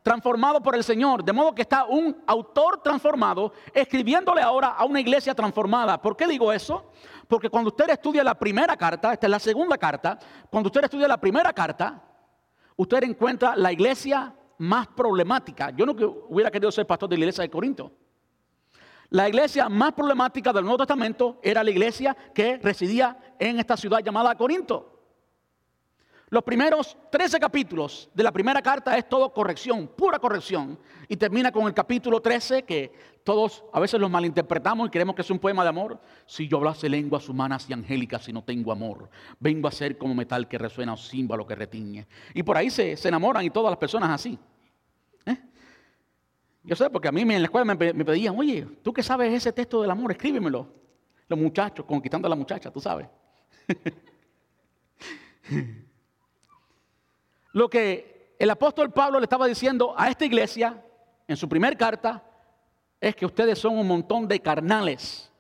Transformado 0.04 0.62
por 0.62 0.76
el 0.76 0.84
Señor. 0.84 1.24
De 1.24 1.34
modo 1.34 1.54
que 1.54 1.64
está 1.64 1.86
un 1.86 2.24
autor 2.28 2.82
transformado 2.82 3.54
escribiéndole 3.74 4.42
ahora 4.42 4.70
a 4.70 4.86
una 4.86 5.00
iglesia 5.00 5.34
transformada. 5.34 6.02
¿Por 6.02 6.16
qué 6.16 6.28
digo 6.28 6.52
eso? 6.52 6.92
Porque 7.32 7.50
cuando 7.50 7.70
usted 7.70 7.90
estudia 7.90 8.26
la 8.26 8.38
primera 8.38 8.76
carta, 8.76 9.14
esta 9.14 9.26
es 9.26 9.32
la 9.32 9.40
segunda 9.40 9.78
carta, 9.78 10.20
cuando 10.50 10.68
usted 10.68 10.84
estudia 10.84 11.08
la 11.08 11.16
primera 11.16 11.54
carta, 11.54 12.04
usted 12.76 13.04
encuentra 13.04 13.56
la 13.56 13.72
iglesia 13.72 14.36
más 14.58 14.88
problemática. 14.90 15.70
Yo 15.70 15.86
no 15.86 15.94
hubiera 16.28 16.52
querido 16.52 16.70
ser 16.74 16.86
pastor 16.86 17.08
de 17.08 17.16
la 17.16 17.22
iglesia 17.22 17.44
de 17.44 17.50
Corinto. 17.50 17.90
La 19.12 19.30
iglesia 19.30 19.70
más 19.70 19.94
problemática 19.94 20.52
del 20.52 20.66
Nuevo 20.66 20.80
Testamento 20.80 21.40
era 21.42 21.64
la 21.64 21.70
iglesia 21.70 22.18
que 22.36 22.58
residía 22.58 23.18
en 23.40 23.60
esta 23.60 23.78
ciudad 23.78 24.00
llamada 24.04 24.36
Corinto. 24.36 25.01
Los 26.32 26.44
primeros 26.44 26.98
13 27.12 27.42
capítulos 27.42 28.10
de 28.14 28.24
la 28.24 28.32
primera 28.32 28.62
carta 28.62 28.98
es 28.98 29.10
todo 29.10 29.34
corrección, 29.34 29.86
pura 29.86 30.18
corrección. 30.18 30.80
Y 31.10 31.18
termina 31.18 31.52
con 31.52 31.68
el 31.68 31.74
capítulo 31.74 32.22
13 32.22 32.64
que 32.64 32.90
todos 33.22 33.66
a 33.74 33.82
veces 33.82 34.00
los 34.00 34.10
malinterpretamos 34.10 34.88
y 34.88 34.92
creemos 34.92 35.14
que 35.14 35.24
es 35.24 35.30
un 35.30 35.40
poema 35.40 35.64
de 35.64 35.70
amor. 35.70 36.00
Si 36.26 36.48
yo 36.48 36.56
hablase 36.56 36.88
lenguas 36.88 37.28
humanas 37.28 37.70
y 37.70 37.74
angélicas 37.74 38.30
y 38.30 38.32
no 38.32 38.46
tengo 38.46 38.72
amor, 38.72 39.10
vengo 39.42 39.68
a 39.68 39.72
ser 39.72 39.98
como 39.98 40.16
metal 40.16 40.48
que 40.48 40.58
resuena 40.58 40.94
o 40.94 40.98
símbolo 40.98 41.46
que 41.46 41.54
retiñe. 41.54 42.08
Y 42.34 42.44
por 42.44 42.56
ahí 42.56 42.70
se, 42.70 42.96
enamoran 43.06 43.44
y 43.44 43.50
todas 43.50 43.70
las 43.70 43.78
personas 43.78 44.12
así. 44.12 44.40
¿Eh? 45.26 45.38
Yo 46.64 46.78
sé, 46.78 46.90
porque 46.90 47.10
a 47.10 47.12
mí 47.12 47.24
en 47.24 47.42
la 47.42 47.48
escuela 47.48 47.66
me, 47.66 47.76
pedían, 47.76 48.40
oye, 48.40 48.66
tú 48.82 48.94
que 48.94 49.04
sabes 49.04 49.34
ese 49.34 49.52
texto 49.52 49.82
del 49.82 49.92
amor, 49.92 50.14
escríbemelo. 50.14 50.66
Los 51.28 51.38
muchachos, 51.38 51.86
conquistando 51.86 52.28
a 52.28 52.30
la 52.30 52.38
muchacha, 52.38 52.72
tú 52.72 52.80
sabes. 52.80 53.10
Lo 57.54 57.70
que 57.70 58.36
el 58.40 58.50
apóstol 58.50 58.92
Pablo 58.92 59.20
le 59.20 59.26
estaba 59.26 59.48
diciendo 59.48 59.94
a 59.98 60.10
esta 60.10 60.26
iglesia 60.26 60.84
en 61.28 61.38
su 61.38 61.48
primer 61.48 61.78
carta 61.78 62.24
es 63.00 63.16
que 63.16 63.26
ustedes 63.26 63.60
son 63.60 63.78
un 63.78 63.88
montón 63.88 64.28
de 64.28 64.40
carnales. 64.40 65.32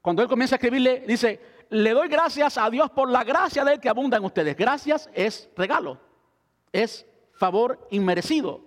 Cuando 0.00 0.22
él 0.22 0.28
comienza 0.28 0.54
a 0.54 0.58
escribirle, 0.58 1.04
dice, 1.06 1.40
le 1.70 1.90
doy 1.90 2.08
gracias 2.08 2.56
a 2.58 2.70
Dios 2.70 2.90
por 2.90 3.10
la 3.10 3.24
gracia 3.24 3.64
de 3.64 3.74
él 3.74 3.80
que 3.80 3.88
abunda 3.88 4.16
en 4.16 4.24
ustedes. 4.24 4.56
Gracias 4.56 5.10
es 5.12 5.50
regalo, 5.56 5.98
es 6.72 7.04
favor 7.32 7.86
inmerecido. 7.90 8.60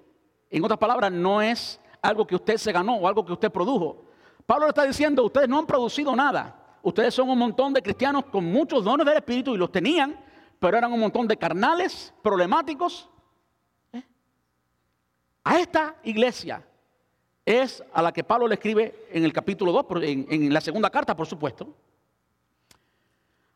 En 0.50 0.64
otras 0.64 0.80
palabras, 0.80 1.12
no 1.12 1.42
es 1.42 1.80
algo 2.02 2.26
que 2.26 2.36
usted 2.36 2.58
se 2.58 2.72
ganó 2.72 2.96
o 2.96 3.08
algo 3.08 3.26
que 3.26 3.34
usted 3.34 3.52
produjo. 3.52 4.06
Pablo 4.46 4.66
le 4.66 4.70
está 4.70 4.84
diciendo, 4.84 5.24
ustedes 5.24 5.48
no 5.48 5.60
han 5.60 5.68
producido 5.68 6.16
nada. 6.16 6.56
Ustedes 6.82 7.14
son 7.14 7.30
un 7.30 7.38
montón 7.38 7.74
de 7.74 7.82
cristianos 7.82 8.26
con 8.26 8.46
muchos 8.46 8.84
dones 8.84 9.06
del 9.06 9.18
Espíritu 9.18 9.54
y 9.54 9.58
los 9.58 9.72
tenían, 9.72 10.20
pero 10.60 10.78
eran 10.78 10.92
un 10.92 11.00
montón 11.00 11.28
de 11.28 11.38
carnales, 11.38 12.14
problemáticos. 12.22 13.10
¿eh? 13.94 14.04
A 15.44 15.60
esta 15.60 15.96
iglesia 16.04 16.64
es 17.46 17.84
a 17.94 18.02
la 18.02 18.12
que 18.12 18.24
Pablo 18.24 18.48
le 18.48 18.56
escribe 18.56 19.08
en 19.12 19.24
el 19.24 19.34
capítulo 19.34 19.72
2, 19.72 19.86
en, 20.04 20.54
la 20.54 20.62
segunda 20.62 20.90
carta, 20.90 21.16
por 21.16 21.26
supuesto. 21.26 21.74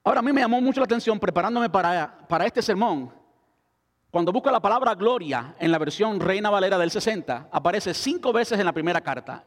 Ahora, 0.03 0.19
a 0.19 0.23
mí 0.23 0.31
me 0.33 0.41
llamó 0.41 0.59
mucho 0.61 0.79
la 0.79 0.85
atención 0.85 1.19
preparándome 1.19 1.69
para, 1.69 2.25
para 2.27 2.45
este 2.45 2.61
sermón. 2.61 3.11
Cuando 4.09 4.31
busco 4.31 4.49
la 4.51 4.59
palabra 4.59 4.95
gloria 4.95 5.55
en 5.59 5.71
la 5.71 5.77
versión 5.77 6.19
Reina 6.19 6.49
Valera 6.49 6.77
del 6.77 6.91
60, 6.91 7.49
aparece 7.51 7.93
cinco 7.93 8.31
veces 8.31 8.59
en 8.59 8.65
la 8.65 8.73
primera 8.73 9.01
carta. 9.01 9.45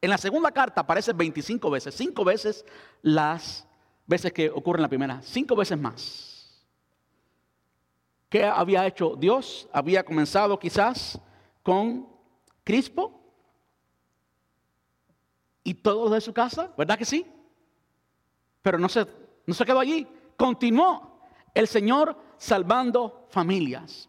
En 0.00 0.10
la 0.10 0.18
segunda 0.18 0.50
carta 0.50 0.80
aparece 0.82 1.12
25 1.12 1.70
veces, 1.70 1.94
cinco 1.94 2.24
veces 2.24 2.64
las 3.02 3.66
veces 4.06 4.32
que 4.32 4.50
ocurre 4.50 4.78
en 4.78 4.82
la 4.82 4.88
primera, 4.88 5.20
cinco 5.22 5.54
veces 5.54 5.78
más. 5.78 6.31
¿Qué 8.32 8.46
había 8.46 8.86
hecho 8.86 9.14
Dios? 9.14 9.68
Había 9.74 10.02
comenzado 10.02 10.58
quizás 10.58 11.20
con 11.62 12.08
Crispo 12.64 13.20
y 15.62 15.74
todos 15.74 16.12
de 16.12 16.20
su 16.22 16.32
casa, 16.32 16.72
¿verdad 16.78 16.96
que 16.96 17.04
sí? 17.04 17.26
Pero 18.62 18.78
no 18.78 18.88
se, 18.88 19.06
no 19.44 19.52
se 19.52 19.66
quedó 19.66 19.80
allí, 19.80 20.08
continuó 20.34 21.20
el 21.52 21.68
Señor 21.68 22.16
salvando 22.38 23.26
familias. 23.28 24.08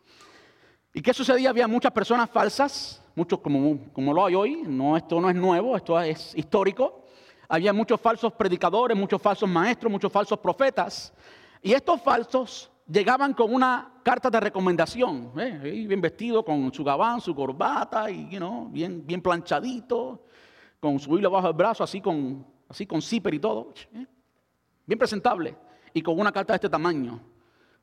¿Y 0.93 1.01
qué 1.01 1.13
sucedía? 1.13 1.49
Había 1.49 1.67
muchas 1.67 1.91
personas 1.91 2.29
falsas, 2.29 3.03
muchos 3.15 3.41
como, 3.41 3.91
como 3.91 4.13
lo 4.13 4.25
hay 4.25 4.35
hoy, 4.35 4.63
no, 4.65 4.95
esto 4.95 5.19
no 5.19 5.29
es 5.29 5.35
nuevo, 5.35 5.75
esto 5.75 5.99
es 5.99 6.33
histórico. 6.33 7.03
Había 7.49 7.73
muchos 7.73 7.99
falsos 7.99 8.31
predicadores, 8.31 8.97
muchos 8.97 9.21
falsos 9.21 9.49
maestros, 9.49 9.91
muchos 9.91 10.09
falsos 10.09 10.39
profetas. 10.39 11.11
Y 11.61 11.73
estos 11.73 12.01
falsos 12.01 12.72
llegaban 12.87 13.33
con 13.33 13.53
una 13.53 13.93
carta 14.03 14.29
de 14.29 14.39
recomendación, 14.39 15.31
¿eh? 15.37 15.85
bien 15.87 16.01
vestido, 16.01 16.43
con 16.43 16.73
su 16.73 16.83
gabán, 16.83 17.21
su 17.21 17.33
corbata, 17.33 18.09
y 18.09 18.25
bien, 18.69 19.05
bien 19.05 19.21
planchadito, 19.21 20.25
con 20.79 20.99
su 20.99 21.17
hilo 21.17 21.31
bajo 21.31 21.47
el 21.47 21.53
brazo, 21.53 21.83
así 21.83 22.01
con, 22.01 22.45
así 22.67 22.85
con 22.85 23.01
zipper 23.01 23.33
y 23.33 23.39
todo, 23.39 23.73
¿eh? 23.93 24.05
bien 24.85 24.99
presentable, 24.99 25.55
y 25.93 26.01
con 26.01 26.19
una 26.19 26.31
carta 26.31 26.53
de 26.53 26.55
este 26.55 26.69
tamaño, 26.69 27.21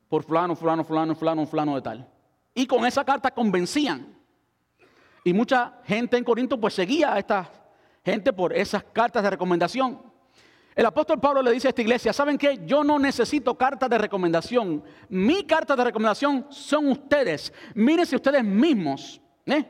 por 0.08 0.24
fulano, 0.24 0.54
fulano, 0.54 0.84
fulano, 0.84 1.14
fulano, 1.14 1.46
fulano 1.46 1.74
de 1.76 1.82
tal. 1.82 2.08
Y 2.54 2.66
con 2.66 2.84
esa 2.84 3.04
carta 3.04 3.30
convencían. 3.30 4.18
Y 5.22 5.32
mucha 5.32 5.80
gente 5.84 6.16
en 6.16 6.24
Corinto 6.24 6.58
pues 6.60 6.74
seguía 6.74 7.14
a 7.14 7.18
esta 7.18 7.48
gente 8.04 8.32
por 8.32 8.52
esas 8.52 8.82
cartas 8.82 9.22
de 9.22 9.30
recomendación. 9.30 10.09
El 10.80 10.86
apóstol 10.86 11.20
Pablo 11.20 11.42
le 11.42 11.52
dice 11.52 11.68
a 11.68 11.72
esta 11.72 11.82
iglesia, 11.82 12.10
¿saben 12.10 12.38
qué? 12.38 12.58
Yo 12.64 12.82
no 12.82 12.98
necesito 12.98 13.54
carta 13.54 13.86
de 13.86 13.98
recomendación. 13.98 14.82
Mi 15.10 15.44
carta 15.44 15.76
de 15.76 15.84
recomendación 15.84 16.46
son 16.48 16.88
ustedes. 16.88 17.52
Mírense 17.74 18.16
ustedes 18.16 18.42
mismos. 18.42 19.20
¿eh? 19.44 19.62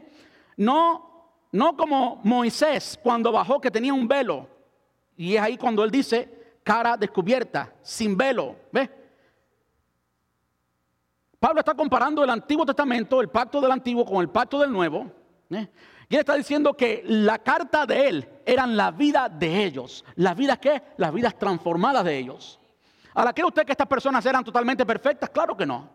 No, 0.56 1.34
no 1.50 1.76
como 1.76 2.20
Moisés 2.22 2.96
cuando 3.02 3.32
bajó 3.32 3.61
que 3.61 3.72
tenía 3.72 3.92
un 3.92 4.06
velo. 4.06 4.46
Y 5.16 5.34
es 5.34 5.42
ahí 5.42 5.56
cuando 5.56 5.82
él 5.82 5.90
dice, 5.90 6.61
cara 6.62 6.96
descubierta, 6.96 7.74
sin 7.82 8.16
velo. 8.16 8.54
¿Ve? 8.70 8.88
Pablo 11.40 11.58
está 11.58 11.74
comparando 11.74 12.22
el 12.22 12.30
Antiguo 12.30 12.64
Testamento, 12.64 13.20
el 13.20 13.30
pacto 13.30 13.61
del 13.61 13.72
Antiguo 13.72 14.04
con 14.04 14.18
el 14.18 14.28
pacto 14.28 14.61
del 14.61 14.70
Nuevo. 14.70 15.11
¿eh? 15.50 15.68
Y 16.11 16.16
él 16.16 16.20
está 16.20 16.34
diciendo 16.34 16.74
que 16.74 17.04
la 17.06 17.38
carta 17.38 17.86
de 17.86 18.08
él 18.08 18.28
eran 18.44 18.76
la 18.76 18.90
vida 18.90 19.28
de 19.28 19.64
ellos. 19.64 20.04
¿Las 20.16 20.36
vidas 20.36 20.58
qué? 20.58 20.82
Las 20.96 21.14
vidas 21.14 21.38
transformadas 21.38 22.04
de 22.04 22.18
ellos. 22.18 22.58
Ahora, 23.14 23.32
¿cree 23.32 23.46
usted 23.46 23.64
que 23.64 23.70
estas 23.70 23.86
personas 23.86 24.26
eran 24.26 24.42
totalmente 24.42 24.84
perfectas? 24.84 25.30
Claro 25.30 25.56
que 25.56 25.64
no. 25.64 25.88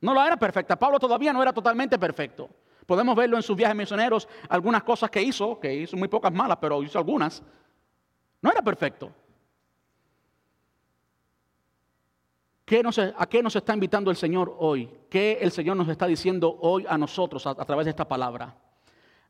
No 0.00 0.14
lo 0.14 0.24
era 0.24 0.38
perfecta. 0.38 0.78
Pablo 0.78 0.98
todavía 0.98 1.34
no 1.34 1.42
era 1.42 1.52
totalmente 1.52 1.98
perfecto. 1.98 2.48
Podemos 2.86 3.14
verlo 3.14 3.36
en 3.36 3.42
sus 3.42 3.54
viajes 3.54 3.76
misioneros, 3.76 4.26
algunas 4.48 4.82
cosas 4.82 5.10
que 5.10 5.20
hizo, 5.20 5.60
que 5.60 5.82
hizo 5.82 5.98
muy 5.98 6.08
pocas 6.08 6.32
malas, 6.32 6.56
pero 6.58 6.82
hizo 6.82 6.98
algunas. 6.98 7.42
No 8.40 8.50
era 8.50 8.62
perfecto. 8.62 9.12
¿A 13.18 13.26
qué 13.26 13.42
nos 13.42 13.54
está 13.54 13.74
invitando 13.74 14.10
el 14.10 14.16
Señor 14.16 14.56
hoy? 14.58 14.90
¿Qué 15.10 15.40
el 15.42 15.52
Señor 15.52 15.76
nos 15.76 15.88
está 15.88 16.06
diciendo 16.06 16.56
hoy 16.62 16.86
a 16.88 16.96
nosotros 16.96 17.46
a 17.46 17.54
través 17.66 17.84
de 17.84 17.90
esta 17.90 18.08
palabra? 18.08 18.62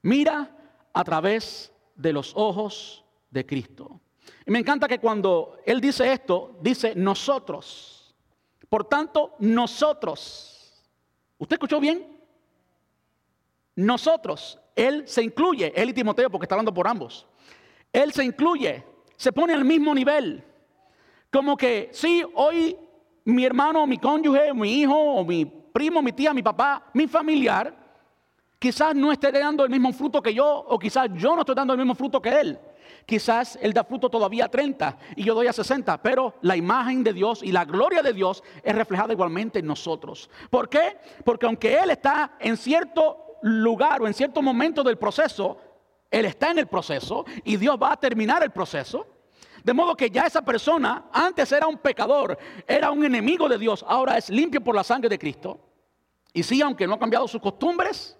Mira 0.07 0.49
a 0.93 1.03
través 1.03 1.73
de 1.97 2.13
los 2.13 2.33
ojos 2.37 3.05
de 3.29 3.45
Cristo. 3.45 4.01
Y 4.47 4.53
me 4.53 4.61
encanta 4.61 4.87
que 4.87 5.01
cuando 5.01 5.59
Él 5.67 5.81
dice 5.81 6.13
esto, 6.13 6.57
dice 6.63 6.95
nosotros. 6.95 8.15
Por 8.69 8.85
tanto, 8.85 9.35
nosotros. 9.41 10.81
¿Usted 11.39 11.55
escuchó 11.55 11.81
bien? 11.81 12.07
Nosotros. 13.75 14.61
Él 14.77 15.09
se 15.09 15.25
incluye, 15.25 15.73
él 15.75 15.89
y 15.89 15.93
Timoteo, 15.93 16.31
porque 16.31 16.45
está 16.45 16.55
hablando 16.55 16.73
por 16.73 16.87
ambos. 16.87 17.27
Él 17.93 18.13
se 18.13 18.23
incluye, 18.23 18.85
se 19.17 19.33
pone 19.33 19.55
al 19.55 19.65
mismo 19.65 19.93
nivel. 19.93 20.45
Como 21.33 21.57
que, 21.57 21.89
sí, 21.93 22.23
hoy 22.35 22.79
mi 23.25 23.45
hermano, 23.45 23.85
mi 23.89 23.99
cónyuge, 23.99 24.55
mi 24.55 24.83
hijo, 24.83 24.95
o 24.95 25.25
mi 25.25 25.45
primo, 25.47 26.01
mi 26.01 26.13
tía, 26.13 26.33
mi 26.33 26.45
papá, 26.45 26.91
mi 26.95 27.09
familiar, 27.09 27.86
Quizás 28.59 28.95
no 28.95 29.13
esté 29.13 29.31
dando 29.33 29.65
el 29.65 29.71
mismo 29.71 29.93
fruto 29.93 30.23
que 30.23 30.33
yo, 30.33 30.47
o 30.47 30.79
quizás 30.79 31.09
yo 31.15 31.35
no 31.35 31.41
estoy 31.41 31.55
dando 31.55 31.75
el 31.75 31.79
mismo 31.79 31.95
fruto 31.95 32.23
que 32.23 32.41
él. 32.41 32.59
Quizás 33.05 33.59
él 33.61 33.73
da 33.73 33.85
fruto 33.85 34.09
todavía 34.09 34.47
a 34.47 34.49
30 34.49 34.99
y 35.17 35.25
yo 35.25 35.35
doy 35.35 35.47
a 35.47 35.53
60, 35.53 36.03
pero 36.03 36.35
la 36.41 36.57
imagen 36.57 37.05
de 37.05 37.13
Dios 37.13 37.43
y 37.43 37.53
la 37.53 37.65
gloria 37.65 38.03
de 38.03 38.13
Dios 38.13 38.43
es 38.63 38.75
reflejada 38.75 39.13
igualmente 39.13 39.59
en 39.59 39.67
nosotros. 39.67 40.31
¿Por 40.51 40.69
qué? 40.69 40.99
Porque 41.25 41.47
aunque 41.47 41.77
él 41.79 41.91
está 41.91 42.37
en 42.41 42.57
cierto 42.57 43.39
lugar 43.43 44.03
o 44.03 44.07
en 44.07 44.15
cierto 44.15 44.43
momento 44.43 44.83
del 44.83 44.99
proceso, 44.99 45.59
él 46.11 46.25
está 46.25 46.51
en 46.51 46.59
el 46.59 46.67
proceso 46.67 47.25
y 47.45 47.57
Dios 47.57 47.77
va 47.81 47.93
a 47.93 47.97
terminar 47.97 48.43
el 48.43 48.51
proceso. 48.51 49.07
De 49.63 49.73
modo 49.73 49.97
que 49.97 50.11
ya 50.11 50.27
esa 50.27 50.43
persona 50.43 51.07
antes 51.13 51.51
era 51.53 51.67
un 51.67 51.79
pecador, 51.79 52.39
era 52.67 52.91
un 52.91 53.05
enemigo 53.05 53.49
de 53.49 53.59
Dios, 53.59 53.85
ahora 53.87 54.17
es 54.17 54.31
limpio 54.31 54.63
por 54.63 54.75
la 54.75 54.85
sangre 54.85 55.09
de 55.09 55.19
Cristo. 55.19 55.61
Y 56.33 56.43
sí, 56.43 56.63
aunque 56.63 56.87
no 56.87 56.95
ha 56.95 56.99
cambiado 56.99 57.27
sus 57.27 57.41
costumbres, 57.41 58.17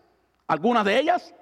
algunas 0.47 0.85
de 0.85 0.99
ellas. 0.99 1.35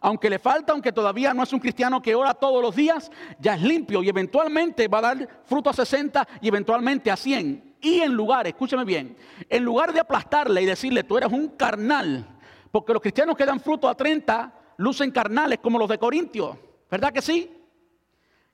Aunque 0.00 0.28
le 0.28 0.38
falta, 0.38 0.72
aunque 0.72 0.92
todavía 0.92 1.32
no 1.32 1.42
es 1.42 1.52
un 1.52 1.60
cristiano 1.60 2.02
que 2.02 2.14
ora 2.14 2.34
todos 2.34 2.60
los 2.60 2.76
días, 2.76 3.10
ya 3.38 3.54
es 3.54 3.62
limpio 3.62 4.02
y 4.02 4.08
eventualmente 4.10 4.86
va 4.86 4.98
a 4.98 5.00
dar 5.02 5.28
fruto 5.44 5.70
a 5.70 5.72
60 5.72 6.28
y 6.42 6.48
eventualmente 6.48 7.10
a 7.10 7.16
100. 7.16 7.76
Y 7.80 8.00
en 8.00 8.12
lugar, 8.12 8.46
escúcheme 8.46 8.84
bien, 8.84 9.16
en 9.48 9.64
lugar 9.64 9.92
de 9.92 10.00
aplastarle 10.00 10.60
y 10.60 10.66
decirle, 10.66 11.04
tú 11.04 11.16
eres 11.16 11.32
un 11.32 11.48
carnal, 11.48 12.26
porque 12.70 12.92
los 12.92 13.00
cristianos 13.00 13.34
que 13.34 13.46
dan 13.46 13.60
fruto 13.60 13.88
a 13.88 13.96
30 13.96 14.52
lucen 14.76 15.10
carnales 15.10 15.58
como 15.60 15.78
los 15.78 15.88
de 15.88 15.98
Corintio, 15.98 16.58
¿verdad 16.90 17.12
que 17.12 17.22
sí? 17.22 17.50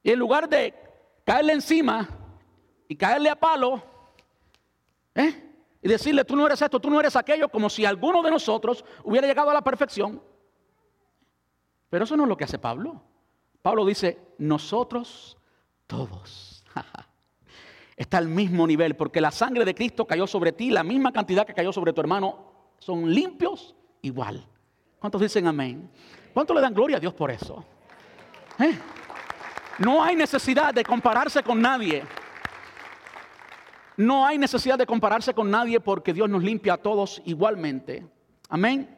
Y 0.02 0.10
en 0.12 0.18
lugar 0.18 0.48
de 0.48 0.72
caerle 1.24 1.54
encima 1.54 2.08
y 2.86 2.94
caerle 2.94 3.28
a 3.28 3.34
palo, 3.34 3.82
¿eh? 5.16 5.49
Y 5.82 5.88
decirle, 5.88 6.24
tú 6.24 6.36
no 6.36 6.46
eres 6.46 6.60
esto, 6.60 6.80
tú 6.80 6.90
no 6.90 7.00
eres 7.00 7.16
aquello, 7.16 7.48
como 7.48 7.70
si 7.70 7.84
alguno 7.84 8.22
de 8.22 8.30
nosotros 8.30 8.84
hubiera 9.04 9.26
llegado 9.26 9.50
a 9.50 9.54
la 9.54 9.62
perfección. 9.62 10.22
Pero 11.88 12.04
eso 12.04 12.16
no 12.16 12.24
es 12.24 12.28
lo 12.28 12.36
que 12.36 12.44
hace 12.44 12.58
Pablo. 12.58 13.02
Pablo 13.62 13.84
dice, 13.84 14.18
nosotros 14.38 15.38
todos. 15.86 16.64
Está 17.96 18.18
al 18.18 18.28
mismo 18.28 18.66
nivel, 18.66 18.94
porque 18.96 19.20
la 19.20 19.30
sangre 19.30 19.64
de 19.64 19.74
Cristo 19.74 20.06
cayó 20.06 20.26
sobre 20.26 20.52
ti, 20.52 20.70
la 20.70 20.82
misma 20.82 21.12
cantidad 21.12 21.46
que 21.46 21.54
cayó 21.54 21.72
sobre 21.72 21.92
tu 21.92 22.00
hermano, 22.00 22.74
son 22.78 23.12
limpios 23.12 23.74
igual. 24.02 24.46
¿Cuántos 24.98 25.20
dicen 25.20 25.46
amén? 25.46 25.90
¿Cuántos 26.32 26.54
le 26.54 26.62
dan 26.62 26.74
gloria 26.74 26.98
a 26.98 27.00
Dios 27.00 27.14
por 27.14 27.30
eso? 27.30 27.64
¿Eh? 28.58 28.78
No 29.78 30.02
hay 30.02 30.14
necesidad 30.14 30.72
de 30.72 30.84
compararse 30.84 31.42
con 31.42 31.60
nadie. 31.60 32.04
No 34.00 34.24
hay 34.26 34.38
necesidad 34.38 34.78
de 34.78 34.86
compararse 34.86 35.34
con 35.34 35.50
nadie 35.50 35.78
porque 35.78 36.14
Dios 36.14 36.26
nos 36.26 36.42
limpia 36.42 36.72
a 36.72 36.78
todos 36.78 37.20
igualmente. 37.26 38.02
Amén. 38.48 38.88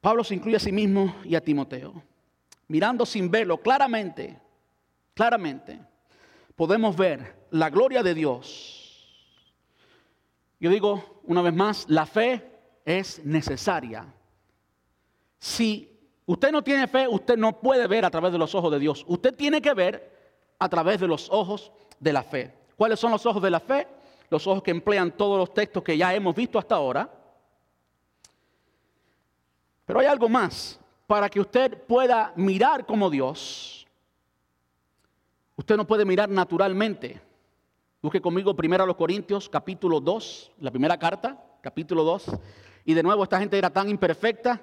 Pablo 0.00 0.24
se 0.24 0.34
incluye 0.34 0.56
a 0.56 0.60
sí 0.60 0.72
mismo 0.72 1.14
y 1.22 1.34
a 1.34 1.42
Timoteo. 1.42 2.02
Mirando 2.68 3.04
sin 3.04 3.30
verlo 3.30 3.58
claramente, 3.58 4.40
claramente, 5.12 5.78
podemos 6.54 6.96
ver 6.96 7.36
la 7.50 7.68
gloria 7.68 8.02
de 8.02 8.14
Dios. 8.14 9.06
Yo 10.58 10.70
digo 10.70 11.20
una 11.24 11.42
vez 11.42 11.52
más, 11.52 11.84
la 11.90 12.06
fe 12.06 12.50
es 12.82 13.22
necesaria. 13.26 14.06
Si 15.38 16.00
usted 16.24 16.50
no 16.50 16.64
tiene 16.64 16.88
fe, 16.88 17.06
usted 17.06 17.36
no 17.36 17.60
puede 17.60 17.86
ver 17.88 18.06
a 18.06 18.10
través 18.10 18.32
de 18.32 18.38
los 18.38 18.54
ojos 18.54 18.72
de 18.72 18.78
Dios. 18.78 19.04
Usted 19.06 19.34
tiene 19.34 19.60
que 19.60 19.74
ver 19.74 20.16
a 20.58 20.70
través 20.70 20.98
de 20.98 21.08
los 21.08 21.28
ojos 21.30 21.70
de 22.00 22.14
la 22.14 22.22
fe. 22.22 22.65
¿Cuáles 22.76 23.00
son 23.00 23.10
los 23.10 23.24
ojos 23.24 23.42
de 23.42 23.50
la 23.50 23.60
fe? 23.60 23.88
Los 24.28 24.46
ojos 24.46 24.62
que 24.62 24.70
emplean 24.70 25.12
todos 25.12 25.38
los 25.38 25.54
textos 25.54 25.82
que 25.82 25.96
ya 25.96 26.14
hemos 26.14 26.34
visto 26.34 26.58
hasta 26.58 26.74
ahora. 26.74 27.10
Pero 29.86 30.00
hay 30.00 30.06
algo 30.06 30.28
más. 30.28 30.78
Para 31.06 31.28
que 31.28 31.40
usted 31.40 31.82
pueda 31.84 32.32
mirar 32.36 32.84
como 32.84 33.08
Dios, 33.08 33.86
usted 35.54 35.76
no 35.76 35.86
puede 35.86 36.04
mirar 36.04 36.28
naturalmente. 36.28 37.20
Busque 38.02 38.20
conmigo 38.20 38.54
primero 38.54 38.84
a 38.84 38.86
los 38.86 38.96
Corintios, 38.96 39.48
capítulo 39.48 40.00
2, 40.00 40.52
la 40.60 40.70
primera 40.70 40.98
carta, 40.98 41.42
capítulo 41.62 42.02
2. 42.02 42.26
Y 42.84 42.94
de 42.94 43.02
nuevo, 43.02 43.22
esta 43.22 43.38
gente 43.38 43.56
era 43.56 43.70
tan 43.70 43.88
imperfecta 43.88 44.60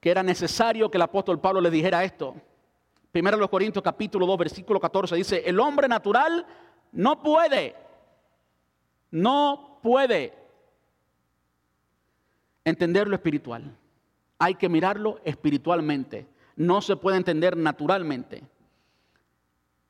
que 0.00 0.10
era 0.10 0.22
necesario 0.22 0.90
que 0.90 0.98
el 0.98 1.02
apóstol 1.02 1.38
Pablo 1.38 1.60
le 1.60 1.70
dijera 1.70 2.02
esto. 2.02 2.34
Primero 3.12 3.36
a 3.36 3.40
los 3.40 3.50
Corintios, 3.50 3.84
capítulo 3.84 4.26
2, 4.26 4.38
versículo 4.38 4.80
14, 4.80 5.14
dice, 5.14 5.42
el 5.44 5.60
hombre 5.60 5.86
natural 5.86 6.46
no 6.92 7.22
puede, 7.22 7.74
no 9.10 9.78
puede 9.82 10.34
entender 12.64 13.08
lo 13.08 13.16
espiritual. 13.16 13.76
Hay 14.38 14.54
que 14.54 14.68
mirarlo 14.68 15.20
espiritualmente. 15.24 16.26
No 16.56 16.82
se 16.82 16.96
puede 16.96 17.16
entender 17.16 17.56
naturalmente. 17.56 18.42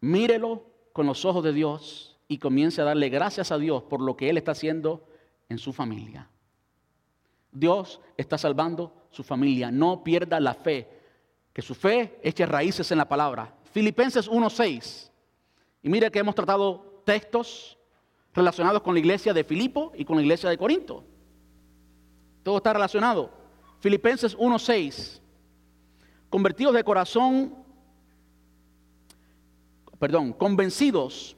Mírelo 0.01 0.65
con 0.93 1.07
los 1.07 1.25
ojos 1.25 1.43
de 1.43 1.53
Dios 1.53 2.19
y 2.29 2.39
comience 2.39 2.81
a 2.81 2.85
darle 2.85 3.09
gracias 3.09 3.51
a 3.51 3.59
Dios 3.59 3.83
por 3.83 4.01
lo 4.01 4.17
que 4.17 4.31
Él 4.31 4.37
está 4.37 4.53
haciendo 4.53 5.07
en 5.49 5.59
su 5.59 5.73
familia. 5.73 6.29
Dios 7.51 8.01
está 8.17 8.39
salvando 8.39 9.07
su 9.11 9.25
familia. 9.25 9.71
No 9.71 10.05
pierda 10.05 10.39
la 10.39 10.55
fe. 10.55 10.89
Que 11.53 11.63
su 11.63 11.75
fe 11.75 12.19
eche 12.23 12.47
raíces 12.47 12.91
en 12.93 12.99
la 12.99 13.09
palabra. 13.09 13.55
Filipenses 13.73 14.31
1.6. 14.31 15.11
Y 15.83 15.89
mire 15.89 16.11
que 16.11 16.21
hemos 16.21 16.35
tratado 16.35 16.92
textos 17.05 17.79
relacionados 18.35 18.83
con 18.83 18.95
la 18.95 19.01
iglesia 19.01 19.33
de 19.33 19.45
Filipo 19.45 19.93
y 19.95 20.05
con 20.05 20.17
la 20.17 20.23
iglesia 20.23 20.49
de 20.49 20.59
Corinto. 20.59 21.05
Todo 22.43 22.57
está 22.57 22.73
relacionado. 22.73 23.31
Filipenses 23.81 24.37
1:6. 24.37 25.21
Convertidos 26.31 26.75
de 26.75 26.85
corazón, 26.85 27.55
perdón, 29.99 30.33
convencidos 30.33 31.37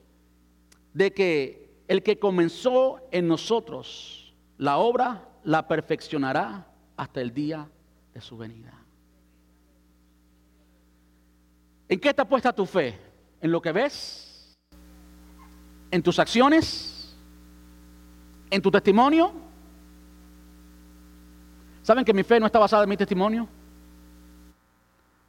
de 0.93 1.13
que 1.13 1.83
el 1.89 2.03
que 2.03 2.19
comenzó 2.19 3.01
en 3.11 3.27
nosotros 3.29 4.35
la 4.57 4.79
obra 4.79 5.29
la 5.43 5.67
perfeccionará 5.69 6.67
hasta 6.97 7.21
el 7.21 7.35
día 7.35 7.69
de 8.15 8.21
su 8.21 8.37
venida. 8.37 8.73
¿En 11.89 12.01
qué 12.01 12.09
está 12.09 12.27
puesta 12.27 12.53
tu 12.53 12.65
fe? 12.65 12.99
¿En 13.41 13.51
lo 13.53 13.61
que 13.61 13.73
ves? 13.73 14.24
En 15.95 16.03
tus 16.03 16.19
acciones, 16.19 17.15
en 18.51 18.61
tu 18.61 18.69
testimonio. 18.69 19.33
¿Saben 21.85 22.05
que 22.05 22.13
mi 22.13 22.25
fe 22.25 22.41
no 22.41 22.47
está 22.47 22.59
basada 22.59 22.83
en 22.83 22.89
mi 22.89 22.97
testimonio? 22.97 23.47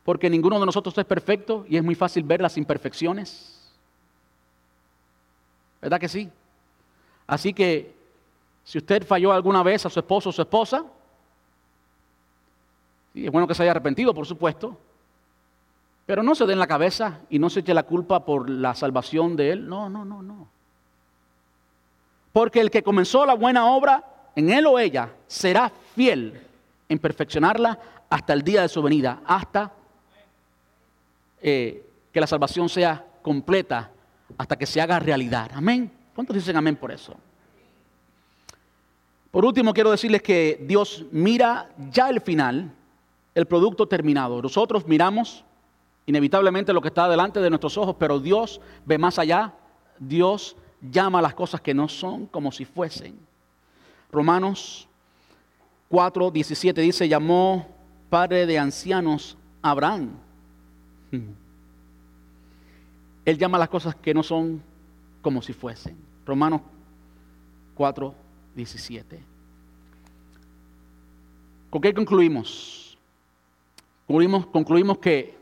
Porque 0.03 0.27
ninguno 0.27 0.59
de 0.59 0.65
nosotros 0.65 0.97
es 0.97 1.05
perfecto 1.05 1.67
y 1.69 1.77
es 1.77 1.83
muy 1.83 1.93
fácil 1.93 2.23
ver 2.23 2.41
las 2.41 2.57
imperfecciones. 2.57 3.71
¿Verdad 5.83 5.99
que 5.99 6.09
sí? 6.09 6.31
Así 7.27 7.53
que 7.53 7.93
si 8.63 8.79
usted 8.79 9.05
falló 9.05 9.33
alguna 9.33 9.61
vez 9.61 9.85
a 9.85 9.89
su 9.91 9.99
esposo 9.99 10.29
o 10.29 10.33
su 10.33 10.41
esposa, 10.41 10.83
es 13.13 13.31
bueno 13.31 13.47
que 13.47 13.53
se 13.53 13.61
haya 13.61 13.71
arrepentido, 13.71 14.15
por 14.15 14.25
supuesto, 14.25 14.79
pero 16.07 16.23
no 16.23 16.33
se 16.33 16.47
den 16.47 16.57
la 16.57 16.65
cabeza 16.65 17.19
y 17.29 17.37
no 17.37 17.51
se 17.51 17.59
eche 17.59 17.75
la 17.75 17.83
culpa 17.83 18.25
por 18.25 18.49
la 18.49 18.73
salvación 18.73 19.35
de 19.35 19.51
él. 19.51 19.69
No, 19.69 19.91
no, 19.91 20.03
no, 20.03 20.23
no. 20.23 20.54
Porque 22.35 22.59
el 22.59 22.69
que 22.69 22.83
comenzó 22.83 23.25
la 23.25 23.33
buena 23.33 23.67
obra 23.67 24.03
en 24.35 24.49
él 24.49 24.67
o 24.67 24.77
ella 24.77 25.09
será 25.25 25.71
fiel 25.95 26.37
en 26.89 26.99
perfeccionarla 26.99 27.79
hasta 28.09 28.33
el 28.33 28.41
día 28.41 28.61
de 28.61 28.67
su 28.67 28.81
venida, 28.81 29.21
hasta 29.25 29.71
eh, 31.41 31.87
que 32.11 32.19
la 32.19 32.27
salvación 32.27 32.67
sea 32.67 33.05
completa, 33.21 33.89
hasta 34.37 34.57
que 34.57 34.65
se 34.65 34.81
haga 34.81 34.99
realidad. 34.99 35.49
Amén. 35.53 35.89
¿Cuántos 36.13 36.35
dicen 36.35 36.57
amén 36.57 36.75
por 36.75 36.91
eso? 36.91 37.15
Por 39.31 39.45
último, 39.45 39.73
quiero 39.73 39.91
decirles 39.91 40.21
que 40.21 40.61
Dios 40.67 41.05
mira 41.11 41.69
ya 41.89 42.09
el 42.09 42.19
final, 42.19 42.69
el 43.33 43.45
producto 43.45 43.87
terminado. 43.87 44.41
Nosotros 44.41 44.85
miramos 44.85 45.45
inevitablemente 46.05 46.73
lo 46.73 46.81
que 46.81 46.89
está 46.89 47.07
delante 47.07 47.39
de 47.39 47.49
nuestros 47.49 47.77
ojos, 47.77 47.95
pero 47.97 48.19
Dios 48.19 48.59
ve 48.83 48.97
más 48.97 49.19
allá. 49.19 49.53
Dios 49.97 50.57
llama 50.91 51.19
a 51.19 51.21
las 51.21 51.33
cosas 51.33 51.61
que 51.61 51.73
no 51.73 51.87
son 51.87 52.25
como 52.27 52.51
si 52.51 52.65
fuesen. 52.65 53.17
Romanos 54.11 54.87
4, 55.89 56.31
17 56.31 56.81
dice, 56.81 57.07
llamó 57.07 57.67
padre 58.09 58.45
de 58.45 58.57
ancianos 58.57 59.37
Abraham. 59.61 60.11
Él 63.25 63.37
llama 63.37 63.57
las 63.57 63.69
cosas 63.69 63.95
que 63.95 64.13
no 64.13 64.23
son 64.23 64.61
como 65.21 65.41
si 65.41 65.53
fuesen. 65.53 65.97
Romanos 66.25 66.61
4, 67.75 68.13
17. 68.55 69.19
¿Con 71.69 71.81
qué 71.81 71.93
concluimos? 71.93 72.97
Concluimos, 74.07 74.45
concluimos 74.45 74.97
que 74.99 75.35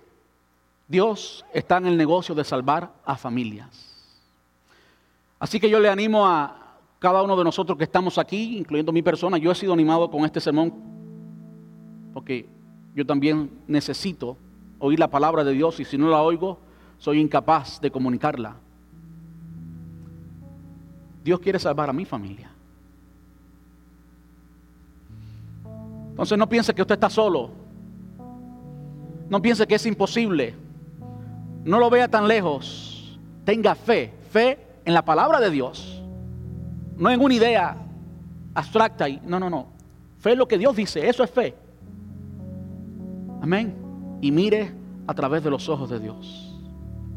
Dios 0.88 1.46
está 1.54 1.78
en 1.78 1.88
el 1.88 1.98
negocio 1.98 2.34
de 2.34 2.44
salvar 2.44 2.94
a 3.06 3.18
familias. 3.18 3.93
Así 5.44 5.60
que 5.60 5.70
yo 5.70 5.78
le 5.82 5.90
animo 5.90 6.26
a 6.26 6.56
cada 7.00 7.22
uno 7.22 7.36
de 7.36 7.44
nosotros 7.44 7.78
que 7.78 7.84
estamos 7.84 8.18
aquí, 8.18 8.58
incluyendo 8.58 8.94
mi 8.94 9.02
persona, 9.02 9.38
yo 9.38 9.52
he 9.52 9.56
sido 9.56 9.74
animado 9.74 10.10
con 10.10 10.24
este 10.24 10.40
sermón 10.40 10.74
porque 12.14 12.48
yo 12.96 13.06
también 13.06 13.52
necesito 13.68 14.38
oír 14.80 15.00
la 15.00 15.10
palabra 15.10 15.44
de 15.44 15.52
Dios 15.52 15.82
y 15.82 15.84
si 15.84 15.98
no 15.98 16.08
la 16.08 16.22
oigo, 16.22 16.60
soy 16.98 17.20
incapaz 17.20 17.82
de 17.82 17.92
comunicarla. 17.92 18.56
Dios 21.26 21.42
quiere 21.42 21.60
salvar 21.60 21.90
a 21.90 21.94
mi 21.94 22.06
familia. 22.06 22.50
Entonces 26.12 26.38
no 26.38 26.48
piense 26.48 26.74
que 26.74 26.84
usted 26.84 26.96
está 26.96 27.10
solo. 27.10 27.50
No 29.28 29.42
piense 29.42 29.68
que 29.68 29.76
es 29.76 29.86
imposible. 29.86 30.56
No 31.66 31.80
lo 31.80 31.90
vea 31.90 32.08
tan 32.08 32.30
lejos. 32.30 33.20
Tenga 33.44 33.76
fe. 33.76 34.14
Fe 34.32 34.73
en 34.86 34.94
la 34.94 35.04
palabra 35.04 35.40
de 35.40 35.50
Dios. 35.50 36.02
No 36.98 37.10
en 37.10 37.22
una 37.22 37.34
idea 37.34 37.78
abstracta. 38.54 39.10
Y, 39.10 39.22
no, 39.26 39.40
no, 39.40 39.50
no. 39.50 39.68
Fe 40.20 40.32
es 40.32 40.38
lo 40.38 40.48
que 40.48 40.58
Dios 40.58 40.76
dice. 40.76 41.08
Eso 41.08 41.24
es 41.24 41.30
fe. 41.30 41.56
Amén. 43.42 43.76
Y 44.22 44.32
mire 44.32 44.72
a 45.08 45.14
través 45.14 45.44
de 45.44 45.50
los 45.50 45.68
ojos 45.70 45.90
de 45.90 46.00
Dios. 46.00 46.43